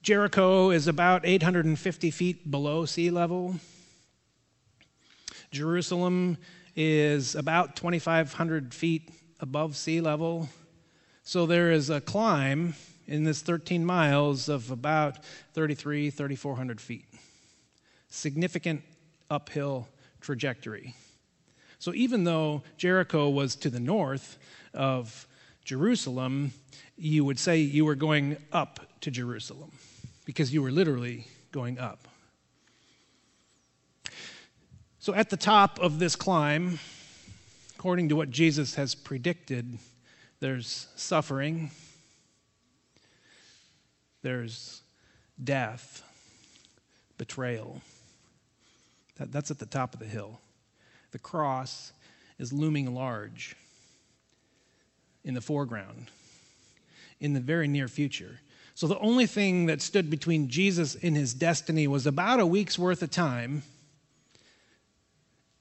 Jericho 0.01 0.69
is 0.69 0.87
about 0.87 1.25
850 1.25 2.11
feet 2.11 2.49
below 2.51 2.85
sea 2.85 3.09
level. 3.09 3.55
Jerusalem 5.51 6.37
is 6.75 7.35
about 7.35 7.75
2,500 7.75 8.73
feet 8.73 9.09
above 9.39 9.75
sea 9.75 10.01
level. 10.01 10.49
So 11.27 11.45
there 11.45 11.73
is 11.73 11.89
a 11.89 11.99
climb 11.99 12.75
in 13.05 13.25
this 13.25 13.41
13 13.41 13.85
miles 13.85 14.47
of 14.47 14.71
about 14.71 15.25
33, 15.55 16.09
3,400 16.09 16.79
feet. 16.79 17.03
Significant 18.07 18.81
uphill 19.29 19.89
trajectory. 20.21 20.95
So 21.79 21.93
even 21.93 22.23
though 22.23 22.63
Jericho 22.77 23.27
was 23.27 23.57
to 23.57 23.69
the 23.69 23.81
north 23.81 24.37
of 24.73 25.27
Jerusalem, 25.65 26.53
you 26.95 27.25
would 27.25 27.39
say 27.39 27.57
you 27.57 27.83
were 27.83 27.95
going 27.95 28.37
up 28.53 28.79
to 29.01 29.11
Jerusalem 29.11 29.73
because 30.23 30.53
you 30.53 30.61
were 30.61 30.71
literally 30.71 31.27
going 31.51 31.77
up. 31.77 32.07
So, 34.99 35.13
at 35.13 35.29
the 35.29 35.37
top 35.37 35.77
of 35.79 35.99
this 35.99 36.15
climb, 36.15 36.79
according 37.75 38.07
to 38.09 38.15
what 38.15 38.29
Jesus 38.29 38.75
has 38.75 38.95
predicted, 38.95 39.77
there's 40.39 40.87
suffering, 40.95 41.71
there's 44.21 44.81
death, 45.43 46.03
betrayal. 47.17 47.81
That, 49.17 49.31
that's 49.31 49.51
at 49.51 49.59
the 49.59 49.65
top 49.65 49.93
of 49.93 49.99
the 49.99 50.05
hill. 50.05 50.39
The 51.11 51.19
cross 51.19 51.91
is 52.37 52.53
looming 52.53 52.93
large 52.93 53.55
in 55.23 55.33
the 55.33 55.41
foreground 55.41 56.11
in 57.19 57.33
the 57.33 57.39
very 57.39 57.67
near 57.67 57.87
future. 57.87 58.39
So 58.75 58.87
the 58.87 58.99
only 58.99 59.25
thing 59.25 59.65
that 59.67 59.81
stood 59.81 60.09
between 60.09 60.49
Jesus 60.49 60.95
and 60.95 61.15
his 61.15 61.33
destiny 61.33 61.87
was 61.87 62.05
about 62.05 62.39
a 62.39 62.45
week's 62.45 62.77
worth 62.77 63.01
of 63.01 63.09
time 63.09 63.63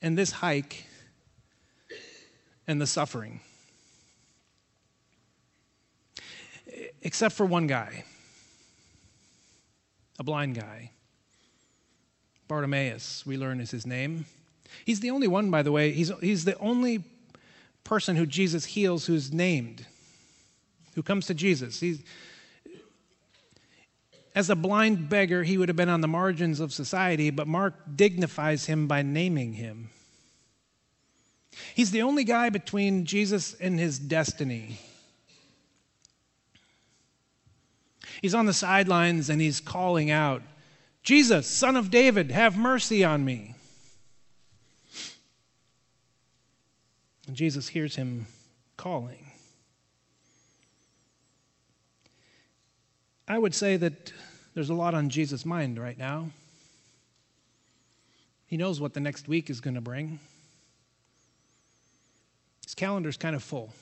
and 0.02 0.18
this 0.18 0.32
hike 0.32 0.84
and 2.66 2.80
the 2.80 2.86
suffering. 2.86 3.40
Except 7.06 7.36
for 7.36 7.46
one 7.46 7.68
guy, 7.68 8.02
a 10.18 10.24
blind 10.24 10.56
guy. 10.56 10.90
Bartimaeus, 12.48 13.24
we 13.24 13.36
learn 13.36 13.60
is 13.60 13.70
his 13.70 13.86
name. 13.86 14.26
He's 14.84 14.98
the 14.98 15.10
only 15.10 15.28
one, 15.28 15.48
by 15.48 15.62
the 15.62 15.70
way, 15.70 15.92
he's, 15.92 16.10
he's 16.20 16.44
the 16.44 16.58
only 16.58 17.04
person 17.84 18.16
who 18.16 18.26
Jesus 18.26 18.64
heals 18.64 19.06
who's 19.06 19.32
named 19.32 19.86
who 20.96 21.02
comes 21.04 21.26
to 21.26 21.34
Jesus. 21.34 21.78
He's, 21.78 22.02
as 24.34 24.50
a 24.50 24.56
blind 24.56 25.08
beggar, 25.08 25.44
he 25.44 25.58
would 25.58 25.68
have 25.68 25.76
been 25.76 25.88
on 25.88 26.00
the 26.00 26.08
margins 26.08 26.58
of 26.58 26.72
society, 26.72 27.30
but 27.30 27.46
Mark 27.46 27.74
dignifies 27.94 28.66
him 28.66 28.88
by 28.88 29.02
naming 29.02 29.52
him. 29.52 29.90
He's 31.72 31.92
the 31.92 32.02
only 32.02 32.24
guy 32.24 32.50
between 32.50 33.04
Jesus 33.04 33.54
and 33.54 33.78
his 33.78 33.96
destiny. 33.96 34.80
He's 38.22 38.34
on 38.34 38.46
the 38.46 38.52
sidelines 38.52 39.30
and 39.30 39.40
he's 39.40 39.60
calling 39.60 40.10
out, 40.10 40.42
Jesus, 41.02 41.46
son 41.46 41.76
of 41.76 41.90
David, 41.90 42.30
have 42.30 42.56
mercy 42.56 43.04
on 43.04 43.24
me. 43.24 43.54
And 47.26 47.36
Jesus 47.36 47.68
hears 47.68 47.96
him 47.96 48.26
calling. 48.76 49.26
I 53.28 53.38
would 53.38 53.54
say 53.54 53.76
that 53.76 54.12
there's 54.54 54.70
a 54.70 54.74
lot 54.74 54.94
on 54.94 55.10
Jesus' 55.10 55.44
mind 55.44 55.78
right 55.78 55.98
now. 55.98 56.30
He 58.46 58.56
knows 58.56 58.80
what 58.80 58.94
the 58.94 59.00
next 59.00 59.26
week 59.26 59.50
is 59.50 59.60
going 59.60 59.74
to 59.74 59.80
bring. 59.80 60.20
His 62.64 62.74
calendar's 62.74 63.16
kind 63.16 63.34
of 63.34 63.42
full. 63.42 63.72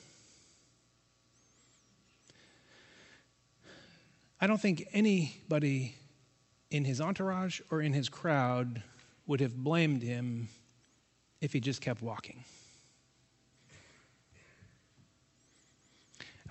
I 4.45 4.47
don't 4.47 4.61
think 4.61 4.87
anybody 4.93 5.95
in 6.69 6.85
his 6.85 7.01
entourage 7.01 7.61
or 7.71 7.81
in 7.81 7.93
his 7.93 8.09
crowd 8.09 8.83
would 9.25 9.39
have 9.39 9.55
blamed 9.57 10.03
him 10.03 10.49
if 11.41 11.51
he 11.51 11.59
just 11.59 11.81
kept 11.81 12.03
walking. 12.03 12.43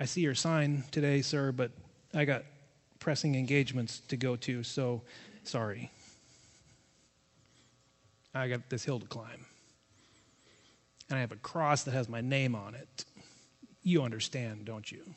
I 0.00 0.06
see 0.06 0.22
your 0.22 0.34
sign 0.34 0.82
today, 0.90 1.22
sir, 1.22 1.52
but 1.52 1.70
I 2.12 2.24
got 2.24 2.42
pressing 2.98 3.36
engagements 3.36 4.00
to 4.08 4.16
go 4.16 4.34
to, 4.34 4.64
so 4.64 5.02
sorry. 5.44 5.92
I 8.34 8.48
got 8.48 8.68
this 8.70 8.82
hill 8.82 8.98
to 8.98 9.06
climb. 9.06 9.46
And 11.10 11.16
I 11.16 11.20
have 11.20 11.30
a 11.30 11.36
cross 11.36 11.84
that 11.84 11.92
has 11.92 12.08
my 12.08 12.22
name 12.22 12.56
on 12.56 12.74
it. 12.74 13.04
You 13.84 14.02
understand, 14.02 14.64
don't 14.64 14.90
you? 14.90 15.14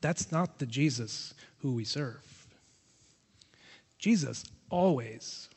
That's 0.00 0.32
not 0.32 0.58
the 0.58 0.66
Jesus 0.66 1.34
who 1.58 1.72
we 1.72 1.84
serve. 1.84 2.46
Jesus 3.98 4.44
always, 4.70 5.48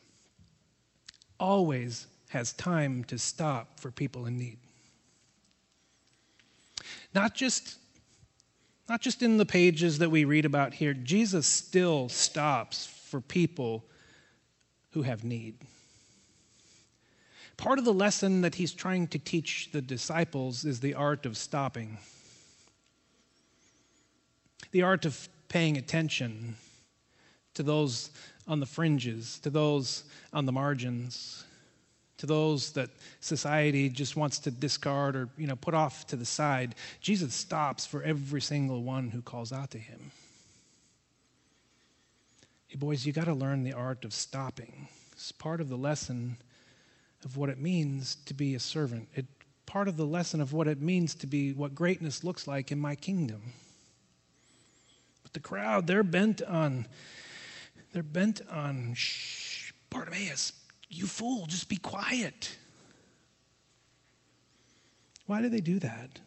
always 1.40 2.06
has 2.28 2.52
time 2.52 3.04
to 3.04 3.18
stop 3.18 3.80
for 3.80 3.90
people 3.90 4.26
in 4.26 4.36
need. 4.36 4.58
Not 7.14 7.34
just 7.34 7.78
not 8.88 9.00
just 9.00 9.22
in 9.22 9.38
the 9.38 9.46
pages 9.46 9.98
that 9.98 10.10
we 10.10 10.24
read 10.24 10.44
about 10.44 10.74
here, 10.74 10.92
Jesus 10.92 11.46
still 11.46 12.10
stops 12.10 12.86
for 12.86 13.20
people 13.20 13.84
who 14.90 15.02
have 15.02 15.24
need. 15.24 15.56
Part 17.56 17.78
of 17.78 17.84
the 17.84 17.94
lesson 17.94 18.42
that 18.42 18.56
he's 18.56 18.72
trying 18.72 19.06
to 19.08 19.18
teach 19.18 19.70
the 19.72 19.80
disciples 19.80 20.64
is 20.64 20.80
the 20.80 20.94
art 20.94 21.24
of 21.24 21.36
stopping, 21.36 21.98
the 24.70 24.82
art 24.82 25.04
of 25.04 25.28
paying 25.48 25.76
attention 25.76 26.56
to 27.54 27.62
those 27.62 28.10
on 28.46 28.60
the 28.60 28.66
fringes, 28.66 29.38
to 29.40 29.50
those 29.50 30.04
on 30.32 30.46
the 30.46 30.52
margins, 30.52 31.44
to 32.18 32.26
those 32.26 32.72
that 32.72 32.90
society 33.20 33.88
just 33.88 34.16
wants 34.16 34.38
to 34.40 34.50
discard 34.50 35.16
or 35.16 35.28
you 35.36 35.46
know 35.46 35.56
put 35.56 35.74
off 35.74 36.06
to 36.06 36.16
the 36.16 36.24
side. 36.24 36.74
Jesus 37.00 37.34
stops 37.34 37.86
for 37.86 38.02
every 38.02 38.40
single 38.40 38.82
one 38.82 39.10
who 39.10 39.22
calls 39.22 39.52
out 39.52 39.70
to 39.70 39.78
him. 39.78 40.10
Hey 42.66 42.76
boys, 42.76 43.06
you 43.06 43.12
got 43.12 43.26
to 43.26 43.34
learn 43.34 43.62
the 43.62 43.72
art 43.72 44.04
of 44.04 44.12
stopping. 44.12 44.88
It's 45.12 45.32
part 45.32 45.60
of 45.60 45.68
the 45.68 45.76
lesson 45.76 46.36
of 47.24 47.36
what 47.36 47.48
it 47.48 47.58
means 47.58 48.16
to 48.26 48.34
be 48.34 48.54
a 48.54 48.60
servant. 48.60 49.08
It 49.14 49.26
part 49.66 49.88
of 49.88 49.96
the 49.96 50.06
lesson 50.06 50.40
of 50.40 50.52
what 50.52 50.68
it 50.68 50.80
means 50.80 51.14
to 51.16 51.26
be 51.26 51.52
what 51.52 51.74
greatness 51.74 52.22
looks 52.22 52.46
like 52.46 52.70
in 52.70 52.78
my 52.78 52.94
kingdom. 52.94 53.54
The 55.34 55.40
crowd, 55.40 55.86
they're 55.86 56.02
bent 56.02 56.42
on 56.42 56.86
they're 57.92 58.02
bent 58.02 58.40
on 58.50 58.94
shh, 58.94 59.72
Bartimaeus, 59.88 60.52
you 60.90 61.06
fool, 61.06 61.46
just 61.46 61.68
be 61.68 61.76
quiet. 61.76 62.56
Why 65.26 65.40
do 65.42 65.48
they 65.48 65.60
do 65.60 65.78
that? 65.78 66.18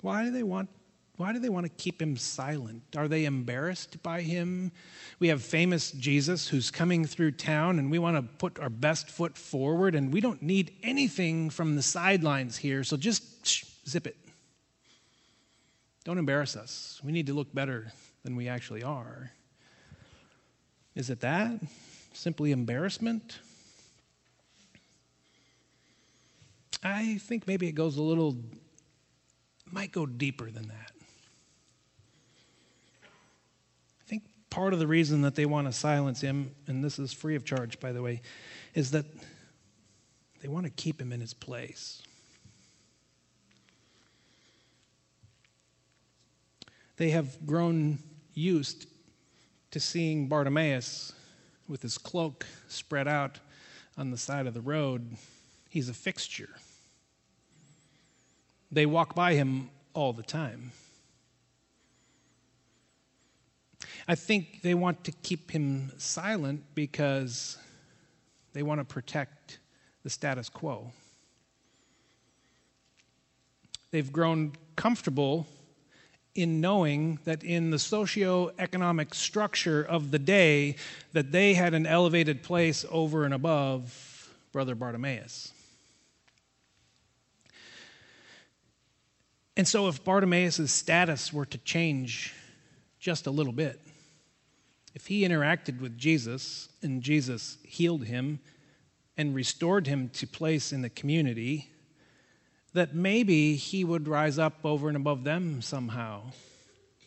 Why 0.00 0.24
do 0.24 0.30
they 0.30 0.44
want 0.44 0.68
why 1.16 1.34
do 1.34 1.38
they 1.38 1.50
want 1.50 1.66
to 1.66 1.70
keep 1.70 2.00
him 2.00 2.16
silent? 2.16 2.82
Are 2.96 3.06
they 3.06 3.26
embarrassed 3.26 4.02
by 4.02 4.22
him? 4.22 4.72
We 5.18 5.28
have 5.28 5.42
famous 5.42 5.90
Jesus 5.90 6.48
who's 6.48 6.70
coming 6.70 7.04
through 7.04 7.32
town, 7.32 7.78
and 7.78 7.90
we 7.90 7.98
want 7.98 8.16
to 8.16 8.22
put 8.22 8.58
our 8.58 8.70
best 8.70 9.10
foot 9.10 9.36
forward, 9.36 9.94
and 9.94 10.14
we 10.14 10.22
don't 10.22 10.40
need 10.40 10.72
anything 10.82 11.50
from 11.50 11.76
the 11.76 11.82
sidelines 11.82 12.56
here, 12.56 12.84
so 12.84 12.96
just 12.96 13.46
shh, 13.46 13.64
zip 13.86 14.06
it. 14.06 14.16
Don't 16.10 16.18
embarrass 16.18 16.56
us. 16.56 17.00
We 17.04 17.12
need 17.12 17.28
to 17.28 17.34
look 17.34 17.54
better 17.54 17.92
than 18.24 18.34
we 18.34 18.48
actually 18.48 18.82
are. 18.82 19.30
Is 20.96 21.08
it 21.08 21.20
that? 21.20 21.60
Simply 22.12 22.50
embarrassment? 22.50 23.38
I 26.82 27.18
think 27.18 27.46
maybe 27.46 27.68
it 27.68 27.76
goes 27.76 27.96
a 27.96 28.02
little, 28.02 28.36
might 29.70 29.92
go 29.92 30.04
deeper 30.04 30.50
than 30.50 30.66
that. 30.66 30.90
I 33.04 34.08
think 34.08 34.24
part 34.50 34.72
of 34.72 34.80
the 34.80 34.88
reason 34.88 35.20
that 35.20 35.36
they 35.36 35.46
want 35.46 35.68
to 35.68 35.72
silence 35.72 36.20
him, 36.20 36.56
and 36.66 36.82
this 36.82 36.98
is 36.98 37.12
free 37.12 37.36
of 37.36 37.44
charge, 37.44 37.78
by 37.78 37.92
the 37.92 38.02
way, 38.02 38.20
is 38.74 38.90
that 38.90 39.04
they 40.42 40.48
want 40.48 40.66
to 40.66 40.70
keep 40.70 41.00
him 41.00 41.12
in 41.12 41.20
his 41.20 41.34
place. 41.34 42.02
They 47.00 47.12
have 47.12 47.46
grown 47.46 47.98
used 48.34 48.86
to 49.70 49.80
seeing 49.80 50.28
Bartimaeus 50.28 51.14
with 51.66 51.80
his 51.80 51.96
cloak 51.96 52.44
spread 52.68 53.08
out 53.08 53.40
on 53.96 54.10
the 54.10 54.18
side 54.18 54.46
of 54.46 54.52
the 54.52 54.60
road. 54.60 55.16
He's 55.70 55.88
a 55.88 55.94
fixture. 55.94 56.50
They 58.70 58.84
walk 58.84 59.14
by 59.14 59.32
him 59.32 59.70
all 59.94 60.12
the 60.12 60.22
time. 60.22 60.72
I 64.06 64.14
think 64.14 64.60
they 64.60 64.74
want 64.74 65.02
to 65.04 65.12
keep 65.22 65.50
him 65.50 65.92
silent 65.96 66.62
because 66.74 67.56
they 68.52 68.62
want 68.62 68.78
to 68.78 68.84
protect 68.84 69.58
the 70.02 70.10
status 70.10 70.50
quo. 70.50 70.92
They've 73.90 74.12
grown 74.12 74.52
comfortable 74.76 75.46
in 76.34 76.60
knowing 76.60 77.18
that 77.24 77.42
in 77.42 77.70
the 77.70 77.78
socio-economic 77.78 79.14
structure 79.14 79.82
of 79.82 80.10
the 80.10 80.18
day 80.18 80.76
that 81.12 81.32
they 81.32 81.54
had 81.54 81.74
an 81.74 81.86
elevated 81.86 82.42
place 82.42 82.84
over 82.90 83.24
and 83.24 83.34
above 83.34 84.32
brother 84.52 84.74
Bartimaeus. 84.74 85.52
And 89.56 89.66
so, 89.68 89.88
if 89.88 90.02
Bartimaeus' 90.02 90.72
status 90.72 91.32
were 91.32 91.44
to 91.46 91.58
change 91.58 92.32
just 92.98 93.26
a 93.26 93.30
little 93.30 93.52
bit, 93.52 93.80
if 94.94 95.06
he 95.06 95.22
interacted 95.22 95.80
with 95.80 95.98
Jesus 95.98 96.68
and 96.82 97.02
Jesus 97.02 97.58
healed 97.62 98.04
him 98.04 98.40
and 99.16 99.34
restored 99.34 99.86
him 99.86 100.08
to 100.14 100.26
place 100.26 100.72
in 100.72 100.82
the 100.82 100.88
community, 100.88 101.70
that 102.72 102.94
maybe 102.94 103.56
he 103.56 103.84
would 103.84 104.06
rise 104.06 104.38
up 104.38 104.64
over 104.64 104.88
and 104.88 104.96
above 104.96 105.24
them 105.24 105.60
somehow, 105.60 106.22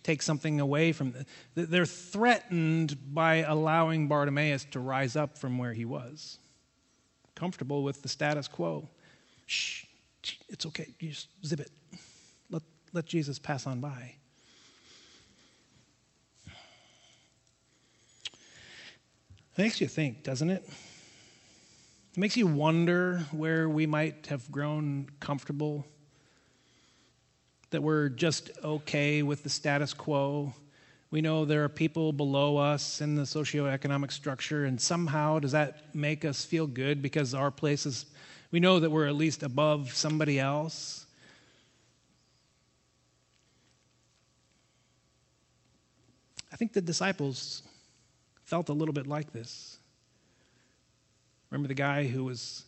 take 0.04 0.22
something 0.22 0.60
away 0.60 0.92
from 0.92 1.12
them. 1.12 1.26
They're 1.56 1.86
threatened 1.86 2.98
by 3.14 3.36
allowing 3.36 4.08
Bartimaeus 4.08 4.66
to 4.72 4.80
rise 4.80 5.16
up 5.16 5.38
from 5.38 5.58
where 5.58 5.74
he 5.74 5.86
was, 5.86 6.38
comfortable 7.36 7.84
with 7.84 8.02
the 8.02 8.10
status 8.10 8.48
quo. 8.48 8.90
Shh, 9.46 9.86
it's 10.50 10.66
okay, 10.66 10.94
you 11.00 11.10
just 11.10 11.30
zip 11.46 11.60
it 11.60 11.72
let 12.50 12.62
let 12.94 13.06
Jesus 13.06 13.40
pass 13.40 13.68
on 13.68 13.80
by. 13.80 14.16
It 19.56 19.62
makes 19.62 19.80
you 19.80 19.88
think, 19.88 20.24
doesn't 20.24 20.50
it? 20.50 20.68
It 22.14 22.20
makes 22.20 22.38
you 22.38 22.46
wonder 22.46 23.26
where 23.32 23.68
we 23.68 23.88
might 23.88 24.28
have 24.28 24.52
grown 24.52 25.08
comfortable, 25.20 25.84
that 27.72 27.82
we're 27.82 28.10
just 28.10 28.52
okay 28.64 29.24
with 29.24 29.42
the 29.42 29.50
status 29.50 29.96
quo. 29.96 30.54
We 31.10 31.22
know 31.22 31.44
there 31.44 31.64
are 31.64 31.70
people 31.70 32.14
below 32.14 32.58
us 32.58 33.02
in 33.02 33.16
the 33.16 33.24
socioeconomic 33.24 34.12
structure, 34.12 34.66
and 34.66 34.80
somehow 34.80 35.40
does 35.40 35.54
that 35.54 35.96
make 35.96 36.24
us 36.24 36.46
feel 36.46 36.68
good 36.68 37.02
because 37.02 37.34
our 37.34 37.50
place 37.50 37.88
is, 37.88 38.06
we 38.52 38.60
know 38.60 38.80
that 38.80 38.92
we're 38.92 39.08
at 39.08 39.16
least 39.16 39.42
above 39.42 39.92
somebody 39.96 40.40
else? 40.40 41.08
I 46.52 46.58
think 46.58 46.74
the 46.74 46.82
disciples 46.82 47.64
felt 48.44 48.70
a 48.70 48.74
little 48.74 48.94
bit 48.94 49.08
like 49.08 49.34
this. 49.34 49.80
Remember 51.54 51.68
the 51.68 51.76
guy 51.76 52.08
who 52.08 52.24
was 52.24 52.64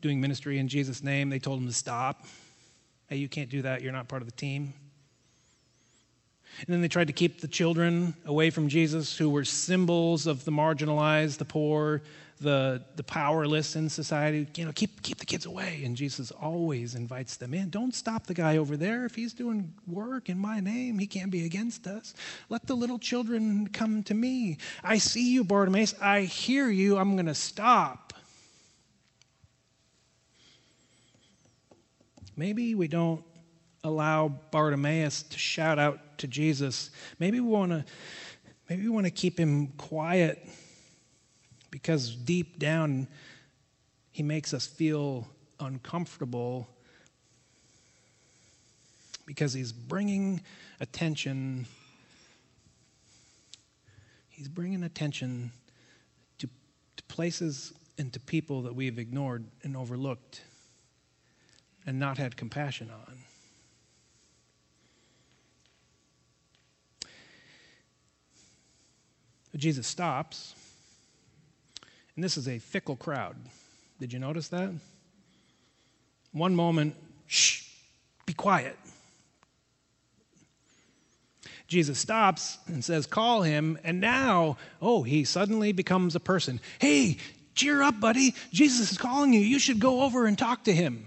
doing 0.00 0.18
ministry 0.18 0.58
in 0.58 0.66
Jesus' 0.66 1.02
name? 1.02 1.28
They 1.28 1.38
told 1.38 1.60
him 1.60 1.66
to 1.66 1.74
stop. 1.74 2.24
Hey, 3.06 3.16
you 3.16 3.28
can't 3.28 3.50
do 3.50 3.60
that. 3.60 3.82
You're 3.82 3.92
not 3.92 4.08
part 4.08 4.22
of 4.22 4.26
the 4.26 4.34
team. 4.34 4.72
And 6.60 6.68
then 6.68 6.80
they 6.80 6.88
tried 6.88 7.08
to 7.08 7.12
keep 7.12 7.42
the 7.42 7.48
children 7.48 8.14
away 8.24 8.48
from 8.48 8.70
Jesus, 8.70 9.18
who 9.18 9.28
were 9.28 9.44
symbols 9.44 10.26
of 10.26 10.46
the 10.46 10.52
marginalized, 10.52 11.36
the 11.36 11.44
poor, 11.44 12.00
the, 12.40 12.82
the 12.96 13.02
powerless 13.02 13.76
in 13.76 13.90
society. 13.90 14.46
You 14.56 14.64
know, 14.64 14.72
keep, 14.72 15.02
keep 15.02 15.18
the 15.18 15.26
kids 15.26 15.44
away. 15.44 15.82
And 15.84 15.94
Jesus 15.94 16.30
always 16.30 16.94
invites 16.94 17.36
them 17.36 17.52
in. 17.52 17.68
Don't 17.68 17.94
stop 17.94 18.26
the 18.26 18.32
guy 18.32 18.56
over 18.56 18.74
there. 18.74 19.04
If 19.04 19.16
he's 19.16 19.34
doing 19.34 19.74
work 19.86 20.30
in 20.30 20.38
my 20.38 20.60
name, 20.60 20.98
he 20.98 21.06
can't 21.06 21.30
be 21.30 21.44
against 21.44 21.86
us. 21.86 22.14
Let 22.48 22.66
the 22.66 22.74
little 22.74 22.98
children 22.98 23.68
come 23.68 24.02
to 24.04 24.14
me. 24.14 24.56
I 24.82 24.96
see 24.96 25.30
you, 25.30 25.44
Bartimaeus. 25.44 25.94
I 26.00 26.22
hear 26.22 26.70
you. 26.70 26.96
I'm 26.96 27.16
going 27.16 27.26
to 27.26 27.34
stop. 27.34 28.09
Maybe 32.40 32.74
we 32.74 32.88
don't 32.88 33.22
allow 33.84 34.28
Bartimaeus 34.50 35.24
to 35.24 35.38
shout 35.38 35.78
out 35.78 36.16
to 36.16 36.26
Jesus. 36.26 36.90
Maybe 37.18 37.38
we 37.38 37.46
want 37.46 37.70
to 37.70 37.84
maybe 38.66 38.84
we 38.84 38.88
want 38.88 39.04
to 39.04 39.10
keep 39.10 39.38
him 39.38 39.66
quiet 39.76 40.48
because 41.70 42.16
deep 42.16 42.58
down 42.58 43.08
he 44.10 44.22
makes 44.22 44.54
us 44.54 44.66
feel 44.66 45.28
uncomfortable 45.60 46.66
because 49.26 49.52
he's 49.52 49.70
bringing 49.70 50.40
attention 50.80 51.66
he's 54.30 54.48
bringing 54.48 54.82
attention 54.84 55.52
to, 56.38 56.48
to 56.96 57.02
places 57.04 57.74
and 57.98 58.10
to 58.14 58.18
people 58.18 58.62
that 58.62 58.74
we've 58.74 58.98
ignored 58.98 59.44
and 59.62 59.76
overlooked 59.76 60.40
and 61.86 61.98
not 61.98 62.18
had 62.18 62.36
compassion 62.36 62.90
on 62.90 63.16
Jesus 69.56 69.86
stops, 69.86 70.54
and 72.14 72.24
this 72.24 72.36
is 72.36 72.48
a 72.48 72.58
fickle 72.58 72.96
crowd. 72.96 73.36
Did 73.98 74.12
you 74.12 74.18
notice 74.18 74.48
that? 74.48 74.70
One 76.32 76.54
moment, 76.54 76.94
shh, 77.26 77.68
be 78.26 78.32
quiet. 78.32 78.76
Jesus 81.66 81.98
stops 81.98 82.58
and 82.66 82.84
says, 82.84 83.06
Call 83.06 83.42
him. 83.42 83.78
And 83.84 84.00
now, 84.00 84.56
oh, 84.80 85.02
he 85.02 85.24
suddenly 85.24 85.72
becomes 85.72 86.16
a 86.16 86.20
person. 86.20 86.60
Hey, 86.78 87.18
cheer 87.54 87.82
up, 87.82 88.00
buddy. 88.00 88.34
Jesus 88.52 88.92
is 88.92 88.98
calling 88.98 89.32
you. 89.32 89.40
You 89.40 89.58
should 89.58 89.78
go 89.78 90.02
over 90.02 90.26
and 90.26 90.38
talk 90.38 90.64
to 90.64 90.72
him. 90.72 91.06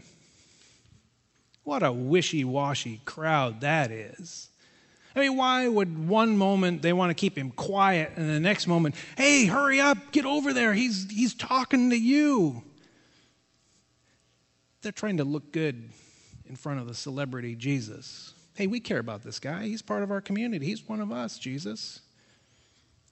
What 1.63 1.83
a 1.83 1.91
wishy 1.91 2.43
washy 2.43 3.01
crowd 3.05 3.61
that 3.61 3.91
is. 3.91 4.49
I 5.15 5.19
mean, 5.19 5.37
why 5.37 5.67
would 5.67 6.07
one 6.07 6.37
moment 6.37 6.81
they 6.81 6.91
want 6.91 7.11
to 7.11 7.13
keep 7.13 7.37
him 7.37 7.51
quiet 7.51 8.13
and 8.15 8.27
the 8.29 8.39
next 8.39 8.65
moment, 8.65 8.95
hey, 9.15 9.45
hurry 9.45 9.79
up, 9.79 10.11
get 10.11 10.25
over 10.25 10.53
there, 10.53 10.73
he's, 10.73 11.09
he's 11.09 11.35
talking 11.35 11.91
to 11.91 11.97
you? 11.97 12.63
They're 14.81 14.91
trying 14.91 15.17
to 15.17 15.23
look 15.23 15.51
good 15.51 15.89
in 16.47 16.55
front 16.55 16.79
of 16.79 16.87
the 16.87 16.93
celebrity 16.93 17.55
Jesus. 17.55 18.33
Hey, 18.55 18.67
we 18.67 18.79
care 18.79 18.99
about 18.99 19.23
this 19.23 19.39
guy. 19.39 19.63
He's 19.63 19.81
part 19.81 20.03
of 20.03 20.11
our 20.11 20.21
community. 20.21 20.65
He's 20.65 20.87
one 20.87 20.99
of 20.99 21.11
us, 21.11 21.37
Jesus. 21.37 22.01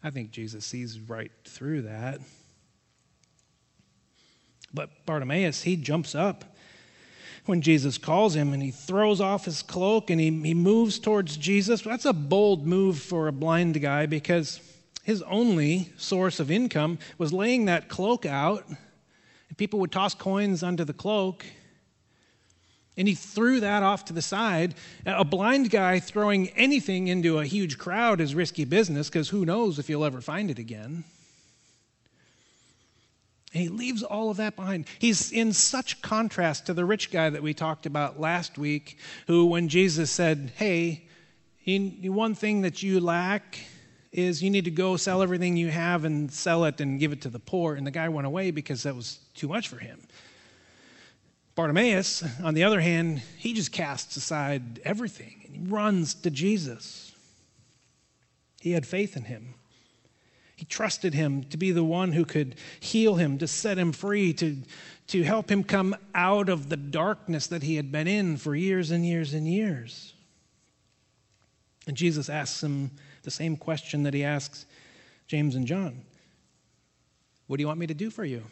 I 0.04 0.10
think 0.10 0.32
Jesus 0.32 0.66
sees 0.66 1.00
right 1.00 1.32
through 1.46 1.84
that. 1.84 2.20
But 4.74 5.06
Bartimaeus, 5.06 5.62
he 5.62 5.76
jumps 5.76 6.16
up 6.16 6.51
when 7.46 7.62
Jesus 7.62 7.98
calls 7.98 8.36
him 8.36 8.54
and 8.54 8.62
he 8.62 8.72
throws 8.72 9.20
off 9.20 9.46
his 9.46 9.62
cloak 9.62 10.10
and 10.10 10.20
he, 10.20 10.30
he 10.30 10.54
moves 10.54 11.00
towards 11.00 11.38
Jesus. 11.38 11.82
That's 11.82 12.06
a 12.06 12.14
bold 12.14 12.68
move 12.68 13.00
for 13.00 13.28
a 13.28 13.32
blind 13.32 13.82
guy 13.82 14.06
because 14.06 14.60
his 15.04 15.22
only 15.24 15.92
source 15.98 16.40
of 16.40 16.52
income 16.52 17.00
was 17.18 17.34
laying 17.34 17.66
that 17.66 17.90
cloak 17.90 18.26
out. 18.26 18.68
And 18.68 19.58
people 19.58 19.80
would 19.80 19.92
toss 19.92 20.14
coins 20.14 20.64
under 20.64 20.86
the 20.86 20.94
cloak. 20.94 21.46
And 22.98 23.08
he 23.08 23.16
threw 23.16 23.62
that 23.62 23.84
off 23.84 24.06
to 24.06 24.14
the 24.14 24.22
side. 24.22 24.76
A 25.06 25.26
blind 25.26 25.72
guy 25.72 26.00
throwing 26.00 26.50
anything 26.50 27.08
into 27.08 27.40
a 27.40 27.46
huge 27.46 27.78
crowd 27.78 28.22
is 28.22 28.36
risky 28.36 28.66
business 28.66 29.10
because 29.10 29.30
who 29.30 29.46
knows 29.46 29.80
if 29.80 29.90
you'll 29.90 30.06
ever 30.06 30.22
find 30.22 30.52
it 30.52 30.60
again. 30.60 31.04
And 33.54 33.64
he 33.64 33.70
leaves 33.70 34.02
all 34.02 34.30
of 34.30 34.38
that 34.38 34.56
behind. 34.56 34.86
He's 35.00 35.32
in 35.32 35.52
such 35.52 36.02
contrast 36.02 36.68
to 36.68 36.74
the 36.74 36.86
rich 36.86 37.12
guy 37.12 37.30
that 37.30 37.44
we 37.44 37.54
talked 37.54 37.86
about 37.86 38.20
last 38.20 38.58
week, 38.58 38.98
who, 39.28 39.46
when 39.46 39.68
Jesus 39.68 40.10
said, 40.10 40.54
Hey, 40.56 41.08
one 41.66 42.34
thing 42.34 42.62
that 42.62 42.82
you 42.82 43.00
lack 43.00 43.60
is 44.12 44.44
you 44.44 44.50
need 44.50 44.66
to 44.66 44.72
go 44.72 44.98
sell 44.98 45.22
everything 45.22 45.56
you 45.56 45.70
have 45.70 46.06
and 46.06 46.32
sell 46.32 46.66
it 46.66 46.82
and 46.82 47.00
give 47.00 47.14
it 47.14 47.22
to 47.22 47.30
the 47.30 47.40
poor. 47.40 47.76
And 47.76 47.86
the 47.86 47.92
guy 47.92 48.10
went 48.10 48.28
away 48.28 48.52
because 48.52 48.84
that 48.84 48.96
was 48.96 49.20
too 49.36 49.48
much 49.48 49.68
for 49.68 49.78
him. 49.78 50.02
Bartimaeus, 51.56 52.24
on 52.44 52.54
the 52.54 52.64
other 52.64 52.80
hand, 52.80 53.22
he 53.38 53.54
just 53.54 53.72
casts 53.72 54.16
aside 54.16 54.80
everything 54.84 55.42
and 55.46 55.56
he 55.56 55.62
runs 55.62 56.14
to 56.14 56.30
Jesus. 56.30 57.12
He 58.62 58.72
had 58.72 58.86
faith 58.86 59.18
in 59.18 59.24
him. 59.24 59.56
He 60.62 60.66
trusted 60.66 61.16
him 61.16 61.44
to 61.46 61.58
be 61.58 61.72
the 61.72 61.84
one 61.84 62.12
who 62.12 62.24
could 62.24 62.54
heal 62.80 63.16
him, 63.16 63.40
to 63.40 63.48
set 63.48 63.80
him 63.80 63.92
free, 63.92 64.32
to, 64.34 64.58
to 65.08 65.24
help 65.24 65.50
him 65.50 65.64
come 65.64 65.96
out 66.14 66.50
of 66.50 66.70
the 66.70 66.78
darkness 66.78 67.48
that 67.48 67.64
he 67.64 67.78
had 67.78 67.92
been 67.92 68.08
in 68.08 68.38
for 68.38 68.56
years 68.56 68.92
and 68.92 69.04
years 69.04 69.34
and 69.34 69.48
years. 69.48 70.14
And 71.88 71.98
Jesus 71.98 72.30
asks 72.30 72.62
him 72.62 72.92
the 73.24 73.32
same 73.32 73.58
question 73.58 74.04
that 74.04 74.14
he 74.14 74.24
asks 74.24 74.68
James 75.28 75.56
and 75.56 75.66
John 75.66 76.04
What 77.48 77.58
do 77.58 77.62
you 77.62 77.68
want 77.68 77.80
me 77.80 77.88
to 77.88 77.96
do 77.96 78.12
for 78.12 78.24
you? 78.24 78.44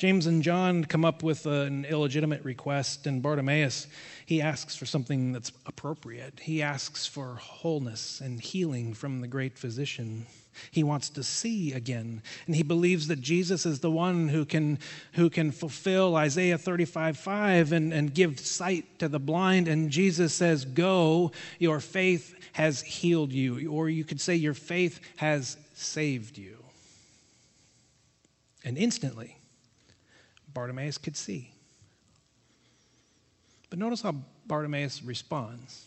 James 0.00 0.24
and 0.24 0.42
John 0.42 0.82
come 0.82 1.04
up 1.04 1.22
with 1.22 1.44
an 1.44 1.84
illegitimate 1.84 2.42
request, 2.42 3.06
and 3.06 3.20
Bartimaeus, 3.20 3.86
he 4.24 4.40
asks 4.40 4.74
for 4.74 4.86
something 4.86 5.32
that's 5.32 5.52
appropriate. 5.66 6.40
He 6.40 6.62
asks 6.62 7.06
for 7.06 7.34
wholeness 7.34 8.22
and 8.22 8.40
healing 8.40 8.94
from 8.94 9.20
the 9.20 9.28
great 9.28 9.58
physician. 9.58 10.24
He 10.70 10.82
wants 10.82 11.10
to 11.10 11.22
see 11.22 11.74
again, 11.74 12.22
and 12.46 12.56
he 12.56 12.62
believes 12.62 13.08
that 13.08 13.20
Jesus 13.20 13.66
is 13.66 13.80
the 13.80 13.90
one 13.90 14.28
who 14.28 14.46
can, 14.46 14.78
who 15.12 15.28
can 15.28 15.52
fulfill 15.52 16.16
Isaiah 16.16 16.56
35 16.56 17.18
5 17.18 17.72
and, 17.72 17.92
and 17.92 18.14
give 18.14 18.40
sight 18.40 19.00
to 19.00 19.08
the 19.08 19.20
blind. 19.20 19.68
And 19.68 19.90
Jesus 19.90 20.32
says, 20.32 20.64
Go, 20.64 21.30
your 21.58 21.78
faith 21.78 22.34
has 22.54 22.80
healed 22.80 23.34
you. 23.34 23.70
Or 23.70 23.90
you 23.90 24.04
could 24.04 24.22
say, 24.22 24.34
Your 24.34 24.54
faith 24.54 24.98
has 25.16 25.58
saved 25.74 26.38
you. 26.38 26.56
And 28.64 28.78
instantly, 28.78 29.36
Bartimaeus 30.52 30.98
could 30.98 31.16
see. 31.16 31.52
But 33.68 33.78
notice 33.78 34.02
how 34.02 34.16
Bartimaeus 34.46 35.02
responds. 35.02 35.86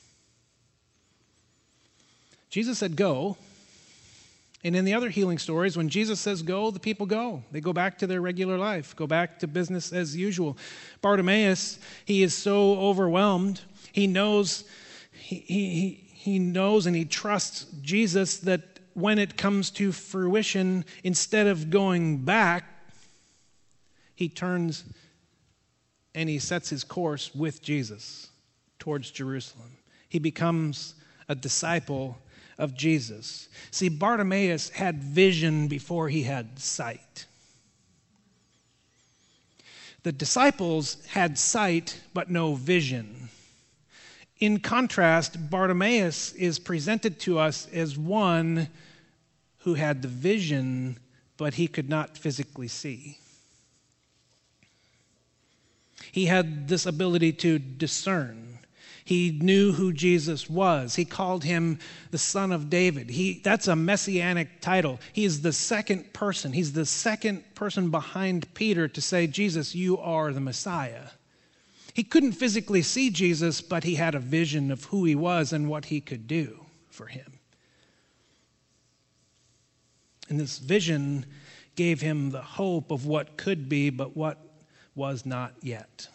Jesus 2.50 2.78
said, 2.78 2.96
Go. 2.96 3.38
And 4.64 4.76
in 4.76 4.86
the 4.86 4.94
other 4.94 5.10
healing 5.10 5.40
stories, 5.40 5.76
when 5.76 5.90
Jesus 5.90 6.22
says 6.22 6.42
go, 6.42 6.72
the 6.72 6.80
people 6.80 7.06
go. 7.06 7.44
They 7.52 7.60
go 7.60 7.74
back 7.74 7.98
to 7.98 8.08
their 8.08 8.22
regular 8.22 8.58
life, 8.58 8.96
go 8.96 9.06
back 9.06 9.40
to 9.40 9.48
business 9.48 9.92
as 9.92 10.16
usual. 10.16 10.58
Bartimaeus, 11.02 11.80
he 12.06 12.24
is 12.24 12.34
so 12.34 12.80
overwhelmed. 12.80 13.60
He 13.92 14.08
knows, 14.08 14.64
he, 15.12 15.40
he, 15.40 16.04
he 16.14 16.40
knows 16.40 16.86
and 16.86 16.96
he 16.96 17.04
trusts 17.04 17.66
Jesus 17.82 18.38
that 18.38 18.62
when 18.94 19.20
it 19.20 19.36
comes 19.36 19.70
to 19.72 19.92
fruition, 19.92 20.86
instead 21.04 21.48
of 21.48 21.70
going 21.70 22.20
back, 22.20 22.64
he 24.16 24.30
turns 24.30 24.84
and 26.16 26.30
he 26.30 26.40
sets 26.40 26.70
his 26.70 26.84
course 26.84 27.34
with 27.34 27.62
Jesus 27.62 28.30
towards 28.80 29.12
Jerusalem. 29.12 29.78
He 30.10 30.20
becomes 30.20 30.96
a 31.28 31.36
disciple 31.36 32.18
of 32.58 32.76
Jesus. 32.76 33.50
See, 33.72 33.90
Bartimaeus 33.90 34.70
had 34.70 35.04
vision 35.04 35.68
before 35.68 36.10
he 36.10 36.24
had 36.24 36.60
sight. 36.60 37.26
The 40.04 40.12
disciples 40.12 41.04
had 41.08 41.40
sight 41.40 42.00
but 42.14 42.30
no 42.30 42.56
vision. 42.56 43.30
In 44.40 44.60
contrast, 44.60 45.50
Bartimaeus 45.50 46.34
is 46.34 46.60
presented 46.60 47.20
to 47.22 47.40
us 47.40 47.68
as 47.72 47.98
one 47.98 48.68
who 49.60 49.76
had 49.76 50.02
the 50.02 50.10
vision 50.10 51.00
but 51.38 51.56
he 51.56 51.68
could 51.68 51.90
not 51.90 52.18
physically 52.18 52.68
see. 52.68 53.18
He 56.14 56.28
had 56.28 56.68
this 56.68 56.86
ability 56.86 57.34
to 57.34 57.58
discern. 57.58 58.60
He 59.04 59.32
knew 59.42 59.74
who 59.74 59.92
Jesus 59.92 60.48
was. 60.48 60.96
He 60.96 61.06
called 61.06 61.44
him 61.44 61.80
the 62.12 62.20
Son 62.20 62.52
of 62.52 62.70
David. 62.70 63.10
He, 63.10 63.42
that's 63.44 63.68
a 63.68 63.76
messianic 63.76 64.62
title. 64.62 65.00
He 65.12 65.26
is 65.26 65.42
the 65.42 65.52
second 65.52 66.14
person. 66.14 66.54
He's 66.54 66.74
the 66.74 66.86
second 66.86 67.56
person 67.56 67.90
behind 67.90 68.54
Peter 68.54 68.88
to 68.88 69.02
say, 69.02 69.26
Jesus, 69.26 69.74
you 69.74 69.98
are 69.98 70.32
the 70.32 70.40
Messiah. 70.40 71.08
He 71.96 72.04
couldn't 72.04 72.34
physically 72.34 72.84
see 72.84 73.10
Jesus, 73.10 73.60
but 73.62 73.84
he 73.84 73.96
had 73.96 74.14
a 74.14 74.20
vision 74.20 74.70
of 74.70 74.84
who 74.86 75.06
he 75.06 75.16
was 75.16 75.52
and 75.52 75.68
what 75.68 75.86
he 75.86 76.00
could 76.00 76.28
do 76.28 76.64
for 76.92 77.08
him. 77.08 77.40
And 80.30 80.40
this 80.40 80.60
vision 80.60 81.26
gave 81.76 82.02
him 82.02 82.30
the 82.30 82.44
hope 82.44 82.92
of 82.92 83.08
what 83.08 83.36
could 83.36 83.68
be, 83.68 83.90
but 83.90 84.16
what 84.16 84.53
was 84.96 85.26
not 85.26 85.54
yet. 85.62 86.08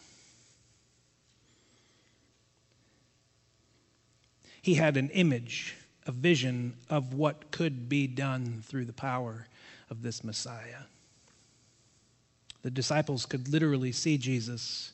He 4.61 4.75
had 4.75 4.97
an 4.97 5.09
image, 5.09 5.75
a 6.05 6.11
vision 6.11 6.75
of 6.89 7.13
what 7.13 7.51
could 7.51 7.89
be 7.89 8.07
done 8.07 8.63
through 8.65 8.85
the 8.85 8.93
power 8.93 9.47
of 9.89 10.01
this 10.01 10.23
Messiah. 10.23 10.83
The 12.61 12.71
disciples 12.71 13.25
could 13.25 13.47
literally 13.47 13.91
see 13.91 14.17
Jesus, 14.17 14.91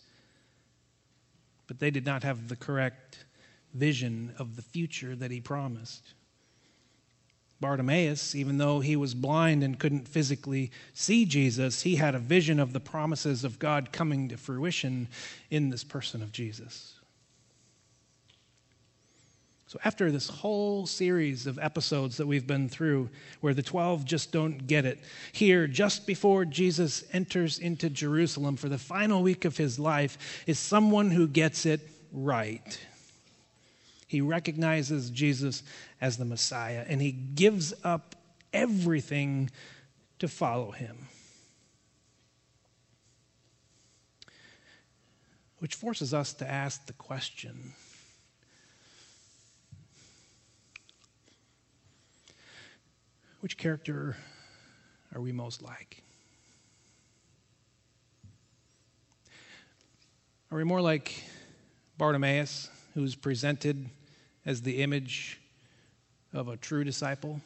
but 1.67 1.79
they 1.79 1.91
did 1.91 2.05
not 2.05 2.23
have 2.23 2.47
the 2.47 2.55
correct 2.55 3.25
vision 3.73 4.33
of 4.37 4.55
the 4.55 4.61
future 4.61 5.15
that 5.15 5.31
he 5.31 5.41
promised. 5.41 6.14
Bartimaeus, 7.65 8.35
even 8.35 8.59
though 8.59 8.79
he 8.79 8.95
was 8.95 9.15
blind 9.15 9.63
and 9.63 9.79
couldn't 9.79 10.07
physically 10.07 10.69
see 10.93 11.25
Jesus, 11.25 11.81
he 11.81 11.95
had 11.95 12.13
a 12.13 12.19
vision 12.19 12.59
of 12.59 12.73
the 12.73 12.79
promises 12.79 13.43
of 13.43 13.57
God 13.57 13.91
coming 13.91 14.29
to 14.29 14.37
fruition 14.37 15.07
in 15.49 15.71
this 15.71 15.83
person 15.83 16.21
of 16.21 16.31
Jesus. 16.31 16.93
So, 19.65 19.79
after 19.83 20.11
this 20.11 20.29
whole 20.29 20.85
series 20.85 21.47
of 21.47 21.57
episodes 21.57 22.17
that 22.17 22.27
we've 22.27 22.45
been 22.45 22.69
through, 22.69 23.09
where 23.41 23.55
the 23.55 23.63
12 23.63 24.05
just 24.05 24.31
don't 24.31 24.67
get 24.67 24.85
it, 24.85 24.99
here, 25.31 25.65
just 25.65 26.05
before 26.05 26.45
Jesus 26.45 27.03
enters 27.13 27.57
into 27.57 27.89
Jerusalem 27.89 28.57
for 28.57 28.69
the 28.69 28.77
final 28.77 29.23
week 29.23 29.43
of 29.43 29.57
his 29.57 29.79
life, 29.79 30.43
is 30.45 30.59
someone 30.59 31.09
who 31.09 31.27
gets 31.27 31.65
it 31.65 31.81
right. 32.13 32.79
He 34.15 34.21
recognizes 34.21 35.09
Jesus 35.09 35.61
as 35.99 36.15
the 36.15 36.23
Messiah 36.23 36.85
and 36.87 37.01
he 37.01 37.11
gives 37.11 37.73
up 37.83 38.15
everything 38.53 39.49
to 40.19 40.29
follow 40.29 40.71
him. 40.71 41.09
Which 45.57 45.75
forces 45.75 46.13
us 46.13 46.31
to 46.35 46.49
ask 46.49 46.85
the 46.85 46.93
question 46.93 47.73
which 53.41 53.57
character 53.57 54.15
are 55.13 55.19
we 55.19 55.33
most 55.33 55.61
like? 55.61 56.03
Are 60.49 60.57
we 60.57 60.63
more 60.63 60.79
like 60.79 61.21
Bartimaeus, 61.97 62.69
who's 62.93 63.13
presented? 63.13 63.89
As 64.45 64.61
the 64.61 64.81
image 64.83 65.39
of 66.33 66.47
a 66.47 66.57
true 66.57 66.83
disciple? 66.83 67.41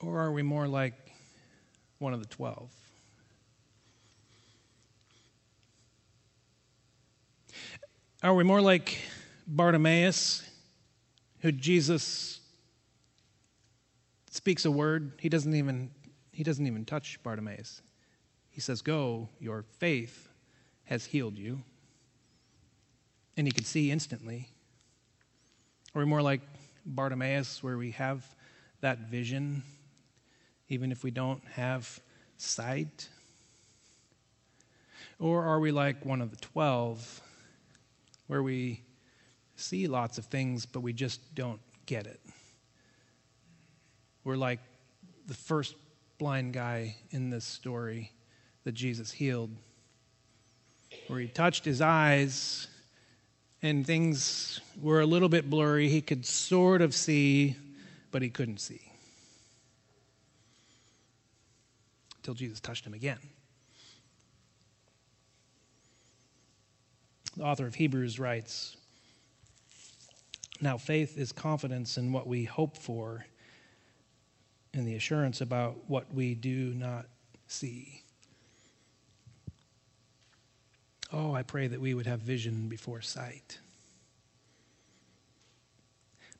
Or 0.00 0.18
are 0.18 0.32
we 0.32 0.42
more 0.42 0.66
like 0.66 0.94
one 1.98 2.14
of 2.14 2.20
the 2.20 2.26
twelve? 2.26 2.70
Are 8.22 8.34
we 8.34 8.44
more 8.44 8.60
like 8.60 8.98
Bartimaeus, 9.46 10.48
who 11.40 11.52
Jesus 11.52 12.40
speaks 14.30 14.64
a 14.64 14.70
word? 14.70 15.12
He 15.20 15.28
doesn't 15.28 15.54
even, 15.54 15.90
he 16.32 16.42
doesn't 16.42 16.66
even 16.66 16.84
touch 16.84 17.22
Bartimaeus. 17.22 17.82
He 18.50 18.60
says, 18.60 18.82
Go, 18.82 19.28
your 19.38 19.62
faith 19.78 20.29
has 20.90 21.06
healed 21.06 21.38
you. 21.38 21.62
And 23.36 23.46
he 23.46 23.52
could 23.52 23.64
see 23.64 23.90
instantly. 23.90 24.48
Or 25.94 26.04
more 26.04 26.20
like 26.20 26.42
Bartimaeus, 26.84 27.62
where 27.62 27.78
we 27.78 27.92
have 27.92 28.26
that 28.80 28.98
vision, 29.08 29.62
even 30.68 30.92
if 30.92 31.02
we 31.02 31.10
don't 31.10 31.42
have 31.52 32.00
sight? 32.36 33.08
Or 35.18 35.44
are 35.44 35.60
we 35.60 35.70
like 35.70 36.04
one 36.04 36.20
of 36.20 36.30
the 36.30 36.36
twelve, 36.36 37.20
where 38.26 38.42
we 38.42 38.82
see 39.56 39.86
lots 39.86 40.18
of 40.18 40.26
things, 40.26 40.66
but 40.66 40.80
we 40.80 40.92
just 40.92 41.34
don't 41.34 41.60
get 41.86 42.06
it? 42.06 42.20
We're 44.24 44.36
like 44.36 44.60
the 45.26 45.34
first 45.34 45.76
blind 46.18 46.52
guy 46.52 46.96
in 47.10 47.30
this 47.30 47.44
story 47.44 48.12
that 48.64 48.72
Jesus 48.72 49.10
healed, 49.10 49.50
where 51.08 51.20
he 51.20 51.26
touched 51.26 51.64
his 51.64 51.80
eyes 51.80 52.68
and 53.62 53.86
things 53.86 54.60
were 54.80 55.00
a 55.00 55.06
little 55.06 55.28
bit 55.28 55.50
blurry. 55.50 55.88
He 55.88 56.00
could 56.00 56.24
sort 56.24 56.82
of 56.82 56.94
see, 56.94 57.56
but 58.10 58.22
he 58.22 58.30
couldn't 58.30 58.58
see. 58.58 58.80
Until 62.18 62.34
Jesus 62.34 62.60
touched 62.60 62.86
him 62.86 62.94
again. 62.94 63.18
The 67.36 67.44
author 67.44 67.66
of 67.66 67.74
Hebrews 67.74 68.18
writes 68.18 68.76
Now 70.60 70.76
faith 70.78 71.16
is 71.16 71.32
confidence 71.32 71.96
in 71.96 72.12
what 72.12 72.26
we 72.26 72.44
hope 72.44 72.76
for 72.76 73.24
and 74.74 74.86
the 74.86 74.94
assurance 74.94 75.40
about 75.40 75.76
what 75.88 76.12
we 76.14 76.34
do 76.34 76.74
not 76.74 77.06
see. 77.46 77.99
Oh, 81.12 81.34
I 81.34 81.42
pray 81.42 81.66
that 81.66 81.80
we 81.80 81.94
would 81.94 82.06
have 82.06 82.20
vision 82.20 82.68
before 82.68 83.00
sight. 83.00 83.58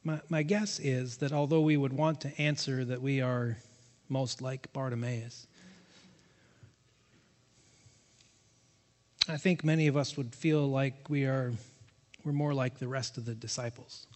My, 0.05 0.21
my 0.29 0.43
guess 0.43 0.79
is 0.79 1.19
that 1.19 1.33
although 1.33 1.61
we 1.61 1.77
would 1.77 1.93
want 1.93 2.21
to 2.23 2.41
answer 2.41 2.85
that 2.85 3.03
we 3.03 3.21
are 3.21 3.59
most 4.09 4.41
like 4.41 4.73
Bartimaeus, 4.73 5.47
I 9.29 9.37
think 9.37 9.65
many 9.65 9.87
of 9.87 9.97
us 9.97 10.17
would 10.17 10.35
feel 10.35 10.67
like 10.67 11.09
we 11.09 11.25
are 11.25 11.53
we're 12.25 12.33
more 12.33 12.55
like 12.55 12.79
the 12.79 12.89
rest 12.89 13.17
of 13.17 13.25
the 13.25 13.35
disciples. 13.35 14.07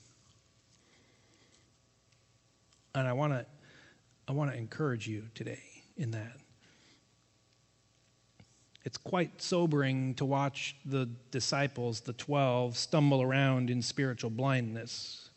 And 2.95 3.07
I 3.07 3.13
want 3.13 3.33
to 3.33 3.47
I 4.27 4.33
want 4.33 4.51
to 4.53 4.57
encourage 4.57 5.07
you 5.07 5.25
today 5.35 5.63
in 5.97 6.13
that. 6.13 6.37
It's 8.85 8.99
quite 8.99 9.41
sobering 9.41 10.15
to 10.17 10.27
watch 10.27 10.77
the 10.85 11.09
disciples, 11.31 12.01
the 12.01 12.13
12, 12.13 12.77
stumble 12.77 13.23
around 13.23 13.71
in 13.71 13.81
spiritual 13.81 14.31
blindness. 14.31 15.31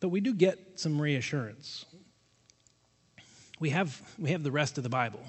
But 0.00 0.08
we 0.08 0.20
do 0.20 0.32
get 0.32 0.58
some 0.80 1.00
reassurance. 1.00 1.84
We 3.60 3.70
have, 3.70 4.00
we 4.18 4.30
have 4.30 4.42
the 4.42 4.50
rest 4.50 4.78
of 4.78 4.84
the 4.84 4.90
Bible. 4.90 5.20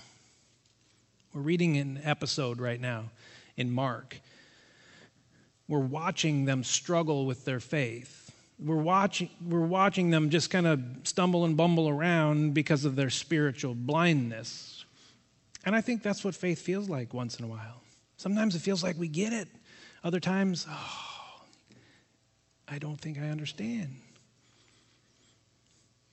We're 1.34 1.41
reading 1.41 1.78
an 1.78 1.99
episode 2.03 2.59
right 2.59 2.80
now 2.80 3.05
in 3.57 3.70
Mark. 3.70 4.20
We're 5.68 5.80
watching 5.80 6.45
them 6.45 6.64
struggle 6.64 7.26
with 7.26 7.43
their 7.43 7.59
faith. 7.59 8.32
We're 8.57 8.76
watching, 8.76 9.30
we're 9.45 9.59
watching 9.66 10.11
them 10.11 10.30
just 10.30 10.49
kind 10.49 10.66
of 10.66 10.82
stumble 11.03 11.43
and 11.43 11.57
bumble 11.57 11.89
around 11.89 12.53
because 12.53 12.86
of 12.86 12.95
their 12.95 13.09
spiritual 13.09 13.76
blindness. 13.76 14.72
And 15.66 15.76
I 15.76 15.82
think 15.82 16.03
that's 16.03 16.24
what 16.24 16.36
faith 16.36 16.61
feels 16.61 16.89
like 16.89 17.14
once 17.14 17.39
in 17.39 17.45
a 17.45 17.47
while. 17.47 17.82
Sometimes 18.18 18.55
it 18.55 18.59
feels 18.59 18.84
like 18.84 18.97
we 18.97 19.07
get 19.07 19.34
it, 19.34 19.47
other 20.03 20.20
times, 20.20 20.66
oh, 20.70 21.41
I 22.68 22.78
don't 22.78 22.99
think 22.99 23.18
I 23.18 23.30
understand. 23.30 23.95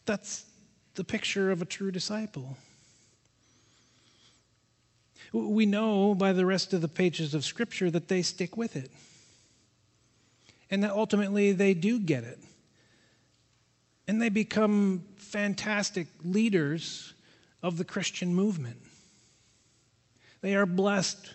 That's 0.06 0.44
the 0.94 1.04
picture 1.04 1.50
of 1.50 1.62
a 1.62 1.64
true 1.64 1.90
disciple. 1.90 2.56
We 5.32 5.66
know 5.66 6.14
by 6.14 6.32
the 6.32 6.46
rest 6.46 6.72
of 6.72 6.80
the 6.80 6.88
pages 6.88 7.34
of 7.34 7.44
Scripture 7.44 7.90
that 7.90 8.08
they 8.08 8.22
stick 8.22 8.56
with 8.56 8.76
it. 8.76 8.90
And 10.70 10.82
that 10.84 10.90
ultimately 10.90 11.52
they 11.52 11.74
do 11.74 11.98
get 11.98 12.24
it. 12.24 12.38
And 14.08 14.20
they 14.20 14.28
become 14.28 15.04
fantastic 15.16 16.08
leaders 16.24 17.12
of 17.62 17.76
the 17.76 17.84
Christian 17.84 18.34
movement. 18.34 18.78
They 20.40 20.54
are 20.54 20.66
blessed 20.66 21.34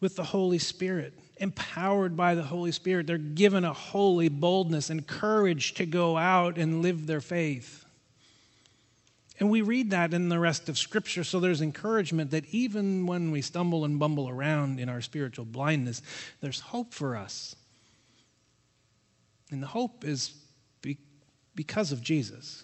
with 0.00 0.16
the 0.16 0.24
Holy 0.24 0.58
Spirit, 0.58 1.14
empowered 1.38 2.16
by 2.16 2.34
the 2.34 2.42
Holy 2.42 2.72
Spirit. 2.72 3.06
They're 3.06 3.18
given 3.18 3.64
a 3.64 3.72
holy 3.72 4.28
boldness 4.28 4.90
and 4.90 5.06
courage 5.06 5.74
to 5.74 5.86
go 5.86 6.16
out 6.16 6.58
and 6.58 6.82
live 6.82 7.06
their 7.06 7.22
faith. 7.22 7.86
And 9.40 9.50
we 9.50 9.62
read 9.62 9.90
that 9.90 10.14
in 10.14 10.28
the 10.28 10.38
rest 10.38 10.68
of 10.68 10.78
Scripture, 10.78 11.24
so 11.24 11.40
there's 11.40 11.60
encouragement 11.60 12.30
that 12.30 12.44
even 12.50 13.06
when 13.06 13.30
we 13.30 13.40
stumble 13.40 13.84
and 13.84 13.98
bumble 13.98 14.28
around 14.28 14.78
in 14.78 14.88
our 14.88 15.00
spiritual 15.00 15.44
blindness, 15.44 16.02
there's 16.40 16.60
hope 16.60 16.92
for 16.92 17.16
us. 17.16 17.56
And 19.50 19.62
the 19.62 19.66
hope 19.66 20.04
is 20.04 20.34
be- 20.82 20.98
because 21.54 21.90
of 21.90 22.00
Jesus. 22.00 22.62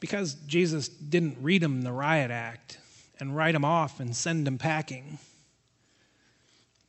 Because 0.00 0.34
Jesus 0.46 0.88
didn't 0.88 1.36
read 1.40 1.62
them 1.62 1.82
the 1.82 1.92
riot 1.92 2.30
act 2.30 2.78
and 3.18 3.36
write 3.36 3.52
them 3.52 3.64
off 3.64 4.00
and 4.00 4.14
send 4.14 4.46
them 4.46 4.58
packing, 4.58 5.18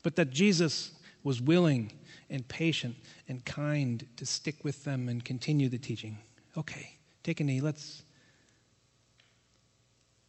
but 0.03 0.15
that 0.15 0.29
Jesus 0.29 0.91
was 1.23 1.41
willing 1.41 1.91
and 2.29 2.47
patient 2.47 2.95
and 3.27 3.43
kind 3.45 4.05
to 4.17 4.25
stick 4.25 4.63
with 4.63 4.83
them 4.83 5.09
and 5.09 5.23
continue 5.23 5.69
the 5.69 5.77
teaching. 5.77 6.17
Okay 6.55 6.97
Take 7.27 7.41
a 7.41 7.43
knee. 7.43 7.59
Let's, 7.59 8.03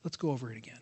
let's 0.02 0.16
go 0.16 0.32
over 0.32 0.50
it 0.50 0.56
again. 0.56 0.80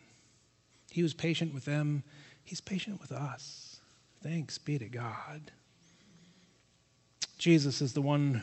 He 0.91 1.03
was 1.03 1.13
patient 1.13 1.53
with 1.53 1.67
them, 1.67 2.05
He's 2.43 2.63
patient 2.63 3.03
with 3.03 3.13
us. 3.13 3.81
Thanks 4.23 4.57
be 4.57 4.79
to 4.79 4.89
God. 4.89 5.51
Jesus 7.37 7.83
is 7.83 7.93
the 7.93 8.01
one 8.01 8.43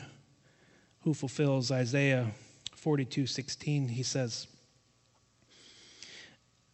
who 1.00 1.14
fulfills 1.14 1.72
Isaiah 1.72 2.30
42 2.76 3.26
16. 3.26 3.88
He 3.88 4.04
says, 4.04 4.46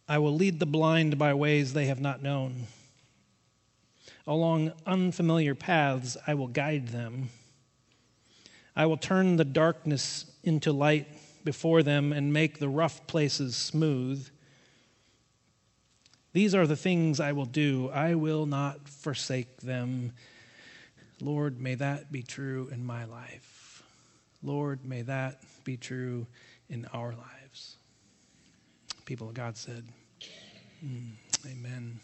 I 0.07 0.17
will 0.17 0.35
lead 0.35 0.59
the 0.59 0.65
blind 0.65 1.17
by 1.17 1.33
ways 1.33 1.73
they 1.73 1.85
have 1.85 2.01
not 2.01 2.21
known. 2.21 2.67
Along 4.27 4.73
unfamiliar 4.85 5.55
paths, 5.55 6.17
I 6.27 6.33
will 6.33 6.47
guide 6.47 6.89
them. 6.89 7.29
I 8.75 8.85
will 8.85 8.97
turn 8.97 9.35
the 9.35 9.45
darkness 9.45 10.25
into 10.43 10.71
light 10.71 11.07
before 11.43 11.83
them 11.83 12.13
and 12.13 12.31
make 12.31 12.59
the 12.59 12.69
rough 12.69 13.05
places 13.07 13.55
smooth. 13.55 14.27
These 16.33 16.55
are 16.55 16.67
the 16.67 16.75
things 16.75 17.19
I 17.19 17.33
will 17.33 17.45
do. 17.45 17.89
I 17.89 18.15
will 18.15 18.45
not 18.45 18.87
forsake 18.87 19.57
them. 19.57 20.13
Lord, 21.19 21.59
may 21.59 21.75
that 21.75 22.11
be 22.11 22.23
true 22.23 22.69
in 22.71 22.85
my 22.85 23.05
life. 23.05 23.83
Lord, 24.41 24.85
may 24.85 25.01
that 25.03 25.41
be 25.63 25.77
true 25.77 26.27
in 26.69 26.85
our 26.93 27.11
lives. 27.11 27.40
People 29.11 29.27
of 29.27 29.33
God 29.33 29.57
said, 29.57 29.83
mm, 30.81 31.11
Amen. 31.45 31.99